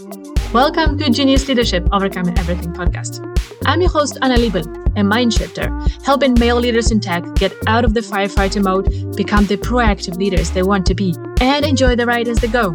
Welcome 0.00 0.96
to 0.96 1.10
Genius 1.10 1.46
Leadership 1.46 1.86
Overcoming 1.92 2.38
Everything 2.38 2.72
podcast. 2.72 3.20
I'm 3.66 3.82
your 3.82 3.90
host, 3.90 4.16
Anna 4.22 4.36
Liebel, 4.36 4.64
a 4.96 5.04
mind 5.04 5.34
shifter, 5.34 5.70
helping 6.02 6.32
male 6.40 6.56
leaders 6.56 6.90
in 6.90 7.00
tech 7.00 7.22
get 7.34 7.52
out 7.66 7.84
of 7.84 7.92
the 7.92 8.00
firefighter 8.00 8.64
mode, 8.64 9.14
become 9.14 9.44
the 9.44 9.58
proactive 9.58 10.16
leaders 10.16 10.52
they 10.52 10.62
want 10.62 10.86
to 10.86 10.94
be, 10.94 11.14
and 11.42 11.66
enjoy 11.66 11.96
the 11.96 12.06
ride 12.06 12.28
as 12.28 12.38
they 12.38 12.48
go. 12.48 12.72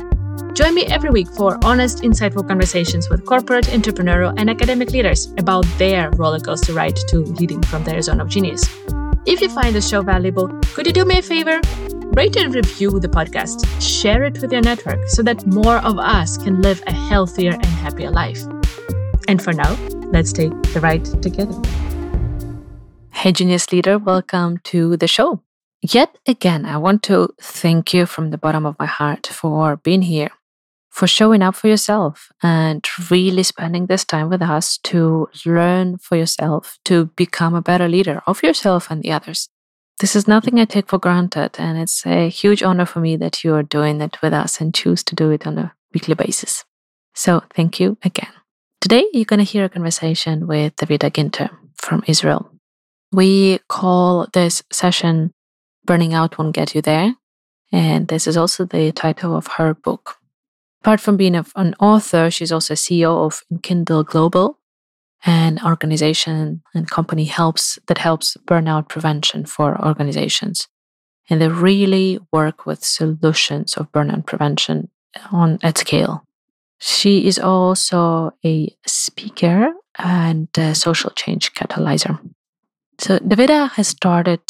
Join 0.53 0.75
me 0.75 0.85
every 0.85 1.09
week 1.09 1.27
for 1.29 1.57
honest, 1.65 2.03
insightful 2.03 2.47
conversations 2.47 3.09
with 3.09 3.25
corporate, 3.25 3.65
entrepreneurial, 3.65 4.35
and 4.37 4.47
academic 4.47 4.91
leaders 4.91 5.33
about 5.39 5.65
their 5.79 6.11
rollercoaster 6.11 6.75
ride 6.75 6.95
to 7.07 7.21
leading 7.21 7.63
from 7.63 7.83
their 7.85 8.03
zone 8.03 8.21
of 8.21 8.29
genius. 8.29 8.63
If 9.25 9.41
you 9.41 9.49
find 9.49 9.75
the 9.75 9.81
show 9.81 10.03
valuable, 10.03 10.49
could 10.75 10.85
you 10.85 10.93
do 10.93 11.05
me 11.05 11.17
a 11.17 11.23
favor? 11.23 11.59
Rate 12.15 12.37
and 12.37 12.55
review 12.55 12.97
the 12.97 13.09
podcast. 13.09 13.65
Share 13.81 14.23
it 14.23 14.41
with 14.41 14.49
your 14.49 14.61
network 14.61 15.05
so 15.09 15.21
that 15.23 15.45
more 15.45 15.79
of 15.79 15.99
us 15.99 16.37
can 16.37 16.61
live 16.61 16.81
a 16.87 16.93
healthier 16.93 17.51
and 17.51 17.65
happier 17.65 18.09
life. 18.09 18.41
And 19.27 19.43
for 19.43 19.51
now, 19.51 19.75
let's 20.13 20.31
take 20.31 20.53
the 20.71 20.79
ride 20.79 21.03
together. 21.21 21.61
Hey, 23.11 23.33
Genius 23.33 23.69
Leader, 23.73 23.97
welcome 23.97 24.59
to 24.63 24.95
the 24.95 25.09
show. 25.09 25.41
Yet 25.81 26.17
again, 26.25 26.65
I 26.65 26.77
want 26.77 27.03
to 27.03 27.33
thank 27.41 27.93
you 27.93 28.05
from 28.05 28.31
the 28.31 28.37
bottom 28.37 28.65
of 28.65 28.79
my 28.79 28.85
heart 28.85 29.27
for 29.27 29.75
being 29.75 30.03
here, 30.03 30.29
for 30.89 31.07
showing 31.07 31.41
up 31.41 31.55
for 31.55 31.67
yourself 31.67 32.31
and 32.41 32.87
really 33.11 33.43
spending 33.43 33.87
this 33.87 34.05
time 34.05 34.29
with 34.29 34.41
us 34.41 34.77
to 34.83 35.27
learn 35.45 35.97
for 35.97 36.15
yourself, 36.15 36.79
to 36.85 37.07
become 37.17 37.55
a 37.55 37.61
better 37.61 37.89
leader 37.89 38.21
of 38.25 38.41
yourself 38.41 38.89
and 38.89 39.03
the 39.03 39.11
others. 39.11 39.49
This 39.99 40.15
is 40.15 40.27
nothing 40.27 40.59
I 40.59 40.65
take 40.65 40.89
for 40.89 40.99
granted, 40.99 41.55
and 41.57 41.77
it's 41.77 42.05
a 42.05 42.27
huge 42.27 42.61
honor 42.61 42.85
for 42.85 42.99
me 42.99 43.15
that 43.15 43.45
you 43.45 43.55
are 43.55 43.63
doing 43.63 44.01
it 44.01 44.21
with 44.21 44.33
us 44.33 44.59
and 44.59 44.75
choose 44.75 45.03
to 45.05 45.15
do 45.15 45.31
it 45.31 45.47
on 45.47 45.57
a 45.57 45.73
weekly 45.93 46.15
basis. 46.15 46.65
So, 47.13 47.43
thank 47.55 47.79
you 47.79 47.97
again. 48.03 48.31
Today, 48.81 49.05
you're 49.13 49.23
going 49.23 49.39
to 49.39 49.45
hear 49.45 49.63
a 49.63 49.69
conversation 49.69 50.47
with 50.47 50.75
Davida 50.75 51.09
Ginter 51.09 51.49
from 51.77 52.03
Israel. 52.07 52.51
We 53.13 53.59
call 53.69 54.27
this 54.33 54.63
session 54.69 55.31
Burning 55.85 56.13
Out 56.13 56.37
Won't 56.37 56.55
Get 56.55 56.75
You 56.75 56.81
There, 56.81 57.15
and 57.71 58.09
this 58.09 58.27
is 58.27 58.35
also 58.35 58.65
the 58.65 58.91
title 58.91 59.33
of 59.33 59.47
her 59.47 59.73
book. 59.73 60.17
Apart 60.81 60.99
from 60.99 61.15
being 61.15 61.35
an 61.35 61.75
author, 61.79 62.29
she's 62.29 62.51
also 62.51 62.73
CEO 62.73 63.25
of 63.25 63.43
Kindle 63.63 64.03
Global, 64.03 64.59
an 65.25 65.59
organization 65.65 66.61
and 66.73 66.89
company 66.89 67.25
helps 67.25 67.79
that 67.87 67.97
helps 67.97 68.37
burnout 68.45 68.87
prevention 68.87 69.45
for 69.45 69.83
organizations. 69.83 70.67
And 71.29 71.41
they 71.41 71.47
really 71.47 72.19
work 72.31 72.65
with 72.65 72.83
solutions 72.83 73.75
of 73.75 73.91
burnout 73.91 74.27
prevention 74.27 74.89
on 75.31 75.57
at 75.63 75.79
scale. 75.79 76.23
She 76.79 77.25
is 77.25 77.39
also 77.39 78.31
a 78.45 78.75
speaker 78.85 79.73
and 79.97 80.47
a 80.57 80.75
social 80.75 81.09
change 81.11 81.53
catalyzer. 81.53 82.19
So 82.99 83.17
Davida 83.19 83.71
has 83.71 83.87
started 83.87 84.41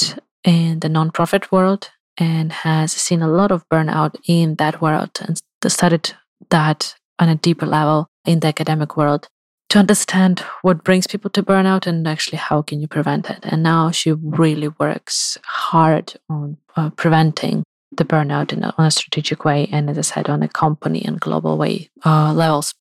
in 0.44 0.80
the 0.80 0.90
nonprofit 0.90 1.52
world 1.52 1.92
and 2.18 2.52
has 2.52 2.92
seen 2.92 3.22
a 3.22 3.28
lot 3.28 3.52
of 3.52 3.68
burnout 3.70 4.16
in 4.28 4.56
that 4.56 4.82
world 4.82 5.12
and 5.22 5.40
studied 5.68 6.14
that 6.50 6.96
on 7.20 7.30
a 7.30 7.36
deeper 7.36 7.66
level 7.66 8.10
in 8.26 8.42
the 8.42 8.48
academic 8.48 8.98
world 8.98 9.30
to 9.76 9.80
understand 9.80 10.40
what 10.62 10.86
brings 10.86 11.06
people 11.06 11.30
to 11.30 11.44
burnout 11.44 11.86
and 11.86 12.08
actually 12.08 12.38
how 12.38 12.62
can 12.62 12.80
you 12.80 12.88
prevent 12.88 13.30
it. 13.30 13.40
And 13.44 13.62
now 13.62 13.92
she 13.92 14.14
really 14.14 14.70
works 14.70 15.38
hard 15.44 16.14
on 16.30 16.56
uh, 16.78 16.92
preventing 16.92 17.66
the 17.92 18.06
burnout 18.06 18.54
in 18.54 18.64
a, 18.64 18.74
on 18.78 18.86
a 18.86 18.92
strategic 18.92 19.44
way 19.44 19.68
and 19.74 19.90
as 19.90 19.98
i 19.98 20.02
said 20.02 20.30
on 20.30 20.44
a 20.44 20.48
company 20.48 21.04
and 21.04 21.20
global 21.20 21.58
way 21.58 21.90
uh, 22.06 22.32
levels. 22.34 22.74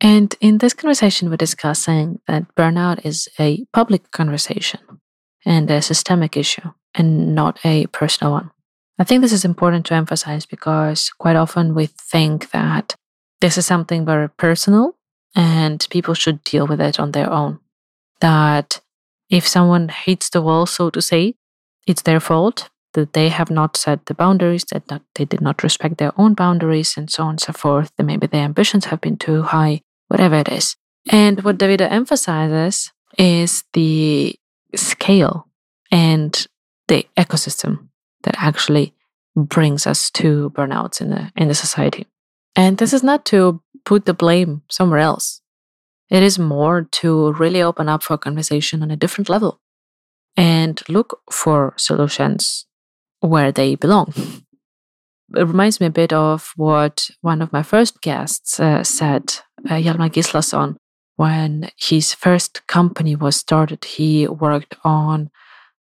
And 0.00 0.34
in 0.40 0.56
this 0.56 0.72
conversation 0.72 1.28
we're 1.28 1.36
discussing 1.36 2.20
that 2.26 2.54
burnout 2.54 3.04
is 3.04 3.28
a 3.38 3.66
public 3.74 4.10
conversation 4.10 4.80
and 5.44 5.70
a 5.70 5.82
systemic 5.82 6.34
issue 6.34 6.70
and 6.94 7.34
not 7.34 7.58
a 7.62 7.86
personal 7.88 8.32
one. 8.32 8.50
I 8.98 9.04
think 9.04 9.20
this 9.20 9.32
is 9.34 9.44
important 9.44 9.84
to 9.86 9.94
emphasize 9.94 10.46
because 10.46 11.10
quite 11.18 11.36
often 11.36 11.74
we 11.74 11.86
think 11.86 12.50
that 12.52 12.96
this 13.42 13.58
is 13.58 13.66
something 13.66 14.06
very 14.06 14.30
personal 14.30 14.97
and 15.38 15.86
people 15.88 16.14
should 16.14 16.42
deal 16.42 16.66
with 16.66 16.80
it 16.80 16.98
on 16.98 17.12
their 17.12 17.30
own. 17.30 17.60
That 18.20 18.80
if 19.30 19.46
someone 19.46 19.88
hits 19.88 20.30
the 20.30 20.42
wall, 20.42 20.66
so 20.66 20.90
to 20.90 21.00
say, 21.00 21.36
it's 21.86 22.02
their 22.02 22.18
fault 22.18 22.68
that 22.94 23.12
they 23.12 23.28
have 23.28 23.48
not 23.48 23.76
set 23.76 24.06
the 24.06 24.14
boundaries, 24.14 24.64
that 24.72 24.90
not, 24.90 25.02
they 25.14 25.24
did 25.24 25.40
not 25.40 25.62
respect 25.62 25.98
their 25.98 26.12
own 26.18 26.34
boundaries, 26.34 26.96
and 26.96 27.08
so 27.08 27.22
on 27.22 27.30
and 27.30 27.40
so 27.40 27.52
forth. 27.52 27.92
That 27.96 28.02
maybe 28.02 28.26
their 28.26 28.42
ambitions 28.42 28.86
have 28.86 29.00
been 29.00 29.16
too 29.16 29.42
high, 29.42 29.82
whatever 30.08 30.34
it 30.34 30.48
is. 30.48 30.76
And 31.08 31.44
what 31.44 31.58
Davida 31.58 31.88
emphasizes 31.88 32.90
is 33.16 33.62
the 33.74 34.34
scale 34.74 35.46
and 35.92 36.46
the 36.88 37.06
ecosystem 37.16 37.88
that 38.24 38.34
actually 38.38 38.92
brings 39.36 39.86
us 39.86 40.10
to 40.10 40.50
burnouts 40.50 41.00
in 41.00 41.10
the 41.10 41.30
in 41.36 41.46
the 41.46 41.54
society. 41.54 42.08
And 42.56 42.78
this 42.78 42.92
is 42.92 43.04
not 43.04 43.24
to 43.26 43.62
put 43.88 44.04
the 44.04 44.12
blame 44.12 44.60
somewhere 44.68 44.98
else. 45.00 45.40
It 46.10 46.22
is 46.22 46.38
more 46.38 46.86
to 47.00 47.32
really 47.32 47.62
open 47.62 47.88
up 47.88 48.02
for 48.02 48.18
conversation 48.18 48.82
on 48.82 48.90
a 48.90 48.96
different 48.96 49.30
level 49.30 49.60
and 50.36 50.82
look 50.88 51.20
for 51.32 51.72
solutions 51.76 52.66
where 53.20 53.50
they 53.50 53.76
belong. 53.76 54.12
It 55.34 55.46
reminds 55.46 55.80
me 55.80 55.86
a 55.86 56.00
bit 56.02 56.12
of 56.12 56.52
what 56.56 57.10
one 57.22 57.40
of 57.40 57.52
my 57.52 57.62
first 57.62 58.02
guests 58.02 58.60
uh, 58.60 58.84
said, 58.84 59.24
uh, 59.68 59.80
Gislason, 60.14 60.76
when 61.16 61.70
his 61.78 62.14
first 62.14 62.66
company 62.66 63.16
was 63.16 63.36
started. 63.36 63.84
He 63.84 64.28
worked 64.28 64.74
on 64.84 65.30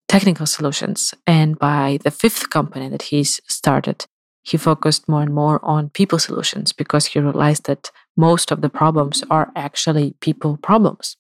technical 0.09 0.47
solutions. 0.47 1.13
And 1.27 1.59
by 1.59 1.99
the 2.05 2.11
fifth 2.13 2.51
company 2.51 2.89
that 2.89 3.03
he's 3.11 3.41
started, 3.49 4.07
he 4.47 4.57
focused 4.57 5.09
more 5.09 5.23
and 5.23 5.35
more 5.35 5.59
on 5.65 5.91
people 5.91 6.21
solutions 6.21 6.73
because 6.73 7.07
he 7.07 7.19
realized 7.19 7.67
that 7.67 7.91
most 8.17 8.53
of 8.53 8.61
the 8.61 8.69
problems 8.69 9.25
are 9.29 9.51
actually 9.57 10.15
people 10.21 10.57
problems. 10.57 11.17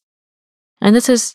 And 0.80 0.94
this 0.94 1.08
is 1.08 1.34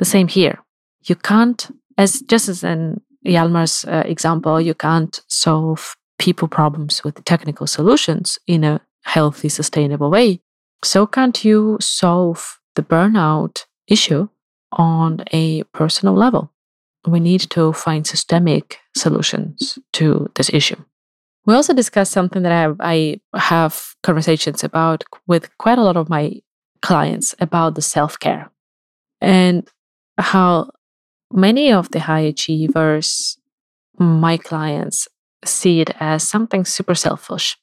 the 0.00 0.04
same 0.04 0.26
here. 0.26 0.58
You 1.04 1.14
can't, 1.14 1.70
as 1.96 2.20
just 2.22 2.48
as 2.48 2.64
in 2.64 3.00
Hjalmar's 3.24 3.84
uh, 3.84 4.02
example, 4.06 4.60
you 4.60 4.74
can't 4.74 5.20
solve 5.28 5.94
people 6.18 6.48
problems 6.48 7.04
with 7.04 7.24
technical 7.24 7.68
solutions 7.68 8.38
in 8.48 8.64
a 8.64 8.80
healthy, 9.04 9.48
sustainable 9.48 10.10
way. 10.10 10.40
So 10.82 11.06
can't 11.06 11.44
you 11.44 11.78
solve 11.80 12.58
the 12.74 12.82
burnout 12.82 13.66
issue 13.86 14.28
on 14.72 15.22
a 15.32 15.62
personal 15.74 16.14
level? 16.14 16.52
We 17.06 17.20
need 17.20 17.42
to 17.50 17.72
find 17.72 18.04
systemic 18.04 18.78
solutions 18.96 19.78
to 19.92 20.28
this 20.34 20.50
issue. 20.52 20.82
We 21.46 21.54
also 21.54 21.72
discussed 21.72 22.12
something 22.12 22.42
that 22.42 22.52
I, 22.52 22.60
have, 22.60 22.76
I 22.80 23.20
have 23.34 23.94
conversations 24.02 24.62
about 24.62 25.04
with 25.26 25.56
quite 25.58 25.78
a 25.78 25.82
lot 25.82 25.96
of 25.96 26.08
my 26.08 26.40
clients 26.82 27.34
about 27.40 27.74
the 27.74 27.82
self 27.82 28.18
care 28.18 28.50
and 29.20 29.68
how 30.18 30.70
many 31.32 31.72
of 31.72 31.90
the 31.90 32.00
high 32.00 32.20
achievers, 32.20 33.38
my 33.98 34.36
clients, 34.36 35.08
see 35.44 35.80
it 35.80 35.90
as 36.00 36.26
something 36.26 36.64
super 36.64 36.94
selfish. 36.94 37.56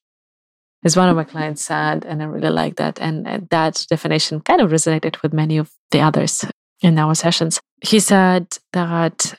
As 0.84 0.96
one 0.96 1.10
of 1.10 1.16
my 1.16 1.24
clients 1.24 1.64
said, 1.64 2.06
and 2.06 2.22
I 2.22 2.26
really 2.26 2.50
like 2.50 2.76
that. 2.76 3.00
And 3.02 3.48
that 3.50 3.86
definition 3.90 4.42
kind 4.42 4.62
of 4.62 4.70
resonated 4.70 5.22
with 5.22 5.34
many 5.34 5.58
of 5.58 5.72
the 5.92 6.02
others 6.02 6.46
in 6.82 6.98
our 6.98 7.16
sessions. 7.16 7.60
He 7.82 8.00
said 8.00 8.58
that 8.74 9.34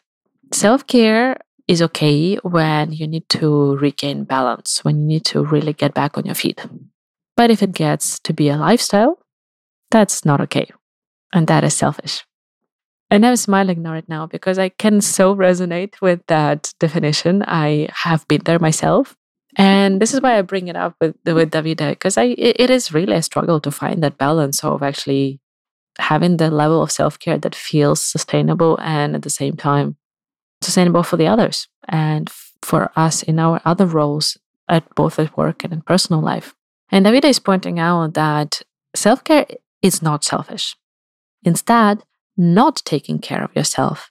self 0.52 0.86
care 0.86 1.36
is 1.68 1.82
okay 1.82 2.36
when 2.36 2.92
you 2.92 3.06
need 3.06 3.28
to 3.28 3.76
regain 3.76 4.24
balance, 4.24 4.82
when 4.84 5.00
you 5.00 5.06
need 5.06 5.24
to 5.26 5.44
really 5.44 5.74
get 5.74 5.94
back 5.94 6.16
on 6.16 6.24
your 6.24 6.34
feet. 6.34 6.66
But 7.36 7.50
if 7.50 7.62
it 7.62 7.72
gets 7.72 8.18
to 8.20 8.32
be 8.32 8.48
a 8.48 8.56
lifestyle, 8.56 9.18
that's 9.90 10.24
not 10.24 10.40
okay. 10.40 10.70
And 11.32 11.46
that 11.46 11.62
is 11.62 11.74
selfish. 11.74 12.24
And 13.10 13.24
I'm 13.24 13.36
smiling 13.36 13.82
now 13.82 13.92
right 13.92 14.08
now 14.08 14.26
because 14.26 14.58
I 14.58 14.70
can 14.70 15.00
so 15.00 15.34
resonate 15.36 16.00
with 16.00 16.20
that 16.26 16.72
definition. 16.80 17.44
I 17.46 17.88
have 17.92 18.26
been 18.28 18.42
there 18.44 18.58
myself. 18.58 19.14
And 19.56 20.00
this 20.00 20.12
is 20.14 20.20
why 20.20 20.38
I 20.38 20.42
bring 20.42 20.68
it 20.68 20.76
up 20.76 20.94
with, 21.00 21.16
with 21.24 21.50
Davida, 21.50 21.90
because 21.90 22.18
I 22.18 22.34
it 22.36 22.70
is 22.70 22.92
really 22.92 23.14
a 23.14 23.22
struggle 23.22 23.60
to 23.60 23.70
find 23.70 24.02
that 24.02 24.18
balance 24.18 24.62
of 24.62 24.82
actually 24.82 25.40
having 25.98 26.36
the 26.36 26.50
level 26.50 26.82
of 26.82 26.92
self-care 26.92 27.38
that 27.38 27.54
feels 27.54 28.00
sustainable 28.00 28.78
and 28.80 29.16
at 29.16 29.22
the 29.22 29.30
same 29.30 29.56
time 29.56 29.96
sustainable 30.60 31.02
for 31.02 31.16
the 31.16 31.26
others 31.26 31.68
and 31.88 32.30
for 32.62 32.90
us 32.96 33.22
in 33.22 33.38
our 33.38 33.60
other 33.64 33.86
roles 33.86 34.36
at 34.68 34.94
both 34.94 35.18
at 35.18 35.36
work 35.36 35.64
and 35.64 35.72
in 35.72 35.82
personal 35.82 36.20
life. 36.20 36.54
And 36.90 37.06
Davida 37.06 37.26
is 37.26 37.38
pointing 37.38 37.78
out 37.78 38.14
that 38.14 38.62
self 38.94 39.24
care 39.24 39.46
is 39.82 40.02
not 40.02 40.24
selfish. 40.24 40.76
Instead, 41.42 42.02
not 42.36 42.82
taking 42.84 43.18
care 43.18 43.44
of 43.44 43.54
yourself 43.54 44.10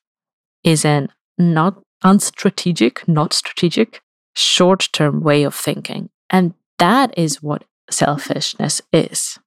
is 0.64 0.86
an 0.86 1.10
not 1.38 1.82
unstrategic, 2.04 3.08
not 3.08 3.34
strategic, 3.34 4.02
short 4.36 4.90
term 4.92 5.22
way 5.22 5.44
of 5.44 5.56
thinking. 5.56 6.10
And 6.30 6.54
that 6.78 7.18
is 7.18 7.42
what 7.42 7.64
selfishness 7.90 8.82
is. 8.94 9.40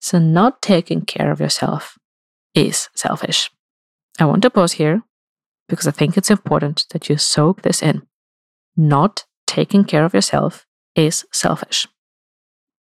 So, 0.00 0.18
not 0.18 0.60
taking 0.60 1.02
care 1.02 1.30
of 1.30 1.40
yourself 1.40 1.96
is 2.54 2.88
selfish. 2.94 3.50
I 4.18 4.26
want 4.26 4.42
to 4.42 4.50
pause 4.50 4.72
here 4.72 5.02
because 5.68 5.86
I 5.86 5.90
think 5.90 6.16
it's 6.16 6.30
important 6.30 6.84
that 6.90 7.08
you 7.08 7.16
soak 7.16 7.62
this 7.62 7.82
in. 7.82 8.02
Not 8.76 9.24
taking 9.46 9.84
care 9.84 10.04
of 10.04 10.14
yourself 10.14 10.66
is 10.94 11.24
selfish. 11.32 11.86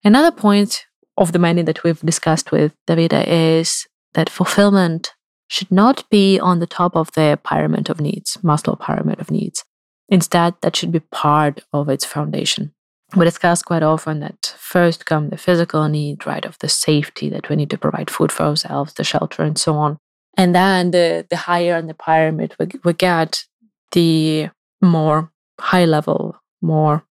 Another 0.03 0.31
point 0.31 0.85
of 1.17 1.31
the 1.31 1.39
many 1.39 1.61
that 1.61 1.83
we've 1.83 1.99
discussed 1.99 2.51
with 2.51 2.73
Davida 2.87 3.25
is 3.27 3.87
that 4.13 4.29
fulfillment 4.29 5.13
should 5.47 5.71
not 5.71 6.09
be 6.09 6.39
on 6.39 6.59
the 6.59 6.67
top 6.67 6.95
of 6.95 7.11
the 7.11 7.39
pyramid 7.43 7.89
of 7.89 7.99
needs, 7.99 8.37
Maslow 8.41 8.79
pyramid 8.79 9.19
of 9.19 9.29
needs. 9.29 9.65
Instead, 10.07 10.55
that 10.61 10.75
should 10.75 10.91
be 10.91 10.99
part 10.99 11.63
of 11.73 11.89
its 11.89 12.05
foundation. 12.05 12.73
We 13.15 13.25
discuss 13.25 13.61
quite 13.61 13.83
often 13.83 14.21
that 14.21 14.55
first 14.57 15.05
come 15.05 15.29
the 15.29 15.37
physical 15.37 15.87
need, 15.89 16.25
right, 16.25 16.45
of 16.45 16.57
the 16.59 16.69
safety 16.69 17.29
that 17.29 17.49
we 17.49 17.57
need 17.57 17.69
to 17.71 17.77
provide 17.77 18.09
food 18.09 18.31
for 18.31 18.43
ourselves, 18.43 18.93
the 18.93 19.03
shelter, 19.03 19.43
and 19.43 19.57
so 19.57 19.75
on. 19.75 19.97
And 20.37 20.55
then 20.55 20.91
the, 20.91 21.25
the 21.29 21.35
higher 21.35 21.75
on 21.75 21.87
the 21.87 21.93
pyramid, 21.93 22.55
we, 22.59 22.67
we 22.83 22.93
get 22.93 23.43
the 23.91 24.49
more 24.81 25.31
high 25.59 25.85
level, 25.85 26.37
more 26.61 27.03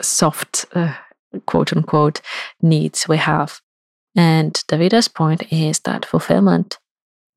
soft, 0.00 0.66
uh, 0.74 0.94
quote 1.46 1.72
unquote, 1.72 2.20
needs 2.60 3.08
we 3.08 3.16
have. 3.16 3.60
And 4.14 4.54
Davida's 4.68 5.08
point 5.08 5.52
is 5.52 5.80
that 5.80 6.06
fulfillment 6.06 6.78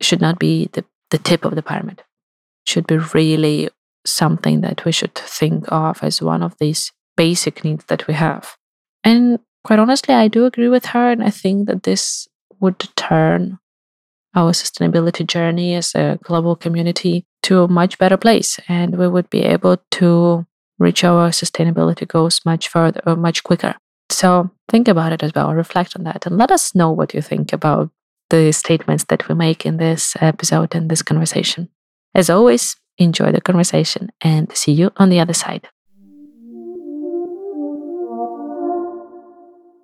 should 0.02 0.22
not 0.22 0.40
be 0.40 0.70
the, 0.74 0.86
the 1.10 1.18
tip 1.18 1.46
of 1.46 1.56
the 1.56 1.64
pyramid. 1.64 2.04
Should 2.66 2.88
be 2.88 2.98
really 2.98 3.70
something 4.06 4.62
that 4.62 4.86
we 4.86 4.92
should 4.92 5.16
think 5.16 5.66
of 5.70 6.04
as 6.04 6.22
one 6.22 6.44
of 6.44 6.58
these 6.60 6.92
basic 7.18 7.64
needs 7.64 7.86
that 7.86 8.08
we 8.08 8.14
have. 8.14 8.56
And 9.04 9.40
quite 9.64 9.80
honestly, 9.80 10.14
I 10.14 10.28
do 10.28 10.46
agree 10.46 10.70
with 10.70 10.86
her. 10.88 11.12
And 11.12 11.24
I 11.24 11.30
think 11.30 11.68
that 11.68 11.84
this 11.84 12.28
would 12.60 12.80
turn 12.96 13.60
our 14.36 14.52
sustainability 14.52 15.26
journey 15.26 15.76
as 15.76 15.96
a 15.96 16.20
global 16.24 16.56
community 16.56 17.26
to 17.44 17.64
a 17.64 17.68
much 17.68 17.98
better 17.98 18.18
place. 18.18 18.60
And 18.68 18.98
we 18.98 19.08
would 19.08 19.30
be 19.30 19.42
able 19.42 19.78
to 19.92 20.46
reach 20.78 21.04
our 21.04 21.30
sustainability 21.30 22.08
goals 22.08 22.42
much 22.46 22.68
further 22.68 23.02
or 23.06 23.16
much 23.16 23.44
quicker. 23.44 23.76
So 24.10 24.50
think 24.70 24.88
about 24.88 25.12
it 25.12 25.24
as 25.24 25.34
well, 25.36 25.54
reflect 25.54 25.96
on 25.96 26.04
that, 26.04 26.26
and 26.26 26.38
let 26.38 26.52
us 26.52 26.74
know 26.74 26.92
what 26.92 27.14
you 27.14 27.22
think 27.22 27.54
about 27.54 27.92
the 28.30 28.52
statements 28.52 29.06
that 29.06 29.28
we 29.28 29.36
make 29.36 29.66
in 29.66 29.78
this 29.78 30.16
episode 30.20 30.76
and 30.76 30.90
this 30.90 31.02
conversation. 31.02 31.70
As 32.16 32.30
always, 32.30 32.76
enjoy 32.98 33.32
the 33.32 33.42
conversation 33.42 34.10
and 34.22 34.52
see 34.56 34.72
you 34.72 34.92
on 34.98 35.10
the 35.10 35.20
other 35.20 35.34
side. 35.34 35.70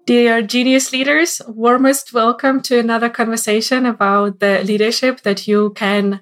Dear 0.05 0.43
Genius 0.43 0.93
Leaders, 0.93 1.41
warmest 1.47 2.13
welcome 2.13 2.61
to 2.61 2.77
another 2.77 3.09
conversation 3.09 3.87
about 3.87 4.39
the 4.39 4.63
leadership 4.63 5.21
that 5.21 5.47
you 5.47 5.71
can 5.71 6.21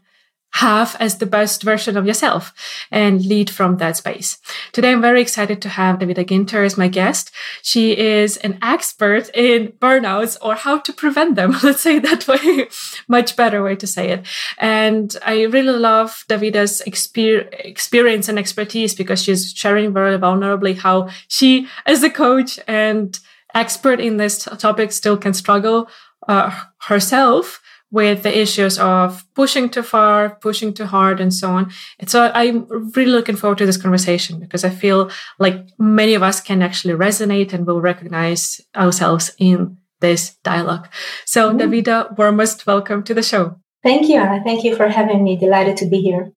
have 0.54 0.96
as 1.02 1.18
the 1.18 1.26
best 1.26 1.64
version 1.64 1.98
of 1.98 2.06
yourself 2.06 2.54
and 2.92 3.26
lead 3.26 3.50
from 3.50 3.78
that 3.78 3.98
space. 3.98 4.38
Today, 4.72 4.94
I'm 4.94 5.02
very 5.02 5.20
excited 5.20 5.62
to 5.64 5.68
have 5.70 6.00
Davida 6.00 6.24
Ginter 6.26 6.64
as 6.64 6.78
my 6.78 6.88
guest. 6.88 7.32
She 7.62 7.98
is 7.98 8.38
an 8.38 8.58
expert 8.62 9.30
in 9.34 9.74
burnouts 9.80 10.38
or 10.42 10.56
how 10.56 10.80
to 10.80 10.94
prevent 10.94 11.36
them. 11.36 11.52
Let's 11.64 11.82
say 11.82 12.00
that 12.00 12.26
way, 12.26 12.70
much 13.10 13.36
better 13.36 13.62
way 13.62 13.76
to 13.76 13.88
say 13.88 14.12
it. 14.12 14.26
And 14.60 15.14
I 15.26 15.42
really 15.42 15.78
love 15.78 16.24
Davida's 16.30 16.82
exper- 16.88 17.50
experience 17.52 18.30
and 18.30 18.40
expertise 18.40 18.96
because 18.96 19.22
she's 19.22 19.52
sharing 19.52 19.92
very 19.92 20.18
vulnerably 20.18 20.78
how 20.78 21.10
she, 21.28 21.68
as 21.86 22.02
a 22.02 22.10
coach 22.10 22.62
and 22.66 23.20
expert 23.54 24.00
in 24.00 24.18
this 24.18 24.44
topic, 24.58 24.92
still 24.92 25.18
can 25.18 25.34
struggle 25.34 25.90
uh, 26.28 26.52
herself 26.82 27.62
with 27.94 28.24
the 28.24 28.36
issues 28.36 28.80
of 28.80 29.24
pushing 29.36 29.70
too 29.70 29.84
far, 29.84 30.36
pushing 30.42 30.74
too 30.74 30.86
hard, 30.86 31.20
and 31.20 31.32
so 31.32 31.52
on. 31.52 31.72
And 32.00 32.10
so 32.10 32.32
I'm 32.34 32.66
really 32.96 33.12
looking 33.12 33.36
forward 33.36 33.60
to 33.60 33.68
this 33.68 33.78
conversation 33.78 34.40
because 34.40 34.66
I 34.66 34.72
feel 34.72 35.12
like 35.38 35.68
many 35.78 36.16
of 36.16 36.24
us 36.24 36.42
can 36.42 36.64
actually 36.64 36.96
resonate 36.96 37.54
and 37.54 37.68
will 37.68 37.82
recognize 37.82 38.60
ourselves 38.76 39.32
in 39.38 39.78
this 40.02 40.36
dialogue. 40.44 40.88
So, 41.26 41.52
mm. 41.52 41.60
Davida, 41.60 42.18
warmest 42.18 42.66
welcome 42.66 43.04
to 43.04 43.14
the 43.14 43.22
show. 43.22 43.58
Thank 43.84 44.10
you, 44.10 44.16
Anna. 44.16 44.44
Thank 44.44 44.64
you 44.64 44.76
for 44.76 44.88
having 44.90 45.24
me. 45.24 45.38
Delighted 45.38 45.78
to 45.78 45.86
be 45.86 46.02
here. 46.02 46.32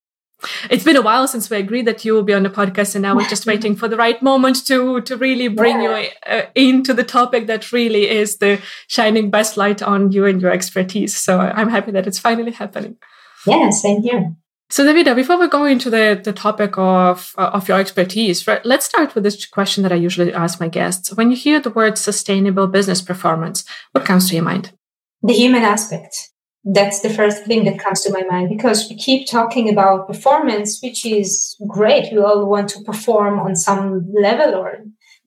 It's 0.71 0.85
been 0.85 0.97
a 0.97 1.03
while 1.03 1.27
since 1.27 1.49
we 1.49 1.57
agreed 1.57 1.87
that 1.87 2.05
you 2.05 2.13
will 2.13 2.23
be 2.23 2.35
on 2.35 2.43
the 2.43 2.51
podcast, 2.51 2.95
and 2.95 3.03
now 3.03 3.17
we're 3.17 3.29
just 3.29 3.47
waiting 3.47 3.75
for 3.75 3.89
the 3.89 3.97
right 3.97 4.21
moment 4.23 4.67
to 4.67 5.01
to 5.01 5.17
really 5.17 5.49
bring 5.49 5.81
yeah. 5.81 5.99
you 5.99 6.09
uh, 6.27 6.43
into 6.55 6.93
the 6.93 7.05
topic 7.05 7.47
that 7.47 7.73
really 7.73 8.09
is 8.09 8.37
the 8.37 8.61
shining 8.87 9.31
best 9.31 9.57
light 9.57 9.83
on 9.83 10.13
you 10.13 10.27
and 10.27 10.43
your 10.43 10.51
expertise. 10.51 11.17
So 11.17 11.41
I'm 11.41 11.71
happy 11.71 11.91
that 11.93 12.07
it's 12.07 12.19
finally 12.19 12.53
happening. 12.53 12.97
Yeah, 13.47 13.71
same 13.71 14.03
here. 14.03 14.37
So, 14.69 14.85
Davida, 14.85 15.15
before 15.15 15.39
we 15.39 15.49
go 15.49 15.65
into 15.65 15.91
the, 15.91 16.21
the 16.23 16.33
topic 16.33 16.77
of 16.77 17.33
uh, 17.39 17.51
of 17.55 17.69
your 17.69 17.79
expertise, 17.79 18.47
right, 18.47 18.65
let's 18.65 18.87
start 18.87 19.15
with 19.15 19.25
this 19.25 19.47
question 19.47 19.83
that 19.85 19.93
I 19.93 19.97
usually 19.97 20.35
ask 20.35 20.61
my 20.61 20.69
guests. 20.69 21.15
When 21.15 21.31
you 21.31 21.37
hear 21.37 21.61
the 21.61 21.71
word 21.71 21.97
sustainable 21.97 22.67
business 22.67 23.01
performance, 23.01 23.65
what 23.93 24.05
comes 24.05 24.29
to 24.29 24.35
your 24.35 24.45
mind? 24.45 24.73
The 25.23 25.35
human 25.35 25.63
aspect 25.63 26.31
that's 26.67 27.01
the 27.01 27.11
first 27.11 27.45
thing 27.45 27.65
that 27.65 27.79
comes 27.79 28.01
to 28.03 28.13
my 28.13 28.25
mind 28.25 28.49
because 28.49 28.89
we 28.91 28.97
keep 28.97 29.29
talking 29.29 29.71
about 29.71 30.09
performance, 30.09 30.81
which 30.83 31.07
is 31.07 31.57
great. 31.69 32.13
We 32.13 32.19
all 32.19 32.45
want 32.47 32.69
to 32.71 32.83
perform 32.83 33.39
on 33.39 33.55
some 33.55 34.13
level 34.13 34.57
or 34.57 34.79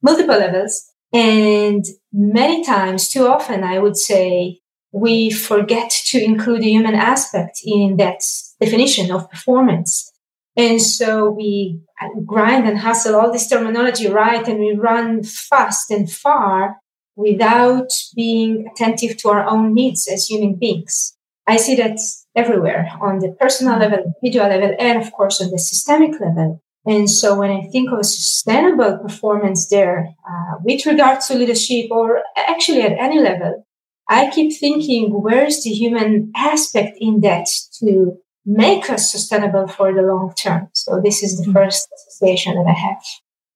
multiple 0.01 0.37
levels. 0.37 0.91
And 1.13 1.85
many 2.11 2.63
times, 2.65 3.09
too 3.09 3.25
often, 3.25 3.63
I 3.63 3.79
would 3.79 3.95
say 3.95 4.59
we 4.91 5.29
forget 5.29 5.89
to 6.07 6.21
include 6.21 6.61
the 6.61 6.71
human 6.71 6.95
aspect 6.95 7.61
in 7.63 7.95
that 7.97 8.21
definition 8.59 9.09
of 9.09 9.31
performance. 9.31 10.11
And 10.57 10.81
so 10.81 11.29
we 11.29 11.79
grind 12.25 12.67
and 12.67 12.79
hustle 12.79 13.15
all 13.15 13.31
this 13.31 13.47
terminology 13.47 14.09
right 14.09 14.45
and 14.45 14.59
we 14.59 14.73
run 14.73 15.23
fast 15.23 15.89
and 15.89 16.11
far 16.11 16.77
without 17.15 17.87
being 18.13 18.67
attentive 18.69 19.15
to 19.17 19.29
our 19.29 19.47
own 19.47 19.73
needs 19.73 20.05
as 20.07 20.25
human 20.25 20.55
beings. 20.55 21.15
I 21.49 21.57
see 21.57 21.75
that 21.77 21.97
everywhere 22.35 22.87
on 23.01 23.17
the 23.19 23.35
personal 23.39 23.79
level, 23.79 23.99
individual 24.05 24.49
level, 24.49 24.75
and 24.77 25.01
of 25.01 25.11
course 25.11 25.41
on 25.41 25.49
the 25.49 25.57
systemic 25.57 26.13
level. 26.21 26.61
And 26.85 27.09
so 27.09 27.39
when 27.39 27.49
I 27.49 27.61
think 27.71 27.91
of 27.91 28.05
sustainable 28.05 28.99
performance 28.99 29.67
there, 29.67 29.97
uh, 30.29 30.53
with 30.63 30.85
regards 30.85 31.27
to 31.27 31.33
leadership 31.33 31.87
or 31.89 32.21
actually 32.37 32.83
at 32.83 32.99
any 32.99 33.19
level, 33.19 33.65
I 34.07 34.29
keep 34.29 34.59
thinking, 34.59 35.09
where's 35.25 35.63
the 35.63 35.71
human 35.71 36.31
aspect 36.35 36.97
in 36.99 37.21
that 37.21 37.47
to 37.79 38.17
make 38.45 38.87
us 38.89 39.11
sustainable 39.11 39.67
for 39.67 39.91
the 39.91 40.03
long 40.03 40.33
term? 40.43 40.69
So 40.73 41.01
this 41.03 41.23
is 41.23 41.37
the 41.37 41.43
mm-hmm. 41.43 41.53
first 41.53 41.87
association 41.97 42.53
that 42.57 42.69
I 42.69 42.77
have. 42.87 43.01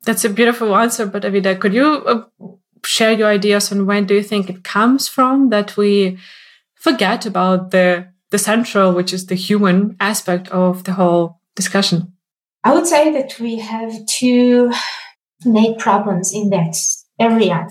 That's 0.01 0.25
a 0.25 0.29
beautiful 0.29 0.75
answer, 0.75 1.05
but 1.05 1.21
Davida, 1.21 1.59
could 1.59 1.75
you 1.75 1.87
uh, 1.87 2.23
share 2.83 3.13
your 3.13 3.29
ideas 3.29 3.71
on 3.71 3.85
when 3.85 4.07
do 4.07 4.15
you 4.15 4.23
think 4.23 4.49
it 4.49 4.63
comes 4.63 5.07
from 5.07 5.49
that 5.49 5.77
we 5.77 6.17
forget 6.83 7.25
about 7.25 7.71
the 7.71 8.13
the 8.29 8.37
central, 8.37 8.93
which 8.93 9.13
is 9.13 9.27
the 9.27 9.35
human 9.35 9.95
aspect 9.99 10.47
of 10.49 10.83
the 10.83 10.93
whole 10.93 11.39
discussion? 11.55 12.13
I 12.63 12.73
would 12.73 12.87
say 12.87 13.11
that 13.13 13.39
we 13.39 13.59
have 13.59 14.05
two 14.07 14.71
main 15.45 15.77
problems 15.77 16.33
in 16.33 16.49
that 16.49 16.75
area. 17.19 17.67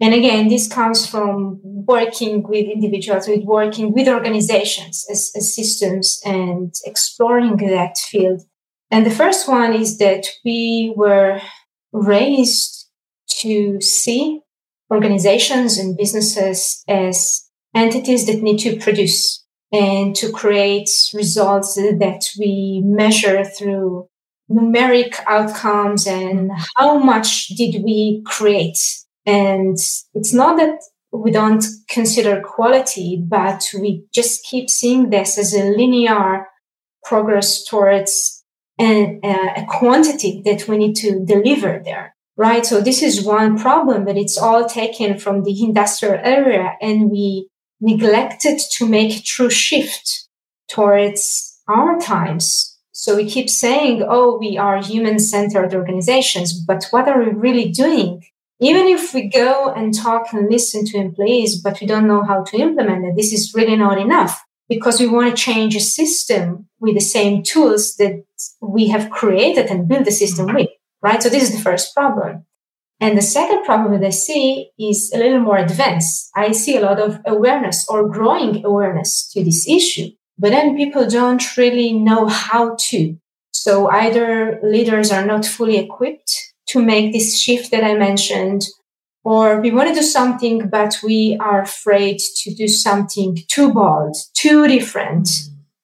And 0.00 0.14
again, 0.14 0.48
this 0.48 0.68
comes 0.68 1.06
from 1.06 1.60
working 1.64 2.42
with 2.42 2.66
individuals, 2.66 3.26
with 3.26 3.44
working 3.44 3.92
with 3.92 4.08
organizations 4.08 5.04
as, 5.10 5.32
as 5.36 5.54
systems 5.54 6.20
and 6.24 6.72
exploring 6.84 7.56
that 7.56 7.96
field. 7.98 8.42
And 8.90 9.04
the 9.04 9.10
first 9.10 9.48
one 9.48 9.72
is 9.74 9.98
that 9.98 10.26
we 10.44 10.92
were 10.96 11.40
raised 11.92 12.88
to 13.40 13.80
see 13.80 14.40
organizations 14.92 15.78
and 15.78 15.96
businesses 15.96 16.84
as 16.86 17.43
entities 17.74 18.26
that 18.26 18.42
need 18.42 18.58
to 18.58 18.76
produce 18.76 19.44
and 19.72 20.14
to 20.16 20.30
create 20.30 20.88
results 21.12 21.74
that 21.74 22.22
we 22.38 22.82
measure 22.84 23.44
through 23.44 24.08
numeric 24.50 25.18
outcomes 25.26 26.06
and 26.06 26.50
how 26.76 26.98
much 26.98 27.48
did 27.48 27.82
we 27.82 28.22
create. 28.24 28.78
And 29.26 29.76
it's 30.12 30.34
not 30.34 30.58
that 30.58 30.78
we 31.12 31.30
don't 31.30 31.64
consider 31.88 32.40
quality, 32.40 33.22
but 33.26 33.64
we 33.74 34.04
just 34.12 34.44
keep 34.44 34.68
seeing 34.68 35.10
this 35.10 35.38
as 35.38 35.54
a 35.54 35.70
linear 35.70 36.46
progress 37.04 37.64
towards 37.64 38.44
a, 38.80 39.20
a 39.56 39.64
quantity 39.68 40.42
that 40.44 40.68
we 40.68 40.76
need 40.76 40.94
to 40.96 41.24
deliver 41.24 41.80
there. 41.84 42.14
Right. 42.36 42.66
So 42.66 42.80
this 42.80 43.00
is 43.00 43.24
one 43.24 43.56
problem, 43.56 44.04
but 44.04 44.16
it's 44.16 44.36
all 44.36 44.68
taken 44.68 45.18
from 45.18 45.44
the 45.44 45.62
industrial 45.62 46.18
area 46.20 46.72
and 46.80 47.08
we 47.08 47.48
neglected 47.80 48.60
to 48.72 48.86
make 48.86 49.16
a 49.16 49.22
true 49.22 49.50
shift 49.50 50.28
towards 50.68 51.60
our 51.68 51.98
times. 51.98 52.78
So 52.92 53.16
we 53.16 53.28
keep 53.28 53.50
saying, 53.50 54.04
oh, 54.08 54.38
we 54.38 54.56
are 54.56 54.82
human 54.82 55.18
centered 55.18 55.74
organizations, 55.74 56.52
but 56.52 56.84
what 56.90 57.08
are 57.08 57.22
we 57.22 57.30
really 57.30 57.70
doing 57.70 58.22
even 58.60 58.86
if 58.86 59.12
we 59.12 59.28
go 59.28 59.72
and 59.72 59.92
talk 59.92 60.32
and 60.32 60.50
listen 60.50 60.84
to 60.86 60.98
employees, 60.98 61.60
but 61.60 61.80
we 61.80 61.86
don't 61.86 62.06
know 62.06 62.22
how 62.22 62.44
to 62.44 62.56
implement 62.56 63.04
it, 63.04 63.16
this 63.16 63.32
is 63.32 63.52
really 63.54 63.76
not 63.76 63.98
enough 63.98 64.42
because 64.68 65.00
we 65.00 65.08
want 65.08 65.28
to 65.28 65.42
change 65.42 65.74
a 65.76 65.80
system 65.80 66.66
with 66.80 66.94
the 66.94 67.00
same 67.00 67.42
tools 67.42 67.96
that 67.96 68.24
we 68.62 68.88
have 68.88 69.10
created 69.10 69.66
and 69.66 69.88
built 69.88 70.04
the 70.04 70.10
system 70.10 70.54
with, 70.54 70.68
right? 71.02 71.22
So 71.22 71.28
this 71.28 71.42
is 71.42 71.52
the 71.52 71.62
first 71.62 71.94
problem. 71.94 72.46
And 73.04 73.18
the 73.18 73.32
second 73.38 73.64
problem 73.64 73.92
that 73.92 74.06
I 74.06 74.08
see 74.08 74.70
is 74.78 75.12
a 75.14 75.18
little 75.18 75.40
more 75.40 75.58
advanced. 75.58 76.30
I 76.34 76.52
see 76.52 76.78
a 76.78 76.80
lot 76.80 76.98
of 76.98 77.20
awareness 77.26 77.86
or 77.86 78.08
growing 78.08 78.64
awareness 78.64 79.28
to 79.32 79.44
this 79.44 79.68
issue, 79.68 80.08
but 80.38 80.52
then 80.52 80.74
people 80.74 81.06
don't 81.06 81.44
really 81.58 81.92
know 81.92 82.28
how 82.28 82.76
to. 82.88 83.14
So 83.52 83.90
either 83.90 84.58
leaders 84.62 85.12
are 85.12 85.26
not 85.26 85.44
fully 85.44 85.76
equipped 85.76 86.32
to 86.68 86.82
make 86.82 87.12
this 87.12 87.38
shift 87.38 87.70
that 87.72 87.84
I 87.84 87.92
mentioned, 87.92 88.62
or 89.22 89.60
we 89.60 89.70
want 89.70 89.90
to 89.90 89.94
do 89.94 90.02
something, 90.02 90.70
but 90.70 90.96
we 91.02 91.36
are 91.38 91.60
afraid 91.60 92.20
to 92.38 92.54
do 92.54 92.66
something 92.66 93.36
too 93.48 93.70
bold, 93.74 94.16
too 94.32 94.66
different, 94.66 95.28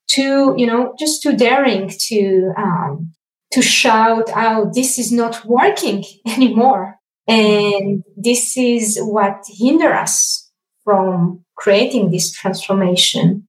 too, 0.09 0.55
you 0.57 0.67
know, 0.67 0.95
just 0.99 1.23
too 1.23 1.37
daring 1.37 1.93
to, 2.09 2.55
um, 2.57 3.13
to 3.51 3.61
shout 3.61 4.31
out, 4.31 4.73
this 4.73 4.99
is 4.99 5.13
not 5.13 5.45
working 5.45 6.03
anymore. 6.27 6.97
And 7.29 8.03
this 8.17 8.57
is 8.57 8.99
what 9.01 9.45
hinder 9.47 9.93
us 9.93 10.51
from 10.85 11.45
creating 11.57 12.11
this 12.11 12.33
transformation. 12.33 13.47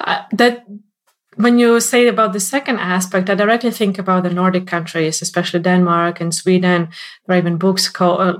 Uh, 0.00 0.22
that 0.32 0.64
when 1.36 1.58
you 1.58 1.80
say 1.80 2.06
about 2.08 2.32
the 2.32 2.40
second 2.40 2.78
aspect, 2.78 3.30
I 3.30 3.34
directly 3.34 3.70
think 3.70 3.98
about 3.98 4.24
the 4.24 4.30
Nordic 4.30 4.66
countries, 4.66 5.22
especially 5.22 5.60
Denmark 5.60 6.20
and 6.20 6.34
Sweden. 6.34 6.88
There 7.26 7.36
are 7.36 7.38
even 7.38 7.56
books 7.56 7.88
called, 7.88 8.20
uh, 8.20 8.38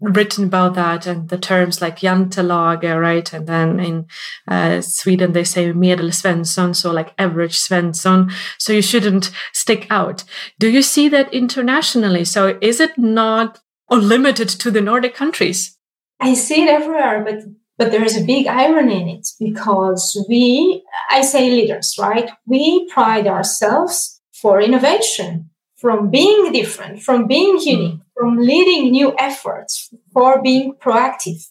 written 0.00 0.44
about 0.44 0.74
that 0.74 1.06
and 1.06 1.28
the 1.28 1.38
terms 1.38 1.80
like 1.80 2.00
jantelage, 2.00 2.84
right? 2.84 3.32
And 3.32 3.46
then 3.46 3.80
in 3.80 4.06
uh, 4.48 4.80
Sweden, 4.82 5.32
they 5.32 5.44
say 5.44 5.72
medelsvensson, 5.72 6.76
so 6.76 6.92
like 6.92 7.14
average 7.16 7.56
Svensson. 7.56 8.30
So 8.58 8.72
you 8.72 8.82
shouldn't 8.82 9.30
stick 9.52 9.86
out. 9.90 10.24
Do 10.58 10.68
you 10.68 10.82
see 10.82 11.08
that 11.08 11.32
internationally? 11.32 12.24
So 12.24 12.58
is 12.60 12.80
it 12.80 12.98
not 12.98 13.60
limited 13.90 14.48
to 14.48 14.70
the 14.70 14.80
Nordic 14.80 15.14
countries? 15.14 15.76
I 16.20 16.34
see 16.34 16.64
it 16.64 16.70
everywhere, 16.70 17.22
but 17.24 17.44
but 17.76 17.90
there 17.90 18.04
is 18.04 18.16
a 18.16 18.24
big 18.24 18.46
irony 18.46 19.02
in 19.02 19.08
it 19.08 19.28
because 19.40 20.24
we, 20.28 20.84
I 21.10 21.22
say 21.22 21.50
leaders, 21.50 21.96
right? 21.98 22.30
We 22.46 22.88
pride 22.88 23.26
ourselves 23.26 24.20
for 24.32 24.60
innovation, 24.60 25.50
from 25.76 26.10
being 26.10 26.52
different, 26.52 27.02
from 27.02 27.26
being 27.26 27.56
hmm. 27.56 27.68
unique, 27.68 28.00
from 28.16 28.36
leading 28.38 28.92
new 28.92 29.14
efforts, 29.18 29.92
for 30.12 30.40
being 30.40 30.74
proactive. 30.74 31.48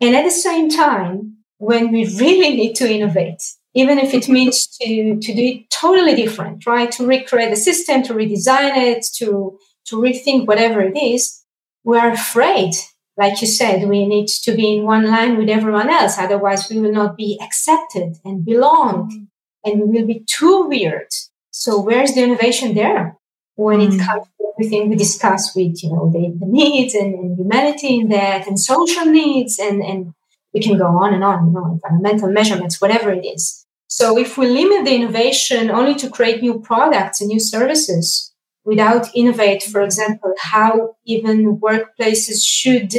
And 0.00 0.14
at 0.14 0.24
the 0.24 0.30
same 0.30 0.70
time, 0.70 1.38
when 1.58 1.90
we 1.90 2.06
really 2.16 2.54
need 2.54 2.74
to 2.74 2.88
innovate, 2.88 3.42
even 3.74 3.98
if 3.98 4.14
it 4.14 4.28
means 4.36 4.68
to, 4.78 5.18
to 5.20 5.34
do 5.34 5.42
it 5.42 5.70
totally 5.70 6.14
different, 6.14 6.64
right? 6.64 6.92
To 6.92 7.06
recreate 7.06 7.50
the 7.50 7.56
system, 7.56 8.02
to 8.04 8.14
redesign 8.14 8.76
it, 8.76 9.04
to, 9.16 9.58
to 9.86 9.96
rethink 9.96 10.46
whatever 10.46 10.80
it 10.80 10.96
is, 10.96 11.42
we're 11.86 12.10
afraid 12.10 12.74
like 13.16 13.40
you 13.40 13.46
said, 13.46 13.88
we 13.88 14.06
need 14.06 14.28
to 14.28 14.54
be 14.54 14.76
in 14.76 14.84
one 14.84 15.06
line 15.06 15.36
with 15.36 15.48
everyone 15.48 15.88
else. 15.88 16.18
Otherwise, 16.18 16.68
we 16.70 16.78
will 16.80 16.92
not 16.92 17.16
be 17.16 17.38
accepted 17.42 18.16
and 18.24 18.44
belong 18.44 19.10
mm-hmm. 19.10 19.24
and 19.64 19.80
we 19.80 20.00
will 20.00 20.06
be 20.06 20.22
too 20.26 20.66
weird. 20.68 21.08
So 21.50 21.80
where's 21.80 22.12
the 22.14 22.22
innovation 22.22 22.74
there 22.74 23.16
when 23.54 23.80
it 23.80 23.92
mm. 23.92 24.04
comes 24.04 24.26
to 24.26 24.52
everything 24.52 24.90
we 24.90 24.96
discuss 24.96 25.56
with, 25.56 25.82
you 25.82 25.90
know, 25.90 26.10
the, 26.12 26.36
the 26.38 26.46
needs 26.46 26.94
and, 26.94 27.14
and, 27.14 27.38
humanity 27.38 28.00
in 28.00 28.10
that 28.10 28.46
and 28.46 28.60
social 28.60 29.06
needs 29.06 29.58
and, 29.58 29.82
and 29.82 30.12
we 30.52 30.60
can 30.60 30.76
go 30.76 30.84
on 30.84 31.14
and 31.14 31.24
on, 31.24 31.46
you 31.46 31.52
know, 31.54 31.72
environmental 31.72 32.30
measurements, 32.30 32.82
whatever 32.82 33.10
it 33.10 33.24
is. 33.24 33.64
So 33.88 34.18
if 34.18 34.36
we 34.36 34.46
limit 34.46 34.84
the 34.84 34.94
innovation 34.94 35.70
only 35.70 35.94
to 35.94 36.10
create 36.10 36.42
new 36.42 36.60
products 36.60 37.22
and 37.22 37.28
new 37.28 37.40
services, 37.40 38.34
without 38.66 39.06
innovate, 39.14 39.62
for 39.62 39.80
example, 39.80 40.34
how 40.38 40.96
even 41.06 41.58
workplaces 41.58 42.44
should 42.44 42.92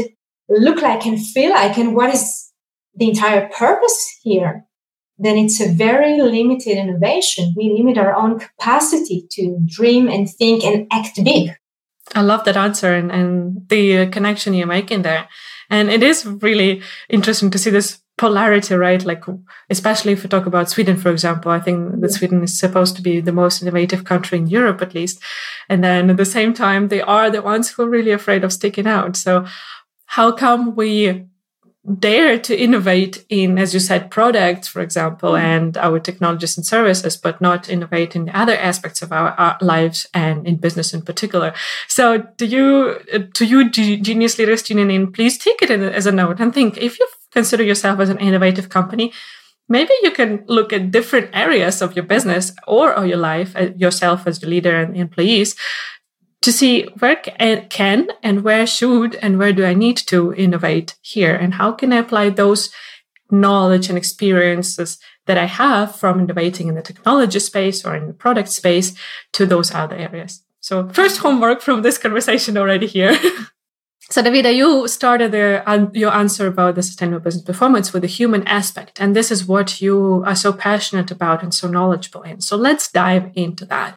look 0.50 0.82
like 0.82 1.06
and 1.06 1.24
feel 1.24 1.52
like, 1.52 1.78
and 1.78 1.94
what 1.94 2.12
is 2.14 2.52
the 2.96 3.10
entire 3.10 3.50
purpose 3.50 4.18
here, 4.24 4.64
then 5.20 5.38
it's 5.38 5.60
a 5.60 5.72
very 5.72 6.20
limited 6.20 6.78
innovation. 6.78 7.54
We 7.56 7.76
limit 7.78 7.98
our 7.98 8.16
own 8.16 8.40
capacity 8.40 9.28
to 9.32 9.60
dream 9.66 10.08
and 10.08 10.30
think 10.30 10.64
and 10.64 10.88
act 10.92 11.24
big. 11.24 11.52
I 12.16 12.22
love 12.22 12.46
that 12.46 12.56
answer 12.56 12.94
and, 12.94 13.12
and 13.12 13.68
the 13.68 14.08
connection 14.08 14.54
you're 14.54 14.68
making 14.68 15.02
there. 15.02 15.28
And 15.70 15.90
it 15.90 16.02
is 16.02 16.26
really 16.26 16.82
interesting 17.10 17.52
to 17.52 17.58
see 17.58 17.72
this 17.72 18.00
polarity, 18.18 18.76
right? 18.76 19.04
Like, 19.06 19.24
especially 19.70 20.14
if 20.14 20.24
we 20.24 20.30
talk 20.30 20.46
about 20.46 20.70
Sweden, 20.70 20.98
for 20.98 21.12
example, 21.12 21.52
I 21.52 21.60
think 21.60 22.02
that 22.02 22.12
Sweden 22.12 22.44
is 22.44 22.60
supposed 22.60 22.96
to 22.96 23.02
be 23.02 23.22
the 23.22 23.32
most 23.32 23.62
innovative 23.62 24.04
country 24.04 24.40
in 24.40 24.48
Europe, 24.48 24.82
at 24.82 24.96
least. 24.96 25.22
And 25.70 25.84
then 25.84 26.10
at 26.10 26.18
the 26.18 26.26
same 26.26 26.54
time, 26.54 26.88
they 26.88 27.02
are 27.02 27.30
the 27.30 27.42
ones 27.42 27.70
who 27.70 27.84
are 27.84 27.90
really 27.90 28.12
afraid 28.12 28.44
of 28.44 28.54
sticking 28.54 28.88
out. 28.88 29.16
So 29.16 29.46
how 30.08 30.32
come 30.32 30.76
we 30.76 31.28
dare 32.00 32.38
to 32.38 32.58
innovate 32.58 33.26
in, 33.30 33.58
as 33.58 33.74
you 33.74 33.80
said, 33.80 34.12
products, 34.12 34.68
for 34.68 34.82
example, 34.82 35.32
mm. 35.32 35.40
and 35.40 35.78
our 35.78 36.00
technologies 36.00 36.58
and 36.58 36.66
services, 36.66 37.16
but 37.16 37.40
not 37.40 37.70
innovate 37.70 38.16
in 38.16 38.26
the 38.26 38.38
other 38.38 38.58
aspects 38.58 39.02
of 39.02 39.14
our, 39.14 39.30
our, 39.32 39.58
lives 39.62 40.08
and 40.14 40.46
in 40.46 40.58
business 40.58 40.94
in 40.94 41.02
particular. 41.02 41.54
So, 41.88 42.28
do 42.36 42.46
you, 42.46 43.00
to 43.34 43.46
you, 43.46 43.70
Genius 43.70 44.38
Leaders 44.38 44.70
Union, 44.70 45.12
please 45.12 45.38
take 45.38 45.62
it 45.62 45.72
as 45.72 46.06
a 46.06 46.12
note 46.12 46.40
and 46.42 46.54
think 46.54 46.78
if 46.78 47.00
you 47.00 47.08
consider 47.32 47.64
yourself 47.64 48.00
as 48.00 48.10
an 48.10 48.20
innovative 48.20 48.70
company, 48.70 49.12
maybe 49.70 49.92
you 50.04 50.12
can 50.12 50.44
look 50.48 50.72
at 50.72 50.92
different 50.92 51.30
areas 51.34 51.82
of 51.82 51.96
your 51.96 52.06
business 52.06 52.54
or 52.68 52.94
of 52.94 53.08
your 53.08 53.18
life, 53.18 53.56
uh, 53.56 53.70
yourself 53.76 54.28
as 54.28 54.40
the 54.40 54.48
leader 54.48 54.76
and 54.76 54.96
employees, 54.96 55.56
to 56.42 56.52
see 56.52 56.84
where 57.00 57.16
can 57.16 58.08
and 58.24 58.44
where 58.44 58.68
should 58.68 59.16
and 59.16 59.40
where 59.40 59.52
do 59.52 59.66
I 59.66 59.74
need 59.74 59.98
to 60.08 60.34
innovate 60.34 60.96
here 61.02 61.36
and 61.36 61.56
how 61.56 61.72
can 61.72 61.92
I 61.92 61.98
apply 61.98 62.30
those 62.30 62.70
knowledge 63.30 63.90
and 63.90 63.98
experiences 63.98 65.00
that 65.26 65.38
I 65.38 65.46
have 65.46 65.96
from 65.96 66.20
innovating 66.22 66.68
in 66.68 66.76
the 66.76 66.82
technology 66.82 67.40
space 67.40 67.86
or 67.86 67.96
in 67.96 68.08
the 68.08 68.14
product 68.14 68.50
space 68.50 68.96
to 69.34 69.46
those 69.46 69.74
other 69.74 69.96
areas. 69.96 70.44
So 70.62 70.88
first 70.90 71.18
homework 71.18 71.62
from 71.62 71.82
this 71.82 71.98
conversation 71.98 72.58
already 72.58 72.88
here. 72.88 73.18
So, 74.10 74.22
Davida, 74.22 74.56
you 74.56 74.88
started 74.88 75.34
the, 75.34 75.92
your 75.94 76.14
answer 76.14 76.48
about 76.48 76.76
the 76.76 76.84
sustainable 76.84 77.20
business 77.20 77.44
performance 77.44 77.92
with 77.92 78.04
the 78.04 78.08
human 78.08 78.48
aspect, 78.48 79.02
and 79.02 79.16
this 79.16 79.32
is 79.32 79.46
what 79.46 79.82
you 79.82 80.24
are 80.26 80.36
so 80.36 80.54
passionate 80.54 81.12
about 81.12 81.44
and 81.44 81.54
so 81.54 81.68
knowledgeable 81.68 82.22
in. 82.22 82.40
So, 82.40 82.56
let's 82.56 82.90
dive 82.90 83.32
into 83.36 83.66
that. 83.66 83.96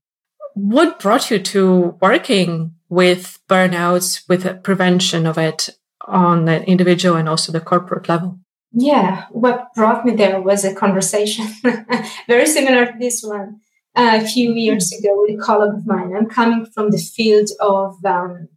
What 0.55 0.99
brought 0.99 1.31
you 1.31 1.39
to 1.39 1.97
working 2.01 2.75
with 2.89 3.39
burnouts, 3.49 4.29
with 4.29 4.63
prevention 4.65 5.27
of 5.27 5.39
it 5.39 5.71
on 6.07 6.45
the 6.45 6.65
individual 6.65 7.17
and 7.17 7.29
also 7.29 7.53
the 7.53 7.61
corporate 7.61 8.09
level? 8.09 8.41
Yeah, 8.73 9.27
what 9.31 9.69
brought 9.75 10.05
me 10.05 10.15
there 10.15 10.41
was 10.41 10.65
a 10.65 10.75
conversation 10.75 11.47
very 12.29 12.47
similar 12.47 12.87
to 12.87 12.99
this 12.99 13.23
one 13.23 13.61
uh, 13.97 14.21
a 14.23 14.27
few 14.27 14.53
years 14.53 14.93
ago 14.93 15.11
with 15.23 15.41
a 15.41 15.43
colleague 15.43 15.75
of 15.75 15.87
mine. 15.87 16.15
I'm 16.17 16.29
coming 16.29 16.67
from 16.67 16.91
the 16.91 16.99
field 16.99 17.49
of 17.61 18.05
um, 18.05 18.49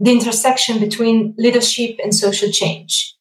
the 0.00 0.12
intersection 0.12 0.80
between 0.80 1.34
leadership 1.36 1.98
and 2.02 2.14
social 2.14 2.50
change. 2.50 3.14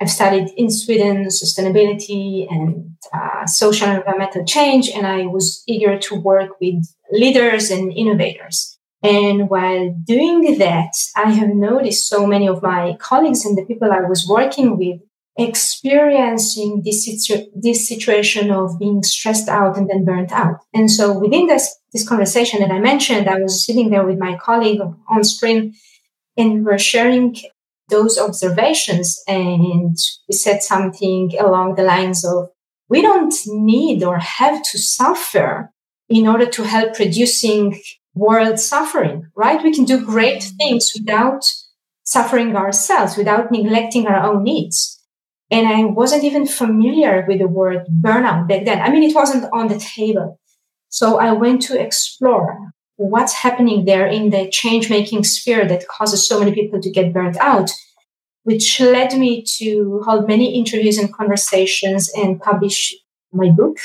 I've 0.00 0.10
studied 0.10 0.50
in 0.56 0.70
Sweden 0.70 1.26
sustainability 1.28 2.46
and 2.50 2.96
uh, 3.12 3.46
social 3.46 3.88
and 3.88 3.98
environmental 3.98 4.44
change, 4.44 4.90
and 4.90 5.06
I 5.06 5.26
was 5.26 5.62
eager 5.66 5.98
to 5.98 6.20
work 6.20 6.60
with 6.60 6.84
leaders 7.10 7.70
and 7.70 7.90
innovators. 7.92 8.78
And 9.02 9.48
while 9.48 9.94
doing 10.04 10.58
that, 10.58 10.92
I 11.16 11.30
have 11.30 11.50
noticed 11.50 12.08
so 12.08 12.26
many 12.26 12.48
of 12.48 12.62
my 12.62 12.96
colleagues 12.98 13.46
and 13.46 13.56
the 13.56 13.64
people 13.64 13.90
I 13.90 14.00
was 14.00 14.26
working 14.28 14.76
with 14.76 15.00
experiencing 15.38 16.82
this, 16.84 17.04
situ- 17.04 17.46
this 17.54 17.86
situation 17.88 18.50
of 18.50 18.78
being 18.78 19.02
stressed 19.02 19.48
out 19.48 19.76
and 19.76 19.88
then 19.88 20.04
burnt 20.04 20.32
out. 20.32 20.56
And 20.74 20.90
so 20.90 21.18
within 21.18 21.46
this, 21.46 21.74
this 21.92 22.08
conversation 22.08 22.60
that 22.60 22.70
I 22.70 22.80
mentioned, 22.80 23.28
I 23.28 23.38
was 23.38 23.64
sitting 23.64 23.90
there 23.90 24.04
with 24.04 24.18
my 24.18 24.36
colleague 24.38 24.80
on 24.80 25.24
screen 25.24 25.74
and 26.36 26.54
we 26.54 26.60
were 26.60 26.78
sharing 26.78 27.36
those 27.88 28.18
observations 28.18 29.22
and 29.28 29.96
we 30.28 30.34
said 30.34 30.62
something 30.62 31.32
along 31.38 31.74
the 31.74 31.84
lines 31.84 32.24
of 32.24 32.48
we 32.88 33.02
don't 33.02 33.34
need 33.46 34.02
or 34.02 34.18
have 34.18 34.62
to 34.62 34.78
suffer 34.78 35.70
in 36.08 36.26
order 36.26 36.46
to 36.46 36.64
help 36.64 36.98
reducing 36.98 37.80
world 38.14 38.58
suffering 38.58 39.26
right? 39.36 39.62
We 39.62 39.74
can 39.74 39.84
do 39.84 40.04
great 40.04 40.42
things 40.58 40.92
without 40.96 41.44
suffering 42.06 42.54
ourselves 42.56 43.16
without 43.16 43.50
neglecting 43.50 44.06
our 44.06 44.22
own 44.22 44.44
needs. 44.44 45.02
And 45.50 45.68
i 45.68 45.84
wasn't 45.84 46.24
even 46.24 46.46
familiar 46.46 47.24
with 47.28 47.40
the 47.40 47.48
word 47.48 47.86
burnout 47.90 48.48
back 48.48 48.64
then. 48.64 48.80
I 48.80 48.90
mean 48.90 49.02
it 49.02 49.14
wasn't 49.14 49.52
on 49.52 49.68
the 49.68 49.78
table. 49.78 50.40
So 50.88 51.18
i 51.18 51.32
went 51.32 51.62
to 51.62 51.78
explore 51.78 52.72
what's 52.96 53.34
happening 53.34 53.84
there 53.84 54.06
in 54.06 54.30
the 54.30 54.48
change 54.50 54.90
making 54.90 55.24
sphere 55.24 55.66
that 55.66 55.88
causes 55.88 56.26
so 56.26 56.38
many 56.38 56.52
people 56.52 56.80
to 56.80 56.90
get 56.90 57.12
burnt 57.12 57.36
out, 57.38 57.70
which 58.44 58.80
led 58.80 59.16
me 59.18 59.44
to 59.58 60.02
hold 60.04 60.28
many 60.28 60.54
interviews 60.54 60.98
and 60.98 61.12
conversations 61.12 62.10
and 62.14 62.40
publish 62.40 62.94
my 63.32 63.50
book. 63.50 63.76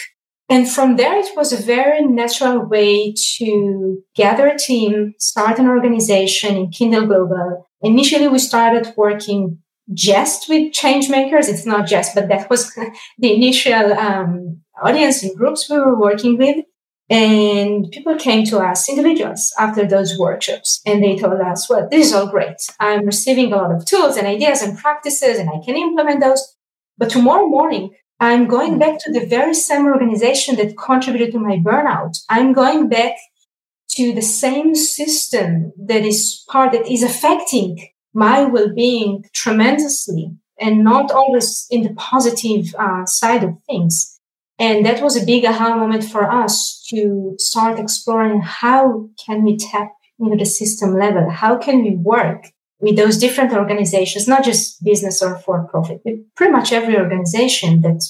And 0.49 0.69
from 0.69 0.97
there, 0.97 1.17
it 1.17 1.29
was 1.35 1.53
a 1.53 1.63
very 1.63 2.05
natural 2.05 2.65
way 2.65 3.13
to 3.37 4.03
gather 4.15 4.47
a 4.47 4.57
team, 4.57 5.13
start 5.17 5.59
an 5.59 5.67
organization 5.67 6.57
in 6.57 6.71
Kindle 6.71 7.07
Global. 7.07 7.69
Initially, 7.81 8.27
we 8.27 8.39
started 8.39 8.93
working 8.97 9.59
just 9.93 10.49
with 10.49 10.73
change 10.73 11.09
makers. 11.09 11.47
It's 11.47 11.65
not 11.65 11.87
just, 11.87 12.15
but 12.15 12.27
that 12.27 12.49
was 12.49 12.73
the 13.17 13.33
initial 13.33 13.93
um, 13.93 14.61
audience 14.83 15.23
and 15.23 15.37
groups 15.37 15.69
we 15.69 15.77
were 15.77 15.99
working 15.99 16.37
with. 16.37 16.65
And 17.11 17.91
people 17.91 18.15
came 18.15 18.45
to 18.45 18.59
us, 18.59 18.87
individuals, 18.87 19.53
after 19.59 19.85
those 19.85 20.17
workshops, 20.17 20.81
and 20.85 21.03
they 21.03 21.17
told 21.17 21.41
us, 21.41 21.69
well, 21.69 21.89
this 21.91 22.07
is 22.07 22.13
all 22.13 22.27
great. 22.27 22.55
I'm 22.79 23.05
receiving 23.05 23.51
a 23.51 23.57
lot 23.57 23.75
of 23.75 23.85
tools 23.85 24.15
and 24.15 24.25
ideas 24.25 24.61
and 24.61 24.77
practices, 24.77 25.37
and 25.37 25.49
I 25.49 25.59
can 25.63 25.75
implement 25.75 26.21
those. 26.21 26.55
But 26.97 27.09
tomorrow 27.09 27.47
morning, 27.47 27.93
I'm 28.21 28.47
going 28.47 28.79
back 28.79 28.97
to 28.99 29.11
the 29.11 29.25
very 29.25 29.53
same 29.53 29.87
organization 29.87 30.55
that 30.55 30.77
contributed 30.77 31.33
to 31.33 31.39
my 31.39 31.57
burnout. 31.57 32.17
I'm 32.29 32.53
going 32.53 32.87
back 32.87 33.15
to 33.95 34.13
the 34.13 34.21
same 34.21 34.73
system 34.73 35.73
that 35.77 36.05
is 36.05 36.45
part 36.47 36.71
that 36.71 36.89
is 36.89 37.03
affecting 37.03 37.89
my 38.13 38.45
well-being 38.45 39.25
tremendously 39.33 40.31
and 40.57 40.83
not 40.83 41.11
always 41.11 41.67
in 41.69 41.83
the 41.83 41.93
positive 41.95 42.73
uh, 42.79 43.05
side 43.05 43.43
of 43.43 43.57
things. 43.67 44.10
And 44.61 44.85
that 44.85 45.01
was 45.01 45.17
a 45.17 45.25
big 45.25 45.43
aha 45.43 45.75
moment 45.75 46.03
for 46.03 46.29
us 46.29 46.85
to 46.91 47.33
start 47.39 47.79
exploring 47.79 48.41
how 48.41 49.09
can 49.25 49.43
we 49.43 49.57
tap 49.57 49.89
into 50.19 50.37
the 50.37 50.45
system 50.45 50.93
level? 50.93 51.31
How 51.31 51.57
can 51.57 51.81
we 51.81 51.95
work 51.95 52.45
with 52.79 52.95
those 52.95 53.17
different 53.17 53.53
organizations, 53.53 54.27
not 54.27 54.43
just 54.43 54.83
business 54.83 55.19
or 55.23 55.39
for 55.39 55.67
profit, 55.67 56.01
but 56.05 56.13
pretty 56.35 56.51
much 56.51 56.71
every 56.71 56.95
organization 56.95 57.81
that 57.81 58.03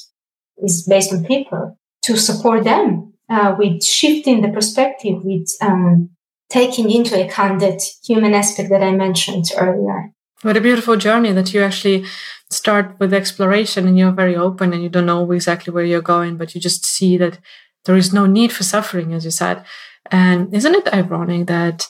is 0.58 0.86
based 0.86 1.14
on 1.14 1.24
people 1.24 1.80
to 2.02 2.18
support 2.18 2.66
them 2.66 3.14
uh, 3.30 3.56
with 3.58 3.82
shifting 3.82 4.42
the 4.42 4.50
perspective, 4.50 5.24
with 5.24 5.48
um, 5.62 6.10
taking 6.50 6.92
into 6.92 7.16
account 7.26 7.62
that 7.62 7.82
human 8.04 8.34
aspect 8.34 8.70
that 8.72 8.84
I 8.84 8.92
mentioned 8.92 9.46
earlier. 9.58 10.12
What 10.44 10.58
a 10.58 10.62
beautiful 10.62 10.96
journey 10.96 11.32
that 11.34 11.54
you 11.54 11.62
actually 11.62 12.06
start 12.50 12.96
with 13.00 13.14
exploration 13.14 13.88
and 13.88 13.98
you're 13.98 14.12
very 14.12 14.36
open 14.36 14.74
and 14.74 14.82
you 14.82 14.90
don't 14.90 15.06
know 15.06 15.32
exactly 15.32 15.72
where 15.72 15.86
you're 15.86 16.02
going, 16.02 16.38
but 16.38 16.56
you 16.56 16.62
just 16.62 16.86
see 16.86 17.16
that 17.18 17.40
there 17.86 17.96
is 17.96 18.14
no 18.14 18.26
need 18.26 18.52
for 18.52 18.64
suffering, 18.64 19.14
as 19.14 19.24
you 19.24 19.32
said. 19.32 19.64
And 20.10 20.54
isn't 20.54 20.76
it 20.76 20.94
ironic 20.94 21.48
that 21.48 21.88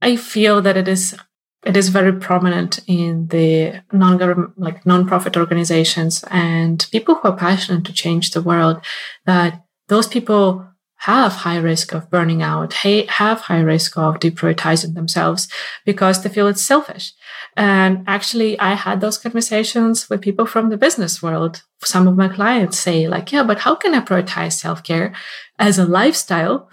I 0.00 0.16
feel 0.16 0.60
that 0.62 0.76
it 0.76 0.88
is 0.88 1.16
it 1.64 1.76
is 1.76 1.90
very 1.90 2.12
prominent 2.12 2.80
in 2.88 3.28
the 3.28 3.82
non-government 3.92 4.58
like 4.58 4.84
non-profit 4.84 5.36
organizations 5.36 6.24
and 6.28 6.84
people 6.90 7.14
who 7.14 7.28
are 7.28 7.36
passionate 7.36 7.84
to 7.84 7.92
change 7.92 8.30
the 8.32 8.42
world 8.42 8.84
that 9.26 9.62
those 9.88 10.08
people 10.08 10.66
have 11.02 11.32
high 11.32 11.56
risk 11.56 11.92
of 11.92 12.08
burning 12.10 12.42
out, 12.42 12.72
have 12.74 13.40
high 13.40 13.60
risk 13.60 13.98
of 13.98 14.20
deprioritizing 14.20 14.94
themselves 14.94 15.48
because 15.84 16.22
they 16.22 16.28
feel 16.28 16.46
it's 16.46 16.62
selfish. 16.62 17.12
And 17.56 18.04
actually, 18.06 18.56
I 18.60 18.74
had 18.74 19.00
those 19.00 19.18
conversations 19.18 20.08
with 20.08 20.22
people 20.22 20.46
from 20.46 20.70
the 20.70 20.76
business 20.76 21.20
world. 21.20 21.62
Some 21.82 22.06
of 22.06 22.16
my 22.16 22.28
clients 22.28 22.78
say 22.78 23.08
like, 23.08 23.32
yeah, 23.32 23.42
but 23.42 23.58
how 23.58 23.74
can 23.74 23.94
I 23.94 24.00
prioritize 24.00 24.52
self-care 24.52 25.12
as 25.58 25.76
a 25.76 25.84
lifestyle? 25.84 26.70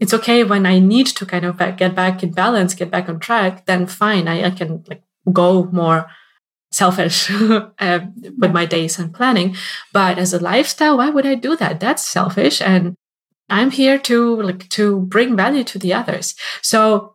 It's 0.00 0.14
okay 0.14 0.42
when 0.42 0.66
I 0.66 0.80
need 0.80 1.06
to 1.06 1.24
kind 1.24 1.44
of 1.44 1.58
get 1.76 1.94
back 1.94 2.24
in 2.24 2.32
balance, 2.32 2.74
get 2.74 2.90
back 2.90 3.08
on 3.08 3.20
track, 3.20 3.66
then 3.66 3.86
fine. 3.86 4.26
I, 4.26 4.46
I 4.46 4.50
can 4.50 4.82
like 4.88 5.02
go 5.32 5.64
more 5.70 6.06
selfish 6.72 7.30
uh, 7.30 8.00
with 8.38 8.52
my 8.52 8.66
days 8.66 8.98
and 8.98 9.14
planning. 9.14 9.54
But 9.92 10.18
as 10.18 10.32
a 10.32 10.40
lifestyle, 10.40 10.98
why 10.98 11.10
would 11.10 11.26
I 11.26 11.36
do 11.36 11.54
that? 11.56 11.78
That's 11.78 12.04
selfish. 12.04 12.60
And 12.60 12.96
I'm 13.48 13.70
here 13.70 13.98
to 13.98 14.42
like 14.42 14.68
to 14.70 15.00
bring 15.00 15.36
value 15.36 15.64
to 15.64 15.78
the 15.78 15.94
others. 15.94 16.34
So 16.62 17.14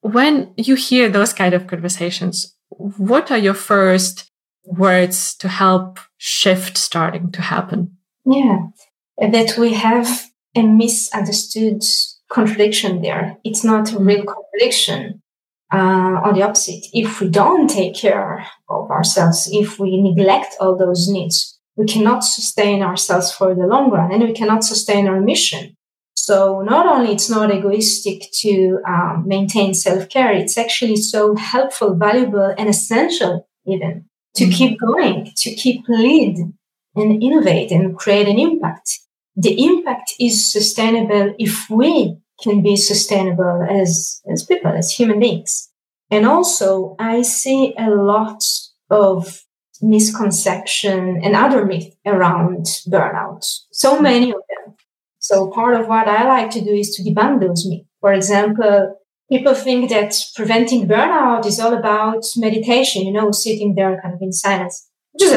when 0.00 0.52
you 0.56 0.74
hear 0.74 1.08
those 1.08 1.32
kind 1.32 1.54
of 1.54 1.66
conversations, 1.66 2.54
what 2.68 3.30
are 3.30 3.38
your 3.38 3.54
first 3.54 4.30
words 4.64 5.34
to 5.36 5.48
help 5.48 5.98
shift 6.18 6.76
starting 6.76 7.32
to 7.32 7.42
happen? 7.42 7.96
Yeah, 8.24 8.58
that 9.18 9.56
we 9.58 9.74
have 9.74 10.08
a 10.54 10.62
misunderstood 10.62 11.82
contradiction 12.30 13.02
there. 13.02 13.38
It's 13.44 13.64
not 13.64 13.92
a 13.92 13.98
real 13.98 14.24
contradiction. 14.24 15.22
Uh, 15.72 16.20
on 16.24 16.34
the 16.34 16.42
opposite, 16.42 16.84
if 16.92 17.20
we 17.20 17.28
don't 17.28 17.68
take 17.68 17.96
care 17.96 18.46
of 18.68 18.88
ourselves, 18.88 19.48
if 19.50 19.80
we 19.80 20.00
neglect 20.00 20.54
all 20.60 20.76
those 20.76 21.08
needs, 21.08 21.55
we 21.76 21.86
cannot 21.86 22.24
sustain 22.24 22.82
ourselves 22.82 23.30
for 23.32 23.54
the 23.54 23.66
long 23.66 23.90
run 23.90 24.12
and 24.12 24.22
we 24.22 24.32
cannot 24.32 24.64
sustain 24.64 25.06
our 25.06 25.20
mission. 25.20 25.76
So 26.14 26.62
not 26.62 26.86
only 26.86 27.12
it's 27.12 27.30
not 27.30 27.54
egoistic 27.54 28.22
to 28.40 28.80
um, 28.88 29.24
maintain 29.26 29.74
self-care, 29.74 30.32
it's 30.32 30.58
actually 30.58 30.96
so 30.96 31.36
helpful, 31.36 31.94
valuable, 31.94 32.54
and 32.58 32.68
essential 32.68 33.46
even 33.66 34.06
to 34.34 34.44
mm-hmm. 34.44 34.52
keep 34.52 34.80
going, 34.80 35.32
to 35.36 35.54
keep 35.54 35.84
lead 35.88 36.38
and 36.94 37.22
innovate 37.22 37.70
and 37.70 37.96
create 37.96 38.28
an 38.28 38.38
impact. 38.38 38.98
The 39.36 39.62
impact 39.64 40.14
is 40.18 40.50
sustainable 40.50 41.34
if 41.38 41.68
we 41.68 42.16
can 42.42 42.62
be 42.62 42.76
sustainable 42.76 43.66
as, 43.68 44.20
as 44.30 44.44
people, 44.44 44.72
as 44.72 44.90
human 44.90 45.20
beings. 45.20 45.70
And 46.10 46.24
also 46.26 46.96
I 46.98 47.22
see 47.22 47.74
a 47.78 47.90
lot 47.90 48.42
of 48.90 49.42
misconception 49.82 51.20
and 51.22 51.36
other 51.36 51.64
myth 51.64 51.94
around 52.04 52.66
burnout. 52.88 53.44
So 53.72 53.96
hmm. 53.96 54.02
many 54.02 54.30
of 54.30 54.40
them. 54.48 54.74
So 55.18 55.50
part 55.50 55.74
of 55.74 55.88
what 55.88 56.08
I 56.08 56.24
like 56.24 56.50
to 56.50 56.60
do 56.60 56.70
is 56.70 56.94
to 56.96 57.02
debunk 57.02 57.40
those 57.40 57.66
myths. 57.66 57.88
For 58.00 58.12
example, 58.12 58.96
people 59.28 59.54
think 59.54 59.90
that 59.90 60.14
preventing 60.34 60.86
burnout 60.86 61.46
is 61.46 61.58
all 61.58 61.74
about 61.74 62.24
meditation, 62.36 63.02
you 63.02 63.12
know, 63.12 63.32
sitting 63.32 63.74
there 63.74 64.00
kind 64.00 64.14
of 64.14 64.22
in 64.22 64.32
silence. 64.32 64.88
Is 65.18 65.32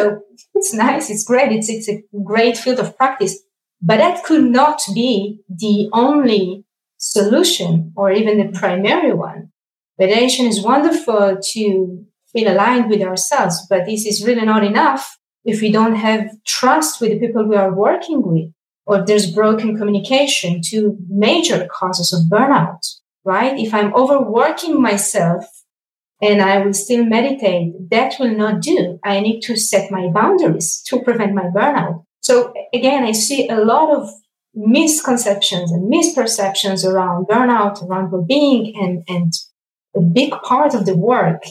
it's 0.54 0.74
nice, 0.74 1.10
it's 1.10 1.24
great, 1.24 1.52
it's, 1.54 1.70
it's 1.70 1.88
a 1.90 2.04
great 2.24 2.58
field 2.58 2.80
of 2.80 2.98
practice. 2.98 3.40
But 3.82 3.98
that 3.98 4.24
could 4.26 4.44
not 4.44 4.82
be 4.94 5.40
the 5.48 5.90
only 5.94 6.66
solution 6.98 7.94
or 7.96 8.12
even 8.12 8.38
the 8.38 8.60
primary 8.60 9.14
one. 9.14 9.52
Meditation 9.98 10.46
is 10.46 10.62
wonderful 10.62 11.38
to 11.54 12.06
feel 12.32 12.52
aligned 12.52 12.90
with 12.90 13.02
ourselves. 13.02 13.66
But 13.70 13.86
this 13.86 14.06
is 14.06 14.26
really 14.26 14.46
not 14.46 14.64
enough 14.64 15.18
if 15.46 15.62
we 15.62 15.72
don't 15.72 15.96
have 15.96 16.30
trust 16.46 17.02
with 17.02 17.12
the 17.12 17.20
people 17.20 17.48
we 17.48 17.56
are 17.56 17.74
working 17.74 18.22
with, 18.22 18.52
or 18.86 19.06
there's 19.06 19.32
broken 19.32 19.78
communication, 19.78 20.62
two 20.64 20.98
major 21.08 21.68
causes 21.72 22.14
of 22.14 22.30
burnout, 22.30 22.86
right? 23.24 23.58
If 23.58 23.74
I'm 23.74 23.94
overworking 23.96 24.82
myself 24.82 25.46
and 26.22 26.42
I 26.42 26.58
will 26.60 26.74
still 26.74 27.06
meditate, 27.06 27.90
that 27.92 28.16
will 28.20 28.36
not 28.36 28.62
do. 28.62 29.00
I 29.04 29.22
need 29.22 29.42
to 29.42 29.56
set 29.56 29.90
my 29.92 30.10
boundaries 30.10 30.82
to 30.88 31.02
prevent 31.02 31.34
my 31.34 31.46
burnout. 31.56 32.04
So 32.22 32.54
again, 32.74 33.04
I 33.04 33.14
see 33.14 33.48
a 33.48 33.60
lot 33.64 33.96
of 33.96 34.10
misconceptions 34.54 35.72
and 35.72 35.92
misperceptions 35.92 36.84
around 36.84 37.28
burnout, 37.28 37.82
around 37.82 38.12
well-being, 38.12 38.74
and, 38.76 39.04
and 39.08 39.32
a 39.96 40.02
big 40.02 40.32
part 40.44 40.74
of 40.76 40.86
the 40.86 40.98
work 40.98 41.44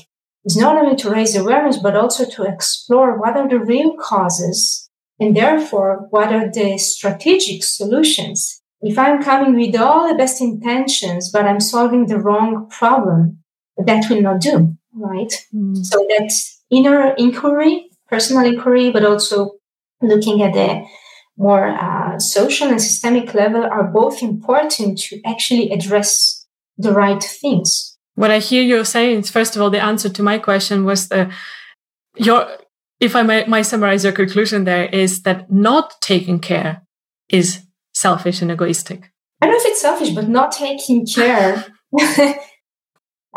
is 0.44 0.56
not 0.56 0.76
only 0.76 0.96
to 0.96 1.10
raise 1.10 1.36
awareness, 1.36 1.78
but 1.78 1.96
also 1.96 2.24
to 2.24 2.44
explore 2.44 3.18
what 3.18 3.36
are 3.36 3.48
the 3.48 3.58
real 3.58 3.96
causes 3.98 4.88
and 5.20 5.36
therefore 5.36 6.06
what 6.10 6.32
are 6.32 6.50
the 6.50 6.78
strategic 6.78 7.64
solutions. 7.64 8.62
If 8.80 8.98
I'm 8.98 9.22
coming 9.22 9.56
with 9.56 9.74
all 9.76 10.08
the 10.08 10.14
best 10.14 10.40
intentions, 10.40 11.30
but 11.32 11.44
I'm 11.44 11.60
solving 11.60 12.06
the 12.06 12.18
wrong 12.18 12.68
problem, 12.70 13.38
that 13.76 14.08
will 14.08 14.22
not 14.22 14.40
do, 14.40 14.76
right? 14.94 15.32
Mm. 15.54 15.84
So 15.84 16.06
that's 16.08 16.62
inner 16.70 17.14
inquiry, 17.18 17.90
personal 18.08 18.46
inquiry, 18.46 18.90
but 18.90 19.04
also 19.04 19.52
looking 20.00 20.42
at 20.42 20.54
the 20.54 20.84
more 21.36 21.68
uh, 21.68 22.18
social 22.18 22.68
and 22.68 22.80
systemic 22.80 23.34
level 23.34 23.64
are 23.64 23.84
both 23.84 24.22
important 24.22 24.98
to 24.98 25.20
actually 25.24 25.70
address 25.70 26.46
the 26.76 26.92
right 26.92 27.22
things 27.22 27.97
what 28.18 28.32
I 28.32 28.40
hear 28.40 28.62
you 28.62 28.84
saying 28.84 29.20
is, 29.20 29.30
first 29.30 29.54
of 29.54 29.62
all, 29.62 29.70
the 29.70 29.80
answer 29.80 30.08
to 30.08 30.22
my 30.24 30.38
question 30.38 30.84
was 30.84 31.08
the 31.08 31.32
your. 32.16 32.48
If 33.00 33.14
I 33.14 33.22
might 33.22 33.62
summarize 33.62 34.02
your 34.02 34.12
conclusion, 34.12 34.64
there 34.64 34.86
is 34.86 35.22
that 35.22 35.52
not 35.52 36.00
taking 36.00 36.40
care 36.40 36.82
is 37.28 37.60
selfish 37.94 38.42
and 38.42 38.50
egoistic. 38.50 39.12
I 39.40 39.46
don't 39.46 39.54
know 39.54 39.60
if 39.60 39.66
it's 39.66 39.80
selfish, 39.80 40.10
but 40.10 40.28
not 40.28 40.50
taking 40.50 41.06
care. 41.06 41.64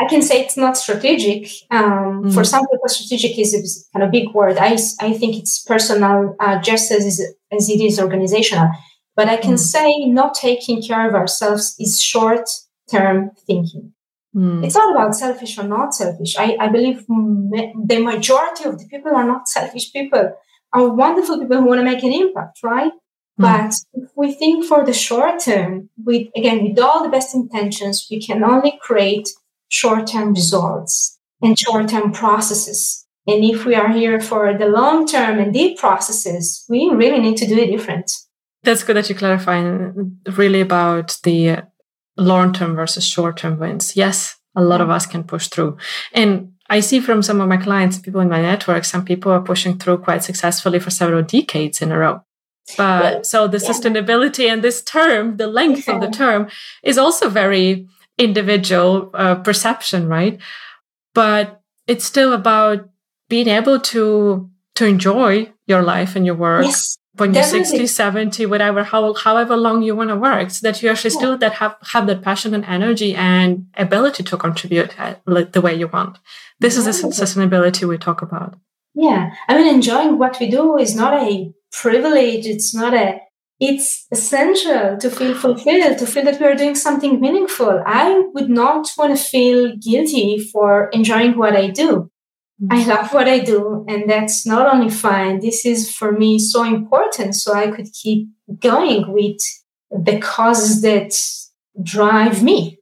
I 0.02 0.08
can 0.10 0.24
say 0.24 0.41
it's 0.41 0.58
not 0.58 0.78
strategic. 0.78 1.48
Um, 1.70 2.24
mm. 2.24 2.34
For 2.34 2.44
some 2.44 2.62
people, 2.62 2.88
strategic 2.88 3.38
is 3.38 3.54
a 3.54 3.62
kind 3.94 4.04
of 4.04 4.12
big 4.12 4.34
word. 4.34 4.58
I, 4.58 4.80
I 5.00 5.13
think 5.13 5.38
it's 5.38 5.62
personal, 5.63 6.36
uh, 6.39 6.60
just 6.60 6.91
as, 6.91 7.22
as 7.52 7.70
it 7.70 7.82
is 7.82 8.00
organizational. 8.00 8.72
But 9.15 9.28
I 9.30 9.38
can 9.38 9.56
mm. 9.56 9.60
say 9.60 10.06
not 10.06 10.34
taking 10.34 10.82
care 10.82 11.08
of 11.08 11.13
ourselves 11.13 11.76
is 11.78 12.02
short 12.02 12.50
term 12.89 13.30
thinking. 13.46 13.94
Mm. 14.36 14.65
It's 14.65 14.76
not 14.76 14.96
about 14.96 15.15
selfish 15.15 15.58
or 15.58 15.63
not 15.63 15.94
selfish. 15.94 16.36
I, 16.38 16.56
I 16.60 16.67
believe 16.70 17.06
the 17.08 18.00
majority 18.02 18.63
of 18.63 18.80
the 18.80 18.88
people 18.88 19.13
are 19.13 19.26
not 19.26 19.48
selfish 19.48 19.91
people, 19.91 20.34
are 20.74 20.89
wonderful 20.89 21.39
people 21.39 21.58
who 21.58 21.65
want 21.65 21.80
to 21.80 21.86
make 21.86 22.04
an 22.04 22.13
impact, 22.13 22.60
right? 22.63 22.91
Mm. 22.91 22.94
But 23.38 23.74
if 23.94 24.10
we 24.15 24.34
think 24.34 24.65
for 24.65 24.86
the 24.86 24.94
short 24.94 25.41
term, 25.41 25.89
with 25.98 26.28
again, 26.36 26.63
with 26.63 26.80
all 26.80 27.04
the 27.04 27.10
best 27.10 27.36
intentions, 27.36 28.08
we 28.10 28.22
can 28.22 28.44
only 28.44 28.80
create 28.82 29.30
short 29.67 30.08
term 30.08 30.34
results 30.34 31.20
and 31.41 31.58
short 31.58 31.89
term 31.89 32.12
processes. 32.12 33.06
And 33.28 33.44
if 33.44 33.65
we 33.65 33.76
are 33.76 33.91
here 33.91 34.20
for 34.20 34.58
the 34.58 34.67
long 34.67 35.08
term 35.08 35.39
and 35.39 35.54
deep 35.54 35.78
processes, 35.78 36.65
we 36.70 36.89
really 36.89 37.20
need 37.20 37.38
to 37.38 37.48
do 37.48 37.58
it 37.58 37.67
different. 37.67 38.12
That's 38.63 38.84
good 38.84 38.96
that 38.96 39.10
you 39.10 39.15
clarify 39.15 39.60
really 40.38 40.62
about 40.62 41.17
the 41.24 41.63
long 42.17 42.54
term 42.54 42.76
versus 42.76 43.06
short 43.06 43.38
term 43.38 43.60
wins. 43.60 43.95
Yes, 43.95 44.38
a 44.56 44.62
lot 44.62 44.82
of 44.82 44.89
us 44.89 45.06
can 45.06 45.24
push 45.24 45.47
through. 45.47 45.78
And 46.13 46.54
I 46.69 46.80
see 46.80 47.00
from 47.00 47.21
some 47.21 47.41
of 47.41 47.50
my 47.50 47.58
clients, 47.58 48.00
people 48.00 48.21
in 48.21 48.30
my 48.30 48.41
network, 48.41 48.86
some 48.86 49.04
people 49.04 49.32
are 49.32 49.41
pushing 49.41 49.78
through 49.78 50.00
quite 50.00 50.24
successfully 50.24 50.80
for 50.80 50.89
several 50.89 51.21
decades 51.21 51.82
in 51.82 51.91
a 51.91 51.97
row. 51.97 52.21
But 52.78 53.26
so 53.26 53.47
the 53.47 53.58
sustainability 53.58 54.47
and 54.47 54.63
this 54.63 54.82
term, 54.82 55.38
the 55.38 55.47
length 55.47 55.89
of 55.89 56.00
the 56.00 56.10
term 56.10 56.47
is 56.84 56.97
also 56.97 57.30
very 57.30 57.88
individual 58.17 59.10
uh, 59.13 59.36
perception, 59.36 60.08
right? 60.08 60.39
But 61.13 61.62
it's 61.88 62.06
still 62.06 62.34
about 62.34 62.89
being 63.28 63.47
able 63.47 63.80
to 63.80 64.50
to 64.76 64.86
enjoy 64.86 65.52
your 65.67 65.82
life 65.82 66.15
and 66.15 66.26
your 66.26 66.36
work 66.36 66.65
yes, 66.65 66.97
when 67.22 67.34
you're 67.34 67.44
definitely. 67.44 67.86
60 67.86 67.88
70 67.88 68.46
whatever 68.48 68.84
how, 68.84 69.14
however 69.14 69.56
long 69.56 69.82
you 69.82 69.96
want 69.96 70.10
to 70.10 70.16
work 70.16 70.50
so 70.50 70.60
that 70.66 70.82
you 70.82 70.90
actually 70.90 71.12
yeah. 71.12 71.18
still 71.18 71.38
that 71.38 71.54
have 71.54 71.76
have 71.94 72.08
that 72.08 72.22
passion 72.22 72.54
and 72.54 72.66
energy 72.66 73.16
and 73.16 73.68
ability 73.78 74.24
to 74.24 74.36
contribute 74.38 75.00
uh, 75.00 75.16
the 75.26 75.62
way 75.62 75.74
you 75.74 75.88
want 75.88 76.18
this 76.60 76.78
is 76.78 76.86
the 76.86 77.08
sustainability 77.08 77.88
we 77.88 77.98
talk 77.98 78.22
about 78.22 78.56
yeah 78.94 79.32
i 79.48 79.58
mean 79.58 79.74
enjoying 79.74 80.18
what 80.18 80.38
we 80.40 80.50
do 80.50 80.78
is 80.78 80.96
not 80.96 81.14
a 81.14 81.52
privilege 81.72 82.46
it's 82.46 82.74
not 82.76 82.94
a 82.94 83.20
it's 83.62 84.08
essential 84.12 84.98
to 84.98 85.10
feel 85.12 85.36
fulfilled, 85.36 86.00
to 86.00 86.08
feel 86.08 86.26
that 86.26 86.40
we 86.40 86.48
are 86.48 86.56
doing 86.56 86.74
something 86.74 87.22
meaningful. 87.22 87.84
I 87.86 88.24
would 88.34 88.50
not 88.50 88.90
want 88.98 89.16
to 89.16 89.24
feel 89.24 89.76
guilty 89.78 90.40
for 90.40 90.90
enjoying 90.90 91.38
what 91.38 91.56
I 91.56 91.68
do. 91.68 92.11
I 92.69 92.86
love 92.86 93.12
what 93.13 93.28
I 93.28 93.39
do, 93.39 93.86
and 93.88 94.08
that's 94.08 94.45
not 94.45 94.71
only 94.71 94.89
fine. 94.89 95.39
This 95.39 95.65
is 95.65 95.91
for 95.91 96.12
me 96.12 96.38
so 96.38 96.63
important, 96.63 97.36
so 97.36 97.54
I 97.54 97.71
could 97.71 97.91
keep 97.91 98.28
going 98.60 99.12
with 99.12 99.41
the 99.89 100.19
causes 100.19 100.82
that 100.82 101.13
drive 101.82 102.43
me, 102.43 102.80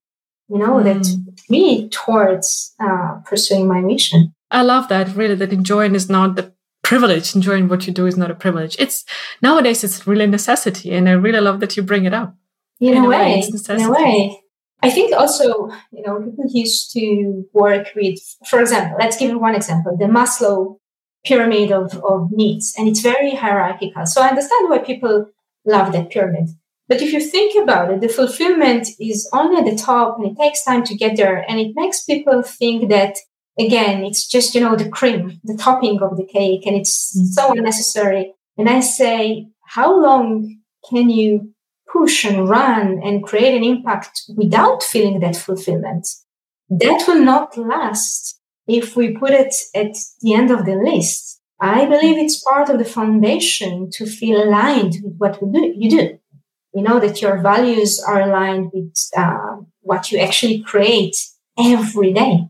you 0.49 0.57
know, 0.57 0.75
mm. 0.75 0.83
that 0.83 1.07
me 1.49 1.87
towards 1.89 2.75
uh, 2.79 3.19
pursuing 3.25 3.67
my 3.67 3.79
mission. 3.79 4.33
I 4.51 4.63
love 4.63 4.89
that. 4.89 5.15
Really, 5.15 5.35
that 5.35 5.53
enjoying 5.53 5.95
is 5.95 6.09
not 6.09 6.35
the 6.35 6.53
privilege. 6.83 7.33
Enjoying 7.33 7.69
what 7.69 7.87
you 7.87 7.93
do 7.93 8.05
is 8.05 8.17
not 8.17 8.31
a 8.31 8.35
privilege. 8.35 8.75
It's 8.79 9.05
nowadays 9.41 9.83
it's 9.83 10.05
really 10.05 10.25
a 10.25 10.27
necessity, 10.27 10.91
and 10.91 11.07
I 11.07 11.13
really 11.13 11.39
love 11.39 11.61
that 11.61 11.77
you 11.77 11.83
bring 11.83 12.03
it 12.03 12.13
up. 12.13 12.35
In, 12.81 12.95
in 12.95 13.05
a, 13.05 13.07
way, 13.07 13.41
way 13.41 13.75
in 13.75 13.81
a 13.81 13.91
way. 13.91 14.41
I 14.81 14.89
think 14.89 15.13
also, 15.13 15.69
you 15.91 16.03
know, 16.05 16.21
people 16.21 16.45
used 16.47 16.91
to 16.93 17.43
work 17.53 17.87
with, 17.95 18.19
for 18.49 18.61
example, 18.61 18.97
let's 18.99 19.17
give 19.17 19.29
you 19.29 19.39
one 19.39 19.55
example, 19.55 19.97
the 19.97 20.05
Maslow 20.05 20.77
pyramid 21.25 21.71
of, 21.71 21.93
of 22.03 22.29
needs, 22.31 22.73
and 22.77 22.87
it's 22.87 23.01
very 23.01 23.35
hierarchical. 23.35 24.05
So 24.05 24.21
I 24.21 24.29
understand 24.29 24.69
why 24.69 24.79
people 24.79 25.31
love 25.65 25.91
that 25.91 26.11
pyramid. 26.11 26.49
But 26.87 27.01
if 27.01 27.13
you 27.13 27.21
think 27.21 27.61
about 27.61 27.91
it, 27.91 28.01
the 28.01 28.09
fulfillment 28.09 28.87
is 28.99 29.29
only 29.31 29.59
at 29.59 29.65
the 29.69 29.77
top 29.81 30.17
and 30.17 30.25
it 30.31 30.41
takes 30.41 30.63
time 30.63 30.83
to 30.85 30.95
get 30.95 31.17
there. 31.17 31.45
And 31.47 31.59
it 31.59 31.73
makes 31.75 32.03
people 32.03 32.41
think 32.41 32.89
that 32.89 33.15
again, 33.59 34.03
it's 34.03 34.25
just, 34.25 34.55
you 34.55 34.61
know, 34.61 34.75
the 34.75 34.89
cream, 34.89 35.39
the 35.43 35.55
topping 35.55 36.01
of 36.01 36.17
the 36.17 36.25
cake, 36.25 36.65
and 36.65 36.75
it's 36.75 37.15
mm-hmm. 37.15 37.25
so 37.25 37.51
unnecessary. 37.51 38.33
And 38.57 38.69
I 38.69 38.79
say, 38.79 39.47
how 39.67 40.01
long 40.01 40.57
can 40.89 41.09
you 41.09 41.53
push 41.99 42.25
and 42.25 42.47
run 42.47 42.99
and 43.03 43.23
create 43.23 43.55
an 43.55 43.63
impact 43.63 44.21
without 44.35 44.81
feeling 44.83 45.19
that 45.19 45.35
fulfillment? 45.35 46.07
That 46.69 47.03
will 47.07 47.23
not 47.23 47.57
last 47.57 48.39
if 48.67 48.95
we 48.95 49.17
put 49.17 49.31
it 49.31 49.53
at 49.75 49.95
the 50.21 50.33
end 50.33 50.51
of 50.51 50.65
the 50.65 50.75
list. 50.75 51.41
I 51.59 51.85
believe 51.85 52.17
it's 52.17 52.41
part 52.41 52.69
of 52.69 52.77
the 52.79 52.85
foundation 52.85 53.89
to 53.93 54.05
feel 54.05 54.41
aligned 54.41 54.95
with 55.03 55.15
what 55.17 55.39
do, 55.39 55.73
you 55.75 55.89
do. 55.89 56.19
You 56.73 56.83
know, 56.83 56.99
that 56.99 57.21
your 57.21 57.41
values 57.41 57.99
are 57.99 58.21
aligned 58.21 58.71
with 58.73 58.95
uh, 59.17 59.57
what 59.81 60.12
you 60.12 60.19
actually 60.19 60.59
create 60.62 61.17
every 61.57 62.13
day. 62.13 62.47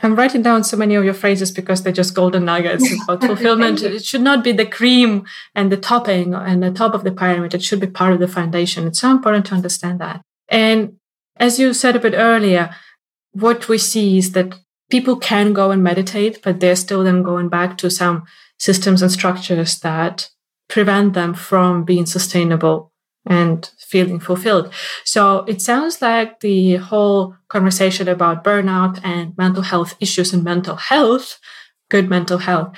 I'm 0.00 0.14
writing 0.14 0.42
down 0.42 0.62
so 0.62 0.76
many 0.76 0.94
of 0.94 1.04
your 1.04 1.14
phrases 1.14 1.50
because 1.50 1.82
they're 1.82 1.92
just 1.92 2.14
golden 2.14 2.44
nuggets 2.44 2.88
about 3.02 3.22
fulfillment. 3.22 3.82
it 3.82 4.04
should 4.04 4.20
not 4.20 4.44
be 4.44 4.52
the 4.52 4.66
cream 4.66 5.24
and 5.54 5.72
the 5.72 5.76
topping 5.76 6.34
and 6.34 6.62
the 6.62 6.70
top 6.70 6.94
of 6.94 7.04
the 7.04 7.10
pyramid. 7.10 7.54
It 7.54 7.62
should 7.62 7.80
be 7.80 7.88
part 7.88 8.12
of 8.12 8.20
the 8.20 8.28
foundation. 8.28 8.86
It's 8.86 9.00
so 9.00 9.10
important 9.10 9.46
to 9.46 9.54
understand 9.54 10.00
that. 10.00 10.22
And 10.48 10.96
as 11.36 11.58
you 11.58 11.74
said 11.74 11.96
a 11.96 12.00
bit 12.00 12.14
earlier, 12.16 12.74
what 13.32 13.68
we 13.68 13.78
see 13.78 14.18
is 14.18 14.32
that 14.32 14.54
people 14.90 15.16
can 15.16 15.52
go 15.52 15.70
and 15.70 15.82
meditate, 15.82 16.42
but 16.42 16.60
they're 16.60 16.76
still 16.76 17.02
then 17.02 17.22
going 17.22 17.48
back 17.48 17.76
to 17.78 17.90
some 17.90 18.24
systems 18.58 19.02
and 19.02 19.10
structures 19.10 19.78
that 19.80 20.30
prevent 20.68 21.14
them 21.14 21.34
from 21.34 21.84
being 21.84 22.06
sustainable 22.06 22.92
and 23.26 23.70
feeling 23.78 24.20
fulfilled. 24.20 24.72
So 25.04 25.40
it 25.40 25.60
sounds 25.60 26.00
like 26.00 26.40
the 26.40 26.76
whole 26.76 27.34
conversation 27.48 28.08
about 28.08 28.44
burnout 28.44 29.00
and 29.04 29.36
mental 29.36 29.62
health 29.62 29.94
issues 30.00 30.32
and 30.32 30.44
mental 30.44 30.76
health, 30.76 31.38
good 31.90 32.08
mental 32.08 32.38
health, 32.38 32.76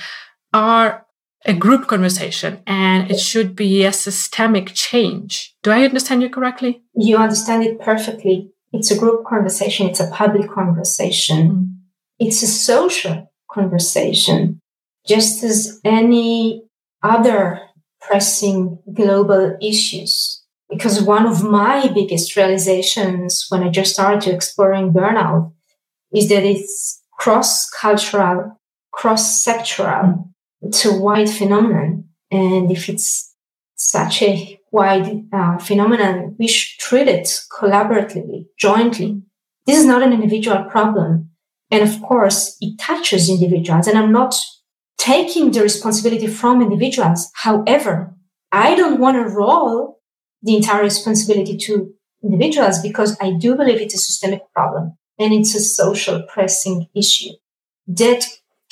are 0.53 1.07
a 1.47 1.55
group 1.55 1.87
conversation 1.87 2.61
and 2.67 3.11
it 3.11 3.19
should 3.19 3.57
be 3.57 3.85
a 3.85 3.93
systemic 3.93 4.75
change. 4.75 5.55
Do 5.63 5.71
I 5.71 5.85
understand 5.85 6.23
you 6.23 6.29
correctly? 6.29 6.83
You 6.95 7.17
understand 7.17 7.65
it 7.65 7.81
perfectly. 7.81 8.51
It's 8.73 8.91
a 8.91 8.99
group 8.99 9.25
conversation, 9.27 9.89
it's 9.89 10.01
a 10.01 10.11
public 10.11 10.51
conversation, 10.51 11.51
mm. 11.51 11.67
it's 12.21 12.43
a 12.43 12.47
social 12.47 13.33
conversation, 13.51 14.61
just 15.07 15.43
as 15.43 15.81
any 15.85 16.63
other 17.03 17.61
pressing 18.01 18.79
global 18.95 19.57
issues 19.61 20.30
because 20.71 21.03
one 21.03 21.27
of 21.27 21.43
my 21.43 21.91
biggest 21.93 22.37
realizations 22.37 23.47
when 23.49 23.63
I 23.63 23.69
just 23.69 23.93
started 23.93 24.33
exploring 24.33 24.93
burnout 24.93 25.53
is 26.15 26.29
that 26.29 26.45
it's 26.45 27.03
cross 27.19 27.69
cultural, 27.69 28.59
cross 28.93 29.45
sectoral. 29.45 30.29
It's 30.63 30.85
a 30.85 30.97
wide 30.97 31.29
phenomenon. 31.29 32.05
And 32.31 32.71
if 32.71 32.89
it's 32.89 33.35
such 33.75 34.23
a 34.23 34.59
wide 34.71 35.25
uh, 35.33 35.59
phenomenon, 35.59 36.37
we 36.39 36.47
should 36.47 36.79
treat 36.79 37.09
it 37.09 37.29
collaboratively, 37.53 38.47
jointly. 38.59 39.23
This 39.67 39.79
is 39.79 39.87
not 39.87 40.03
an 40.03 40.13
individual 40.13 40.65
problem. 40.65 41.31
And 41.71 41.83
of 41.83 42.01
course, 42.03 42.57
it 42.61 42.79
touches 42.79 43.29
individuals. 43.29 43.87
And 43.87 43.99
I'm 43.99 44.13
not 44.13 44.35
taking 44.99 45.51
the 45.51 45.63
responsibility 45.63 46.27
from 46.27 46.63
individuals. 46.63 47.31
However, 47.35 48.15
I 48.53 48.75
don't 48.75 49.01
want 49.01 49.17
to 49.17 49.35
roll 49.35 50.00
the 50.43 50.57
entire 50.57 50.83
responsibility 50.83 51.57
to 51.57 51.93
individuals 52.23 52.81
because 52.81 53.17
I 53.21 53.33
do 53.33 53.57
believe 53.57 53.81
it's 53.81 53.95
a 53.95 53.99
systemic 53.99 54.43
problem 54.53 54.97
and 55.19 55.33
it's 55.33 55.55
a 55.55 55.61
social 55.61 56.23
pressing 56.23 56.89
issue 56.95 57.33
that 57.87 58.25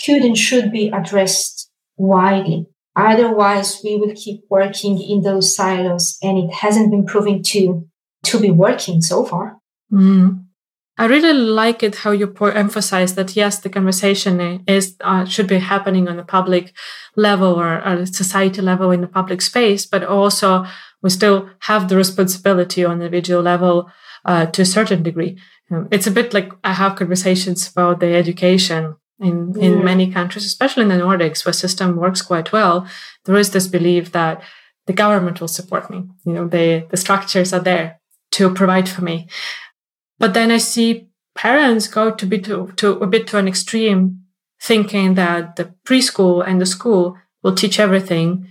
could 0.04 0.22
and 0.22 0.37
should 0.37 0.70
be 0.72 0.88
addressed 0.88 1.70
widely. 1.96 2.66
Otherwise, 2.96 3.81
we 3.85 3.96
will 3.96 4.14
keep 4.14 4.42
working 4.50 5.00
in 5.00 5.22
those 5.22 5.54
silos 5.54 6.18
and 6.22 6.38
it 6.38 6.52
hasn't 6.52 6.90
been 6.90 7.07
proven 7.07 7.42
to, 7.42 7.87
to 8.24 8.40
be 8.40 8.50
working 8.50 9.00
so 9.00 9.24
far. 9.24 9.59
Mm. 9.92 10.44
I 11.00 11.04
really 11.04 11.33
like 11.33 11.85
it 11.85 11.94
how 11.96 12.11
you 12.11 12.35
emphasize 12.42 13.14
that 13.14 13.37
yes, 13.37 13.61
the 13.61 13.68
conversation 13.68 14.64
is 14.66 14.96
uh, 15.00 15.24
should 15.24 15.46
be 15.46 15.61
happening 15.61 16.09
on 16.09 16.18
a 16.18 16.24
public 16.24 16.74
level 17.14 17.54
or 17.54 17.78
a 17.78 18.04
society 18.04 18.61
level 18.61 18.90
in 18.90 19.02
the 19.02 19.07
public 19.07 19.40
space, 19.40 19.87
but 19.87 20.02
also 20.02 20.66
we 21.02 21.11
still 21.11 21.48
have 21.61 21.88
the 21.88 21.96
responsibility 21.96 22.84
on 22.84 22.98
the 22.98 23.06
individual 23.06 23.42
level 23.42 23.90
uh, 24.24 24.46
to 24.46 24.62
a 24.62 24.66
certain 24.66 25.02
degree. 25.02 25.38
Um, 25.70 25.88
it's 25.90 26.06
a 26.06 26.11
bit 26.11 26.34
like 26.34 26.52
I 26.64 26.72
have 26.72 26.96
conversations 26.96 27.68
about 27.70 28.00
the 28.00 28.14
education 28.14 28.96
in, 29.20 29.54
in 29.58 29.74
mm. 29.74 29.84
many 29.84 30.11
countries, 30.11 30.44
especially 30.44 30.84
in 30.84 30.88
the 30.88 30.96
Nordics, 30.96 31.44
where 31.44 31.52
system 31.52 31.96
works 31.96 32.22
quite 32.22 32.52
well. 32.52 32.87
There 33.24 33.37
is 33.37 33.50
this 33.50 33.66
belief 33.66 34.12
that 34.12 34.42
the 34.87 34.92
government 34.92 35.40
will 35.40 35.48
support 35.48 35.90
me. 35.90 36.04
You 36.24 36.32
know, 36.32 36.48
the, 36.48 36.87
the 36.90 36.96
structures 36.96 37.52
are 37.52 37.61
there 37.61 38.00
to 38.32 38.52
provide 38.54 38.88
for 38.88 39.02
me. 39.02 39.28
But 40.18 40.34
then 40.34 40.50
I 40.50 40.58
see 40.58 41.08
parents 41.34 41.87
go 41.87 42.11
to 42.11 42.26
be 42.26 42.38
to, 42.40 42.72
to 42.76 42.92
a 42.98 43.06
bit 43.06 43.26
to 43.28 43.38
an 43.38 43.48
extreme 43.48 44.24
thinking 44.61 45.14
that 45.14 45.56
the 45.56 45.72
preschool 45.84 46.44
and 46.46 46.61
the 46.61 46.66
school 46.66 47.16
will 47.42 47.54
teach 47.54 47.78
everything 47.78 48.48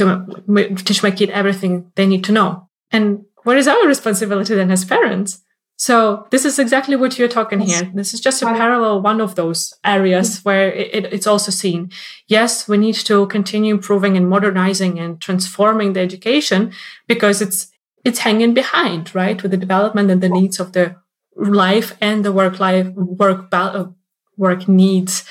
to 0.00 0.74
teach 0.76 1.02
my 1.02 1.10
kid 1.10 1.30
everything 1.30 1.92
they 1.94 2.06
need 2.06 2.24
to 2.24 2.32
know. 2.32 2.68
And 2.90 3.24
what 3.44 3.56
is 3.56 3.68
our 3.68 3.86
responsibility 3.86 4.54
then 4.54 4.70
as 4.70 4.84
parents? 4.84 5.42
So 5.80 6.26
this 6.30 6.44
is 6.44 6.58
exactly 6.58 6.94
what 6.94 7.18
you're 7.18 7.26
talking 7.26 7.60
here. 7.60 7.90
This 7.94 8.12
is 8.12 8.20
just 8.20 8.42
a 8.42 8.46
parallel 8.46 9.00
one 9.00 9.18
of 9.18 9.34
those 9.34 9.72
areas 9.82 10.28
mm-hmm. 10.36 10.48
where 10.48 10.70
it, 10.70 10.94
it, 10.94 11.12
it's 11.14 11.26
also 11.26 11.50
seen. 11.50 11.90
Yes, 12.28 12.68
we 12.68 12.76
need 12.76 12.96
to 12.96 13.26
continue 13.28 13.76
improving 13.76 14.14
and 14.14 14.28
modernizing 14.28 14.98
and 14.98 15.18
transforming 15.18 15.94
the 15.94 16.00
education 16.00 16.72
because 17.08 17.40
it's 17.40 17.72
it's 18.04 18.18
hanging 18.18 18.52
behind, 18.52 19.14
right, 19.14 19.42
with 19.42 19.52
the 19.52 19.56
development 19.56 20.10
and 20.10 20.22
the 20.22 20.28
needs 20.28 20.60
of 20.60 20.72
the 20.72 20.96
life 21.34 21.96
and 21.98 22.26
the 22.26 22.32
work 22.32 22.60
life 22.60 22.88
work 22.94 23.48
uh, 23.50 23.86
work 24.36 24.68
needs 24.68 25.24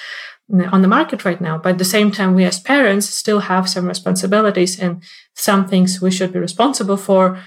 on 0.51 0.81
the 0.81 0.87
market 0.87 1.25
right 1.25 1.39
now. 1.39 1.57
But 1.57 1.73
at 1.73 1.77
the 1.77 1.85
same 1.85 2.11
time, 2.11 2.33
we 2.35 2.45
as 2.45 2.59
parents 2.59 3.07
still 3.09 3.41
have 3.41 3.69
some 3.69 3.87
responsibilities 3.87 4.79
and 4.79 5.03
some 5.35 5.67
things 5.67 6.01
we 6.01 6.11
should 6.11 6.33
be 6.33 6.39
responsible 6.39 6.97
for 6.97 7.39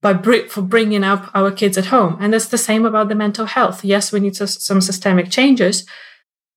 by 0.00 0.12
br- 0.12 0.48
for 0.48 0.62
bringing 0.62 1.02
up 1.02 1.30
our 1.34 1.50
kids 1.50 1.78
at 1.78 1.86
home. 1.86 2.16
And 2.20 2.34
it's 2.34 2.48
the 2.48 2.58
same 2.58 2.84
about 2.84 3.08
the 3.08 3.14
mental 3.14 3.46
health. 3.46 3.84
Yes, 3.84 4.12
we 4.12 4.20
need 4.20 4.36
some 4.36 4.80
systemic 4.80 5.30
changes, 5.30 5.86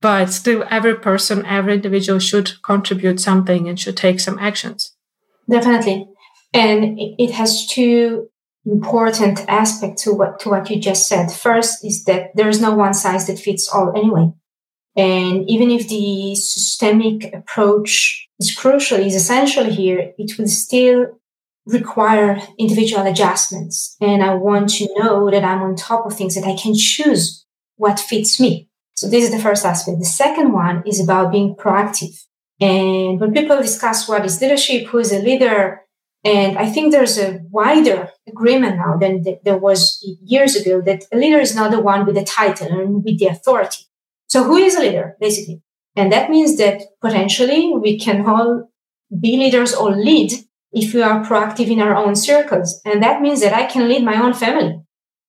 but 0.02 0.28
still 0.28 0.66
every 0.70 0.96
person, 0.96 1.46
every 1.46 1.76
individual 1.76 2.20
should 2.20 2.62
contribute 2.62 3.20
something 3.20 3.68
and 3.68 3.80
should 3.80 3.98
take 3.98 4.20
some 4.20 4.38
actions. 4.40 4.96
Definitely. 5.50 6.08
And 6.54 6.98
it 6.98 7.32
has 7.32 7.66
two 7.66 8.30
important 8.66 9.40
aspects 9.48 10.04
to 10.04 10.14
what, 10.14 10.40
to 10.42 10.50
what 10.50 10.70
you 10.70 10.80
just 10.80 11.08
said. 11.08 11.32
First 11.32 11.86
is 11.86 12.04
that 12.04 12.32
there 12.36 12.50
is 12.50 12.62
no 12.62 12.76
one 12.76 12.94
size 12.94 13.28
that 13.28 13.40
fits 13.40 13.70
all 13.74 13.94
anyway. 13.96 14.34
And 14.98 15.48
even 15.48 15.70
if 15.70 15.88
the 15.88 16.34
systemic 16.36 17.32
approach 17.34 18.28
is 18.40 18.54
crucial, 18.54 19.00
is 19.00 19.16
essential 19.16 19.66
here, 19.66 20.12
it 20.18 20.38
will 20.38 20.48
still 20.48 21.20
require 21.68 22.42
individual 22.58 23.06
adjustments. 23.06 23.96
And 24.02 24.24
I 24.24 24.34
want 24.34 24.70
to 24.76 24.88
know 24.98 25.30
that 25.30 25.44
I'm 25.44 25.62
on 25.62 25.76
top 25.76 26.06
of 26.06 26.18
things, 26.18 26.34
that 26.34 26.46
I 26.46 26.56
can 26.56 26.74
choose 26.74 27.46
what 27.76 28.00
fits 28.00 28.40
me. 28.40 28.70
So 28.96 29.08
this 29.08 29.26
is 29.26 29.32
the 29.32 29.40
first 29.40 29.66
aspect. 29.66 30.00
The 30.00 30.06
second 30.06 30.54
one 30.54 30.82
is 30.88 31.00
about 31.00 31.32
being 31.32 31.56
proactive. 31.56 32.26
And 32.60 33.20
when 33.20 33.34
people 33.34 33.62
discuss 33.62 34.10
what 34.10 34.26
is 34.26 34.42
leadership, 34.42 34.88
who 34.88 34.98
is 34.98 35.12
a 35.12 35.20
leader, 35.20 35.82
and 36.24 36.58
I 36.58 36.72
think 36.72 36.92
there's 36.92 37.20
a 37.20 37.40
wider 37.52 38.10
agreement 38.28 38.78
now 38.78 38.98
than 38.98 39.24
there 39.44 39.58
was 39.58 40.04
years 40.24 40.56
ago 40.56 40.82
that 40.82 41.06
a 41.14 41.18
leader 41.18 41.40
is 41.40 41.56
not 41.56 41.70
the 41.70 41.80
one 41.80 42.06
with 42.06 42.16
the 42.16 42.24
title 42.24 42.68
and 42.68 43.04
with 43.04 43.20
the 43.20 43.28
authority. 43.28 43.87
So 44.28 44.44
who 44.44 44.58
is 44.58 44.76
a 44.76 44.82
leader, 44.82 45.16
basically? 45.20 45.62
And 45.96 46.12
that 46.12 46.30
means 46.30 46.58
that 46.58 46.82
potentially 47.02 47.74
we 47.74 48.00
can 48.00 48.26
all 48.26 48.70
be 49.20 49.38
leaders 49.38 49.74
or 49.74 49.92
lead 49.92 50.32
if 50.72 50.94
we 50.94 51.02
are 51.02 51.24
proactive 51.24 51.72
in 51.72 51.82
our 51.82 51.96
own 51.96 52.16
circles. 52.16 52.82
And 52.86 53.02
that 53.02 53.22
means 53.22 53.42
that 53.42 53.54
I 53.54 53.66
can 53.66 53.88
lead 53.88 54.04
my 54.04 54.22
own 54.22 54.34
family. 54.34 54.82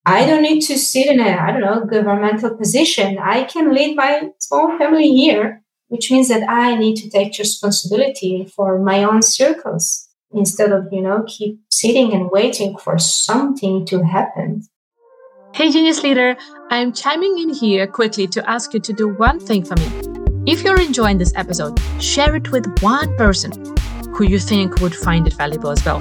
I 0.05 0.27
don't 0.27 0.43
need 0.43 0.61
to 0.63 0.79
sit 0.79 1.07
in 1.07 1.21
a, 1.21 1.31
I 1.31 1.53
don't 1.53 1.61
know, 1.61 1.85
governmental 1.85 2.57
position. 2.57 3.19
I 3.19 3.45
can 3.45 3.75
lead 3.75 3.97
my 3.97 4.31
own 4.51 4.79
family 4.79 5.09
here, 5.09 5.63
which 5.89 6.11
means 6.11 6.29
that 6.29 6.49
I 6.49 6.77
need 6.77 6.97
to 6.97 7.11
take 7.11 7.39
responsibility 7.39 8.51
for 8.55 8.79
my 8.79 9.05
own 9.05 9.23
circles 9.23 10.09
instead 10.33 10.73
of, 10.73 10.89
you 10.93 11.03
know, 11.03 11.25
keep 11.27 11.61
sitting 11.71 12.13
and 12.13 12.31
waiting 12.31 12.77
for 12.77 12.99
something 12.99 13.87
to 13.87 14.03
happen. 14.03 14.63
Hey, 15.59 15.73
Genius 15.73 16.05
Leader, 16.05 16.37
I'm 16.71 16.93
chiming 16.93 17.37
in 17.41 17.53
here 17.53 17.89
quickly 17.89 18.29
to 18.29 18.49
ask 18.49 18.73
you 18.73 18.79
to 18.79 18.93
do 18.93 19.09
one 19.09 19.41
thing 19.41 19.65
for 19.65 19.75
me. 19.75 19.89
If 20.47 20.63
you're 20.63 20.81
enjoying 20.81 21.19
this 21.19 21.33
episode, 21.35 21.81
share 22.01 22.37
it 22.37 22.53
with 22.53 22.65
one 22.81 23.17
person 23.17 23.51
who 24.13 24.23
you 24.23 24.39
think 24.39 24.81
would 24.81 24.95
find 24.95 25.27
it 25.27 25.33
valuable 25.33 25.73
as 25.73 25.85
well. 25.85 26.01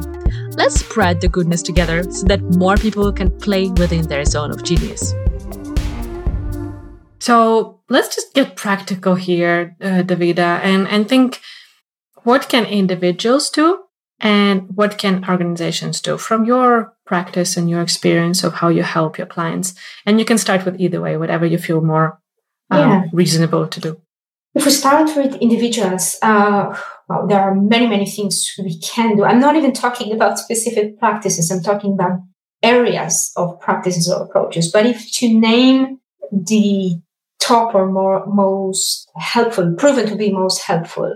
Let's 0.51 0.81
spread 0.81 1.21
the 1.21 1.27
goodness 1.27 1.63
together 1.63 2.03
so 2.03 2.27
that 2.27 2.39
more 2.55 2.77
people 2.77 3.11
can 3.11 3.31
play 3.39 3.69
within 3.69 4.07
their 4.07 4.25
zone 4.25 4.51
of 4.51 4.63
genius. 4.63 5.15
So 7.17 7.81
let's 7.89 8.13
just 8.13 8.35
get 8.35 8.57
practical 8.57 9.15
here, 9.15 9.75
uh, 9.81 10.03
Davida, 10.03 10.59
and, 10.61 10.87
and 10.87 11.09
think 11.09 11.41
what 12.25 12.47
can 12.47 12.65
individuals 12.65 13.49
do 13.49 13.85
and 14.19 14.77
what 14.77 14.99
can 14.99 15.27
organizations 15.27 15.99
do 15.99 16.19
from 16.19 16.45
your 16.45 16.93
practice 17.07 17.57
and 17.57 17.69
your 17.69 17.81
experience 17.81 18.43
of 18.43 18.53
how 18.53 18.67
you 18.67 18.83
help 18.83 19.17
your 19.17 19.27
clients? 19.27 19.73
And 20.05 20.19
you 20.19 20.25
can 20.25 20.37
start 20.37 20.65
with 20.65 20.79
either 20.79 21.01
way, 21.01 21.17
whatever 21.17 21.45
you 21.45 21.57
feel 21.57 21.81
more 21.81 22.19
um, 22.69 22.79
yeah. 22.79 23.03
reasonable 23.11 23.67
to 23.67 23.79
do. 23.79 24.01
If 24.53 24.65
we 24.65 24.71
start 24.71 25.15
with 25.15 25.35
individuals, 25.35 26.17
uh, 26.21 26.75
well, 27.07 27.27
there 27.27 27.39
are 27.39 27.55
many, 27.55 27.87
many 27.87 28.05
things 28.05 28.53
we 28.57 28.79
can 28.79 29.15
do. 29.15 29.23
I'm 29.23 29.39
not 29.39 29.55
even 29.55 29.71
talking 29.71 30.11
about 30.11 30.39
specific 30.39 30.99
practices. 30.99 31.51
I'm 31.51 31.61
talking 31.61 31.93
about 31.93 32.19
areas 32.63 33.31
of 33.37 33.59
practices 33.59 34.11
or 34.11 34.23
approaches. 34.23 34.71
But 34.71 34.85
if 34.85 35.11
to 35.13 35.27
name 35.31 35.99
the 36.31 36.99
top 37.39 37.75
or 37.75 37.85
more 37.91 38.25
most 38.25 39.09
helpful, 39.15 39.75
proven 39.77 40.07
to 40.07 40.15
be 40.15 40.31
most 40.31 40.63
helpful, 40.63 41.15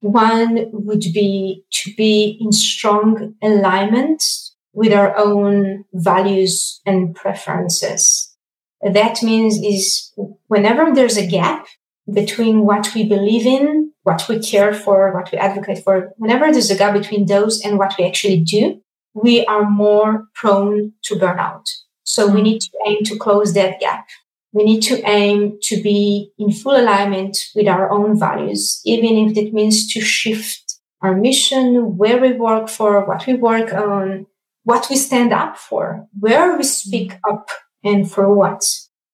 one 0.00 0.66
would 0.72 1.04
be 1.14 1.64
to 1.72 1.94
be 1.94 2.38
in 2.40 2.52
strong 2.52 3.34
alignment 3.42 4.24
with 4.72 4.92
our 4.92 5.16
own 5.16 5.84
values 5.92 6.80
and 6.86 7.14
preferences. 7.14 8.34
That 8.82 9.22
means 9.22 9.58
is 9.62 10.12
whenever 10.46 10.94
there's 10.94 11.16
a 11.16 11.26
gap 11.26 11.66
between 12.12 12.64
what 12.64 12.92
we 12.94 13.04
believe 13.06 13.46
in, 13.46 13.92
what 14.02 14.26
we 14.28 14.38
care 14.38 14.72
for, 14.72 15.12
what 15.12 15.30
we 15.30 15.38
advocate 15.38 15.84
for, 15.84 16.12
whenever 16.16 16.50
there's 16.50 16.70
a 16.70 16.76
gap 16.76 16.94
between 16.94 17.26
those 17.26 17.60
and 17.62 17.78
what 17.78 17.94
we 17.98 18.06
actually 18.06 18.40
do, 18.40 18.80
we 19.14 19.44
are 19.46 19.68
more 19.68 20.26
prone 20.34 20.92
to 21.02 21.14
burnout. 21.16 21.66
So 22.04 22.26
we 22.28 22.42
need 22.42 22.60
to 22.60 22.70
aim 22.86 23.04
to 23.04 23.18
close 23.18 23.54
that 23.54 23.80
gap. 23.80 24.08
We 24.52 24.64
need 24.64 24.80
to 24.82 25.00
aim 25.08 25.58
to 25.62 25.80
be 25.80 26.32
in 26.38 26.50
full 26.50 26.76
alignment 26.76 27.36
with 27.54 27.68
our 27.68 27.90
own 27.90 28.18
values, 28.18 28.80
even 28.84 29.28
if 29.28 29.36
it 29.36 29.52
means 29.52 29.92
to 29.92 30.00
shift 30.00 30.78
our 31.02 31.14
mission, 31.14 31.96
where 31.96 32.20
we 32.20 32.32
work 32.32 32.68
for, 32.68 33.04
what 33.06 33.26
we 33.26 33.34
work 33.34 33.72
on, 33.72 34.26
what 34.64 34.86
we 34.90 34.96
stand 34.96 35.32
up 35.32 35.56
for, 35.56 36.06
where 36.18 36.56
we 36.56 36.62
speak 36.62 37.14
up 37.28 37.48
and 37.82 38.10
for 38.10 38.34
what. 38.34 38.62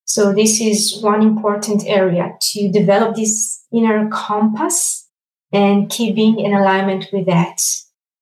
So 0.04 0.32
this 0.32 0.60
is 0.60 1.00
one 1.02 1.22
important 1.22 1.84
area 1.86 2.32
to 2.52 2.70
develop 2.70 3.16
this 3.16 3.64
inner 3.72 4.08
compass 4.08 5.08
and 5.52 5.90
keeping 5.90 6.38
in 6.38 6.54
alignment 6.54 7.06
with 7.12 7.26
that. 7.26 7.60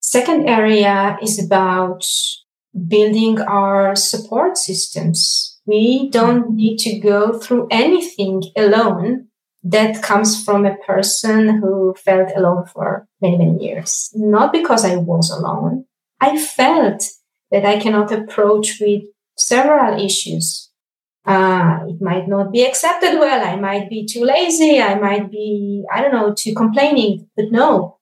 Second 0.00 0.48
area 0.48 1.18
is 1.22 1.44
about 1.44 2.04
building 2.88 3.40
our 3.40 3.94
support 3.96 4.56
systems. 4.56 5.60
We 5.66 6.10
don't 6.10 6.54
need 6.54 6.78
to 6.78 6.98
go 6.98 7.38
through 7.38 7.68
anything 7.70 8.42
alone 8.56 9.28
that 9.62 10.02
comes 10.02 10.44
from 10.44 10.66
a 10.66 10.76
person 10.86 11.60
who 11.60 11.94
felt 11.96 12.30
alone 12.36 12.66
for 12.66 13.08
many, 13.20 13.38
many 13.38 13.64
years. 13.64 14.10
Not 14.14 14.52
because 14.52 14.84
I 14.84 14.96
was 14.96 15.30
alone. 15.30 15.86
I 16.26 16.30
felt 16.38 17.00
that 17.50 17.64
I 17.64 17.78
cannot 17.78 18.10
approach 18.12 18.68
with 18.80 19.02
several 19.36 19.92
issues 20.08 20.70
uh, 21.26 21.78
it 21.88 22.00
might 22.02 22.28
not 22.28 22.52
be 22.52 22.64
accepted 22.64 23.18
well. 23.18 23.42
I 23.46 23.56
might 23.56 23.88
be 23.88 24.06
too 24.06 24.24
lazy. 24.24 24.80
I 24.80 24.96
might 24.96 25.30
be, 25.30 25.84
I 25.92 26.02
don't 26.02 26.12
know, 26.12 26.34
too 26.36 26.54
complaining. 26.54 27.28
But 27.34 27.46
no, 27.50 27.98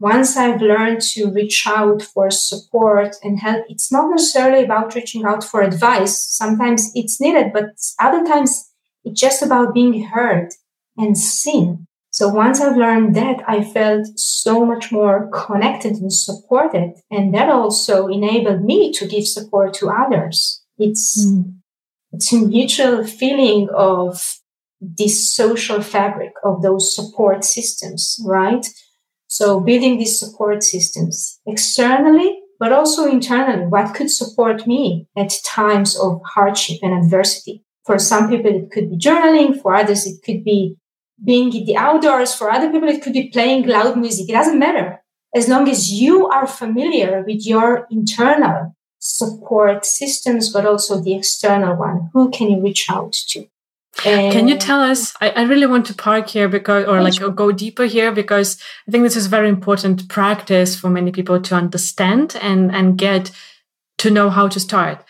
once 0.00 0.36
I've 0.36 0.60
learned 0.60 1.00
to 1.12 1.30
reach 1.30 1.64
out 1.66 2.02
for 2.02 2.30
support 2.30 3.14
and 3.22 3.38
help, 3.38 3.64
it's 3.68 3.92
not 3.92 4.10
necessarily 4.10 4.64
about 4.64 4.94
reaching 4.94 5.24
out 5.24 5.44
for 5.44 5.62
advice. 5.62 6.18
Sometimes 6.18 6.90
it's 6.94 7.20
needed, 7.20 7.52
but 7.52 7.66
other 8.00 8.24
times 8.24 8.72
it's 9.04 9.20
just 9.20 9.42
about 9.42 9.74
being 9.74 10.04
heard 10.08 10.48
and 10.96 11.16
seen. 11.16 11.86
So 12.14 12.28
once 12.28 12.60
I've 12.60 12.76
learned 12.76 13.16
that, 13.16 13.42
I 13.48 13.64
felt 13.64 14.06
so 14.16 14.64
much 14.64 14.92
more 14.92 15.28
connected 15.32 15.94
and 15.94 16.12
supported. 16.12 16.94
And 17.10 17.34
that 17.34 17.48
also 17.48 18.06
enabled 18.06 18.62
me 18.62 18.92
to 18.92 19.08
give 19.08 19.26
support 19.26 19.74
to 19.74 19.90
others. 19.90 20.62
It's, 20.78 21.26
mm 21.26 21.54
it's 22.12 22.32
a 22.32 22.36
mutual 22.36 23.02
feeling 23.04 23.68
of 23.74 24.38
this 24.80 25.34
social 25.34 25.82
fabric 25.82 26.30
of 26.44 26.62
those 26.62 26.94
support 26.94 27.44
systems, 27.44 28.20
right? 28.24 28.64
So 29.26 29.58
building 29.58 29.98
these 29.98 30.16
support 30.16 30.62
systems 30.62 31.40
externally, 31.44 32.38
but 32.60 32.70
also 32.70 33.10
internally. 33.10 33.66
What 33.66 33.96
could 33.96 34.12
support 34.12 34.64
me 34.64 35.08
at 35.16 35.32
times 35.44 35.98
of 35.98 36.20
hardship 36.24 36.78
and 36.82 37.04
adversity? 37.04 37.64
For 37.84 37.98
some 37.98 38.28
people, 38.28 38.54
it 38.54 38.70
could 38.70 38.90
be 38.90 38.96
journaling. 38.96 39.60
For 39.60 39.74
others, 39.74 40.06
it 40.06 40.22
could 40.24 40.44
be 40.44 40.76
being 41.22 41.54
in 41.54 41.64
the 41.64 41.76
outdoors. 41.76 42.34
For 42.34 42.50
other 42.50 42.70
people, 42.70 42.88
it 42.88 43.02
could 43.02 43.12
be 43.12 43.28
playing 43.28 43.66
loud 43.66 43.96
music. 43.96 44.28
It 44.28 44.32
doesn't 44.32 44.58
matter. 44.58 45.02
As 45.34 45.48
long 45.48 45.68
as 45.68 45.92
you 45.92 46.28
are 46.28 46.46
familiar 46.46 47.24
with 47.26 47.46
your 47.46 47.86
internal 47.90 48.74
support 49.04 49.84
systems, 49.84 50.50
but 50.50 50.64
also 50.64 51.00
the 51.00 51.14
external 51.14 51.76
one. 51.76 52.08
Who 52.14 52.30
can 52.30 52.50
you 52.50 52.62
reach 52.62 52.88
out 52.88 53.12
to? 53.28 53.46
And 54.04 54.32
can 54.32 54.48
you 54.48 54.56
tell 54.56 54.80
us? 54.80 55.14
I, 55.20 55.30
I, 55.30 55.42
really 55.42 55.66
want 55.66 55.86
to 55.86 55.94
park 55.94 56.28
here 56.28 56.48
because, 56.48 56.86
or 56.86 57.00
like 57.00 57.20
go 57.36 57.52
deeper 57.52 57.84
here 57.84 58.10
because 58.10 58.58
I 58.88 58.90
think 58.90 59.04
this 59.04 59.14
is 59.14 59.28
very 59.28 59.48
important 59.48 60.08
practice 60.08 60.74
for 60.74 60.88
many 60.88 61.12
people 61.12 61.40
to 61.40 61.54
understand 61.54 62.36
and 62.40 62.74
and 62.74 62.98
get 62.98 63.30
to 63.98 64.10
know 64.10 64.30
how 64.30 64.48
to 64.48 64.58
start. 64.58 65.04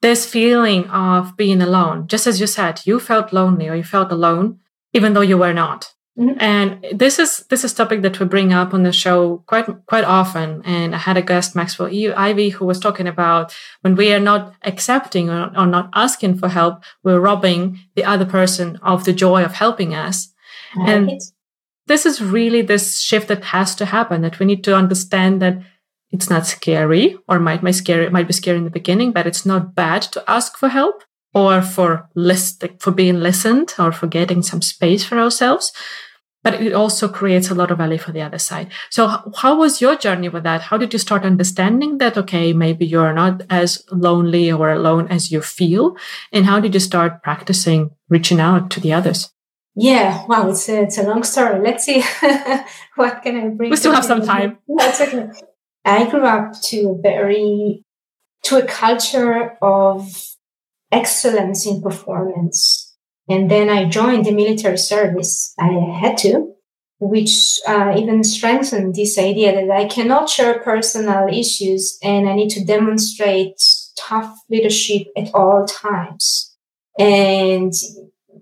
this 0.00 0.26
feeling 0.26 0.84
of 0.90 1.36
being 1.36 1.60
alone. 1.60 2.06
Just 2.06 2.26
as 2.26 2.38
you 2.40 2.46
said, 2.46 2.82
you 2.84 3.00
felt 3.00 3.32
lonely 3.32 3.68
or 3.68 3.74
you 3.74 3.82
felt 3.82 4.12
alone, 4.12 4.60
even 4.92 5.12
though 5.12 5.20
you 5.20 5.38
were 5.38 5.52
not. 5.52 5.92
Mm-hmm. 6.18 6.40
And 6.40 6.84
this 6.98 7.20
is 7.20 7.44
this 7.48 7.62
is 7.62 7.72
topic 7.72 8.02
that 8.02 8.18
we 8.18 8.26
bring 8.26 8.52
up 8.52 8.74
on 8.74 8.82
the 8.82 8.92
show 8.92 9.44
quite 9.46 9.66
quite 9.86 10.02
often. 10.02 10.62
And 10.64 10.92
I 10.94 10.98
had 10.98 11.16
a 11.16 11.22
guest, 11.22 11.54
Maxwell 11.54 11.92
e, 11.92 12.12
Ivey, 12.12 12.48
who 12.48 12.66
was 12.66 12.80
talking 12.80 13.06
about 13.06 13.54
when 13.82 13.94
we 13.94 14.12
are 14.12 14.18
not 14.20 14.54
accepting 14.62 15.30
or, 15.30 15.52
or 15.56 15.66
not 15.66 15.90
asking 15.94 16.38
for 16.38 16.48
help, 16.48 16.82
we're 17.04 17.20
robbing 17.20 17.78
the 17.94 18.04
other 18.04 18.24
person 18.24 18.80
of 18.82 19.04
the 19.04 19.12
joy 19.12 19.44
of 19.44 19.52
helping 19.52 19.94
us. 19.94 20.32
and 20.76 21.20
this 21.86 22.04
is 22.04 22.20
really 22.20 22.62
this 22.62 22.98
shift 22.98 23.28
that 23.28 23.44
has 23.44 23.76
to 23.76 23.86
happen. 23.86 24.22
That 24.22 24.40
we 24.40 24.46
need 24.46 24.64
to 24.64 24.74
understand 24.74 25.40
that 25.40 25.62
it's 26.10 26.28
not 26.28 26.46
scary, 26.46 27.16
or 27.28 27.38
might 27.38 27.62
might 27.62 27.76
scary 27.76 28.10
might 28.10 28.26
be 28.26 28.32
scary 28.32 28.58
in 28.58 28.64
the 28.64 28.70
beginning, 28.70 29.12
but 29.12 29.28
it's 29.28 29.46
not 29.46 29.76
bad 29.76 30.02
to 30.02 30.24
ask 30.26 30.56
for 30.56 30.68
help 30.68 31.04
or 31.34 31.62
for 31.62 32.08
list 32.14 32.64
for 32.78 32.90
being 32.90 33.20
listened 33.20 33.74
or 33.78 33.92
for 33.92 34.06
getting 34.06 34.42
some 34.42 34.62
space 34.62 35.04
for 35.04 35.18
ourselves 35.18 35.72
but 36.42 36.62
it 36.62 36.72
also 36.72 37.08
creates 37.08 37.50
a 37.50 37.54
lot 37.54 37.70
of 37.70 37.78
value 37.78 37.98
for 37.98 38.12
the 38.12 38.22
other 38.22 38.38
side. 38.38 38.70
So 38.90 39.08
how 39.36 39.58
was 39.58 39.80
your 39.80 39.96
journey 39.96 40.28
with 40.28 40.44
that? 40.44 40.62
How 40.62 40.78
did 40.78 40.92
you 40.92 40.98
start 40.98 41.24
understanding 41.24 41.98
that, 41.98 42.16
okay, 42.16 42.52
maybe 42.52 42.86
you're 42.86 43.12
not 43.12 43.42
as 43.50 43.84
lonely 43.90 44.50
or 44.50 44.70
alone 44.70 45.08
as 45.08 45.32
you 45.32 45.42
feel? 45.42 45.96
And 46.32 46.46
how 46.46 46.60
did 46.60 46.74
you 46.74 46.80
start 46.80 47.22
practicing 47.22 47.90
reaching 48.08 48.40
out 48.40 48.70
to 48.70 48.80
the 48.80 48.92
others? 48.92 49.30
Yeah, 49.74 50.26
wow, 50.26 50.48
it's 50.50 50.68
a, 50.68 50.82
it's 50.82 50.98
a 50.98 51.02
long 51.02 51.22
story. 51.22 51.60
Let's 51.60 51.84
see 51.84 52.02
what 52.96 53.22
can 53.22 53.36
I 53.36 53.48
bring. 53.48 53.70
We 53.70 53.76
still 53.76 53.92
have 53.92 54.04
some 54.04 54.22
time. 54.22 54.58
That's 54.68 55.00
okay. 55.00 55.28
I 55.84 56.08
grew 56.08 56.24
up 56.24 56.60
to 56.62 56.90
a 56.90 57.02
very, 57.02 57.82
to 58.44 58.58
a 58.58 58.66
culture 58.66 59.56
of 59.60 60.36
excellence 60.90 61.66
in 61.66 61.82
performance 61.82 62.88
and 63.28 63.50
then 63.50 63.68
I 63.68 63.84
joined 63.84 64.24
the 64.24 64.32
military 64.32 64.78
service. 64.78 65.54
I 65.60 65.68
had 66.00 66.16
to, 66.18 66.54
which 66.98 67.60
uh, 67.68 67.94
even 67.96 68.24
strengthened 68.24 68.94
this 68.94 69.18
idea 69.18 69.52
that 69.52 69.70
I 69.70 69.86
cannot 69.86 70.30
share 70.30 70.60
personal 70.60 71.28
issues 71.28 71.98
and 72.02 72.28
I 72.28 72.34
need 72.34 72.50
to 72.50 72.64
demonstrate 72.64 73.60
tough 73.98 74.34
leadership 74.48 75.08
at 75.16 75.34
all 75.34 75.66
times. 75.66 76.56
And 76.98 77.72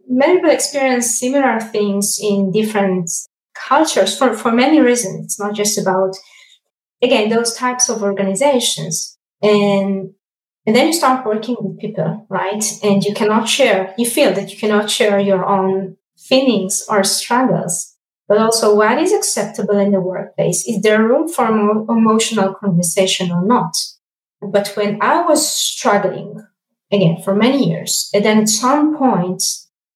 many 0.08 0.36
people 0.36 0.50
experience 0.50 1.18
similar 1.18 1.58
things 1.58 2.18
in 2.22 2.52
different 2.52 3.10
cultures 3.54 4.16
for, 4.16 4.34
for 4.34 4.52
many 4.52 4.80
reasons. 4.80 5.24
It's 5.24 5.40
not 5.40 5.54
just 5.54 5.78
about, 5.78 6.14
again, 7.02 7.28
those 7.28 7.54
types 7.54 7.88
of 7.88 8.02
organizations. 8.02 9.18
And 9.42 10.12
and 10.66 10.74
then 10.74 10.88
you 10.88 10.92
start 10.92 11.24
working 11.24 11.56
with 11.60 11.78
people, 11.78 12.26
right? 12.28 12.64
And 12.82 13.04
you 13.04 13.14
cannot 13.14 13.48
share, 13.48 13.94
you 13.96 14.04
feel 14.04 14.34
that 14.34 14.50
you 14.50 14.58
cannot 14.58 14.90
share 14.90 15.20
your 15.20 15.46
own 15.46 15.96
feelings 16.18 16.84
or 16.88 17.04
struggles, 17.04 17.94
but 18.26 18.38
also 18.38 18.74
what 18.74 18.98
is 18.98 19.12
acceptable 19.12 19.78
in 19.78 19.92
the 19.92 20.00
workplace? 20.00 20.66
Is 20.66 20.82
there 20.82 21.06
room 21.06 21.28
for 21.28 21.52
more 21.52 21.86
emotional 21.96 22.54
conversation 22.54 23.30
or 23.30 23.46
not? 23.46 23.76
But 24.42 24.72
when 24.74 25.00
I 25.00 25.22
was 25.22 25.48
struggling, 25.48 26.44
again, 26.90 27.22
for 27.22 27.34
many 27.34 27.68
years, 27.68 28.10
and 28.12 28.24
then 28.24 28.40
at 28.40 28.48
some 28.48 28.96
point, 28.98 29.42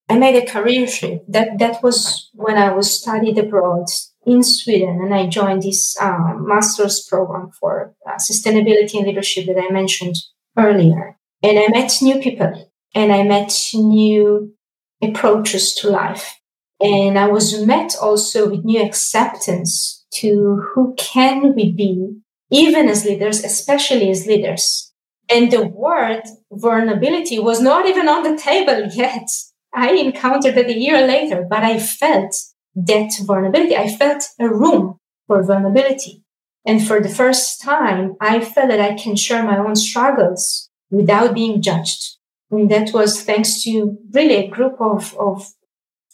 I 0.09 0.19
made 0.19 0.37
a 0.37 0.47
career 0.47 0.87
shift. 0.87 1.31
That, 1.31 1.59
that 1.59 1.83
was 1.83 2.31
when 2.35 2.57
I 2.57 2.73
was 2.73 3.01
studied 3.01 3.39
abroad 3.39 3.87
in 4.27 4.43
Sweden 4.43 5.01
and 5.03 5.15
I 5.15 5.27
joined 5.27 5.63
this 5.63 5.97
um, 6.01 6.47
master's 6.47 7.07
program 7.09 7.51
for 7.59 7.95
uh, 8.07 8.17
sustainability 8.17 8.95
and 8.95 9.07
leadership 9.07 9.47
that 9.47 9.59
I 9.59 9.73
mentioned 9.73 10.17
earlier. 10.61 11.17
And 11.43 11.59
I 11.59 11.69
met 11.69 11.93
new 12.03 12.21
people 12.21 12.71
and 12.95 13.13
I 13.13 13.23
met 13.23 13.53
new 13.75 14.55
approaches 15.03 15.75
to 15.77 15.91
life. 15.91 16.37
And 16.81 17.19
I 17.19 17.29
was 17.29 17.65
met 17.65 17.95
also 18.01 18.51
with 18.51 18.65
new 18.65 18.83
acceptance 18.83 20.05
to 20.15 20.63
who 20.75 20.95
can 20.97 21.55
we 21.55 21.73
be, 21.73 22.17
even 22.51 22.89
as 22.89 23.05
leaders, 23.05 23.45
especially 23.45 24.11
as 24.11 24.27
leaders. 24.27 24.93
And 25.31 25.51
the 25.51 25.67
word 25.67 26.23
vulnerability 26.51 27.39
was 27.39 27.61
not 27.61 27.87
even 27.87 28.09
on 28.09 28.23
the 28.23 28.41
table 28.41 28.89
yet. 28.93 29.29
I 29.73 29.93
encountered 29.93 30.57
it 30.57 30.67
a 30.67 30.79
year 30.79 31.07
later, 31.07 31.47
but 31.49 31.63
I 31.63 31.79
felt 31.79 32.35
that 32.75 33.13
vulnerability. 33.25 33.77
I 33.77 33.89
felt 33.89 34.25
a 34.41 34.49
room 34.49 34.99
for 35.27 35.45
vulnerability. 35.45 36.25
And 36.67 36.87
for 36.87 37.01
the 37.01 37.09
first 37.09 37.63
time, 37.63 38.17
I 38.21 38.41
felt 38.41 38.69
that 38.69 38.81
I 38.81 38.95
can 38.95 39.17
share 39.17 39.43
my 39.43 39.59
own 39.59 39.77
struggles 39.77 40.71
without 40.91 41.35
being 41.35 41.63
judged. 41.63 42.17
And 42.51 42.71
that 42.71 42.93
was 42.93 43.23
thanks 43.23 43.63
to 43.63 43.97
really 44.13 44.35
a 44.35 44.49
group 44.49 44.81
of, 44.81 45.17
of 45.19 45.47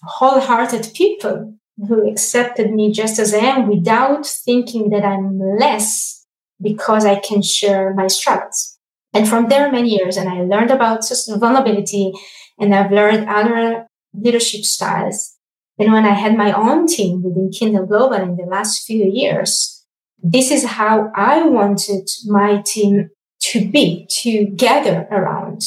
wholehearted 0.02 0.90
people 0.94 1.54
who 1.88 2.08
accepted 2.08 2.72
me 2.72 2.92
just 2.92 3.18
as 3.18 3.34
I 3.34 3.38
am 3.38 3.68
without 3.68 4.26
thinking 4.26 4.90
that 4.90 5.04
I'm 5.04 5.38
less 5.38 6.24
because 6.60 7.04
I 7.04 7.20
can 7.20 7.42
share 7.42 7.92
my 7.94 8.06
struggles. 8.06 8.78
And 9.12 9.28
from 9.28 9.48
there, 9.48 9.70
many 9.70 9.90
years, 9.90 10.16
and 10.16 10.28
I 10.28 10.42
learned 10.42 10.70
about 10.70 11.04
vulnerability 11.38 12.12
and 12.58 12.74
I've 12.74 12.92
learned 12.92 13.28
other 13.28 13.86
leadership 14.14 14.64
styles. 14.64 15.36
And 15.78 15.92
when 15.92 16.04
I 16.04 16.14
had 16.14 16.36
my 16.36 16.52
own 16.52 16.86
team 16.86 17.22
within 17.22 17.50
Kindle 17.50 17.86
Global 17.86 18.16
in 18.16 18.36
the 18.36 18.44
last 18.44 18.86
few 18.86 19.04
years, 19.04 19.75
this 20.22 20.50
is 20.50 20.64
how 20.64 21.10
I 21.14 21.46
wanted 21.46 22.08
my 22.26 22.62
team 22.64 23.10
to 23.40 23.70
be, 23.70 24.06
to 24.22 24.46
gather 24.46 25.06
around 25.10 25.62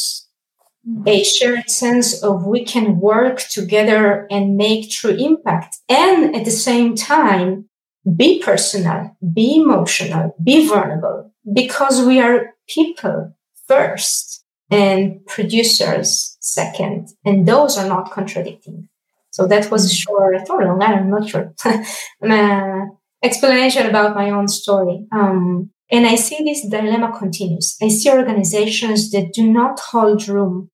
a 1.05 1.23
shared 1.23 1.69
sense 1.69 2.23
of 2.23 2.45
we 2.45 2.63
can 2.65 2.99
work 2.99 3.39
together 3.49 4.27
and 4.31 4.57
make 4.57 4.89
true 4.89 5.15
impact. 5.15 5.77
And 5.87 6.35
at 6.35 6.45
the 6.45 6.51
same 6.51 6.95
time, 6.95 7.69
be 8.15 8.41
personal, 8.41 9.15
be 9.33 9.57
emotional, 9.57 10.35
be 10.43 10.67
vulnerable 10.67 11.31
because 11.53 12.05
we 12.05 12.19
are 12.19 12.53
people 12.67 13.33
first 13.67 14.43
and 14.71 15.25
producers 15.25 16.37
second. 16.39 17.09
And 17.25 17.47
those 17.47 17.77
are 17.77 17.87
not 17.87 18.11
contradicting. 18.11 18.89
So 19.31 19.47
that 19.47 19.69
was 19.69 19.93
short 19.93 20.49
or 20.49 20.65
long, 20.65 20.81
I'm 20.81 21.09
not 21.09 21.29
sure. 21.29 21.53
uh, 21.65 22.85
explanation 23.23 23.87
about 23.87 24.15
my 24.15 24.29
own 24.29 24.47
story. 24.47 25.05
Um, 25.11 25.71
and 25.91 26.05
I 26.05 26.15
see 26.15 26.37
this 26.43 26.67
dilemma 26.67 27.17
continues. 27.17 27.75
I 27.81 27.87
see 27.87 28.09
organizations 28.11 29.11
that 29.11 29.33
do 29.33 29.51
not 29.51 29.79
hold 29.79 30.27
room 30.27 30.69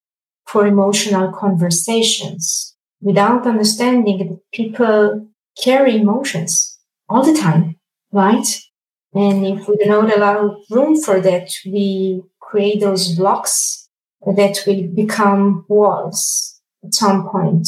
for 0.45 0.67
emotional 0.67 1.31
conversations 1.31 2.75
without 3.01 3.47
understanding 3.47 4.17
that 4.17 4.39
people 4.53 5.27
carry 5.61 5.97
emotions 5.97 6.77
all 7.07 7.23
the 7.23 7.39
time, 7.39 7.75
right? 8.11 8.47
And 9.13 9.45
if 9.45 9.67
we 9.67 9.77
do 9.77 9.85
not 9.85 10.15
allow 10.15 10.57
room 10.69 11.01
for 11.01 11.21
that, 11.21 11.49
we 11.65 12.21
create 12.41 12.81
those 12.81 13.15
blocks 13.15 13.87
that 14.25 14.59
will 14.67 14.87
become 14.93 15.65
walls 15.69 16.59
at 16.83 16.93
some 16.93 17.29
point, 17.29 17.67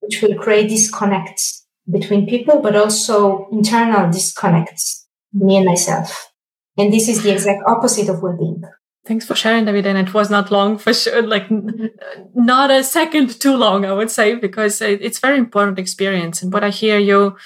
which 0.00 0.20
will 0.20 0.34
create 0.34 0.68
disconnect 0.68 1.40
between 1.90 2.26
people, 2.26 2.60
but 2.60 2.76
also 2.76 3.48
internal 3.50 4.10
disconnects, 4.10 5.06
me 5.32 5.56
and 5.56 5.66
myself. 5.66 6.32
And 6.76 6.92
this 6.92 7.08
is 7.08 7.22
the 7.22 7.32
exact 7.32 7.62
opposite 7.66 8.08
of 8.08 8.22
well-being. 8.22 8.62
Thanks 9.06 9.24
for 9.24 9.34
sharing, 9.34 9.64
Davida. 9.64 9.86
And 9.86 10.06
it 10.06 10.12
was 10.12 10.28
not 10.28 10.50
long 10.50 10.76
for 10.76 10.92
sure, 10.92 11.22
like 11.22 11.46
not 12.34 12.70
a 12.70 12.84
second 12.84 13.40
too 13.40 13.56
long, 13.56 13.86
I 13.86 13.92
would 13.92 14.10
say, 14.10 14.34
because 14.34 14.82
it's 14.82 15.18
very 15.18 15.38
important 15.38 15.78
experience. 15.78 16.42
And 16.42 16.52
what 16.52 16.62
I 16.62 16.68
hear 16.68 16.98
you 16.98 17.36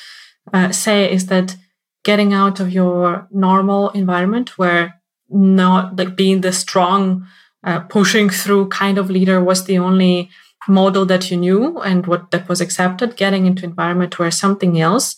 uh, 0.52 0.72
say 0.72 1.12
is 1.12 1.26
that 1.26 1.57
getting 2.05 2.35
out 2.35 2.59
of 2.59 2.72
your 2.72 3.28
normal 3.31 3.90
environment 3.90 4.59
where 4.59 5.00
not 5.31 5.96
like 5.96 6.16
being 6.16 6.40
the 6.40 6.52
strong, 6.52 7.26
uh, 7.64 7.81
pushing 7.81 8.29
through 8.29 8.69
kind 8.69 8.98
of 8.98 9.08
leader 9.08 9.42
was 9.42 9.64
the 9.64 9.79
only 9.79 10.31
model 10.69 11.04
that 11.06 11.31
you 11.31 11.37
knew 11.37 11.79
and 11.81 12.06
what 12.06 12.31
that 12.31 12.48
was 12.48 12.60
accepted, 12.60 13.17
getting 13.17 13.46
into 13.46 13.65
environment 13.65 14.19
where 14.19 14.31
something 14.31 14.81
else 14.81 15.17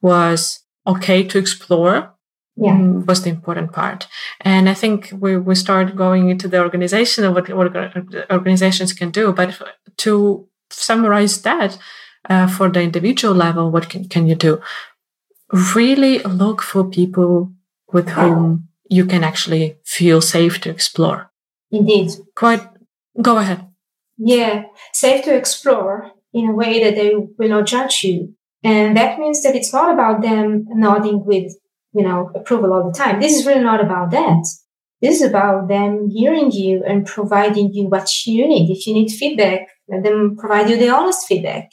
was 0.00 0.60
okay 0.86 1.22
to 1.24 1.38
explore 1.38 2.14
yeah. 2.56 2.72
Mm, 2.72 3.06
was 3.06 3.22
the 3.22 3.30
important 3.30 3.72
part. 3.72 4.06
And 4.40 4.68
I 4.68 4.74
think 4.74 5.12
we, 5.18 5.36
we 5.36 5.54
start 5.54 5.96
going 5.96 6.30
into 6.30 6.48
the 6.48 6.60
organization 6.60 7.24
and 7.24 7.34
what, 7.34 7.48
what 7.52 7.74
organizations 8.30 8.92
can 8.92 9.10
do. 9.10 9.32
But 9.32 9.60
to 9.98 10.48
summarize 10.70 11.42
that 11.42 11.78
uh, 12.28 12.46
for 12.46 12.68
the 12.68 12.82
individual 12.82 13.34
level, 13.34 13.70
what 13.70 13.88
can, 13.88 14.08
can 14.08 14.26
you 14.26 14.34
do? 14.34 14.60
Really 15.74 16.20
look 16.20 16.62
for 16.62 16.84
people 16.84 17.52
with 17.92 18.10
whom 18.10 18.68
you 18.88 19.04
can 19.04 19.24
actually 19.24 19.76
feel 19.84 20.20
safe 20.20 20.60
to 20.60 20.70
explore. 20.70 21.30
Indeed. 21.70 22.10
Quite, 22.34 22.66
go 23.20 23.38
ahead. 23.38 23.66
Yeah, 24.16 24.64
safe 24.92 25.24
to 25.24 25.34
explore 25.34 26.12
in 26.32 26.48
a 26.48 26.52
way 26.52 26.82
that 26.84 26.94
they 26.94 27.14
will 27.14 27.48
not 27.48 27.66
judge 27.66 28.04
you. 28.04 28.34
And 28.62 28.96
that 28.96 29.18
means 29.18 29.42
that 29.42 29.54
it's 29.54 29.72
not 29.72 29.92
about 29.92 30.22
them 30.22 30.66
nodding 30.68 31.24
with, 31.24 31.52
you 31.92 32.02
know, 32.02 32.30
approval 32.34 32.72
all 32.72 32.90
the 32.90 32.96
time. 32.96 33.20
This 33.20 33.38
is 33.38 33.46
really 33.46 33.62
not 33.62 33.84
about 33.84 34.10
that. 34.12 34.46
This 35.02 35.20
is 35.20 35.28
about 35.28 35.68
them 35.68 36.08
hearing 36.08 36.50
you 36.50 36.82
and 36.86 37.04
providing 37.04 37.72
you 37.72 37.88
what 37.88 38.08
you 38.26 38.48
need. 38.48 38.70
If 38.70 38.86
you 38.86 38.94
need 38.94 39.10
feedback, 39.10 39.68
let 39.88 40.02
them 40.02 40.36
provide 40.36 40.70
you 40.70 40.78
the 40.78 40.88
honest 40.88 41.26
feedback. 41.26 41.70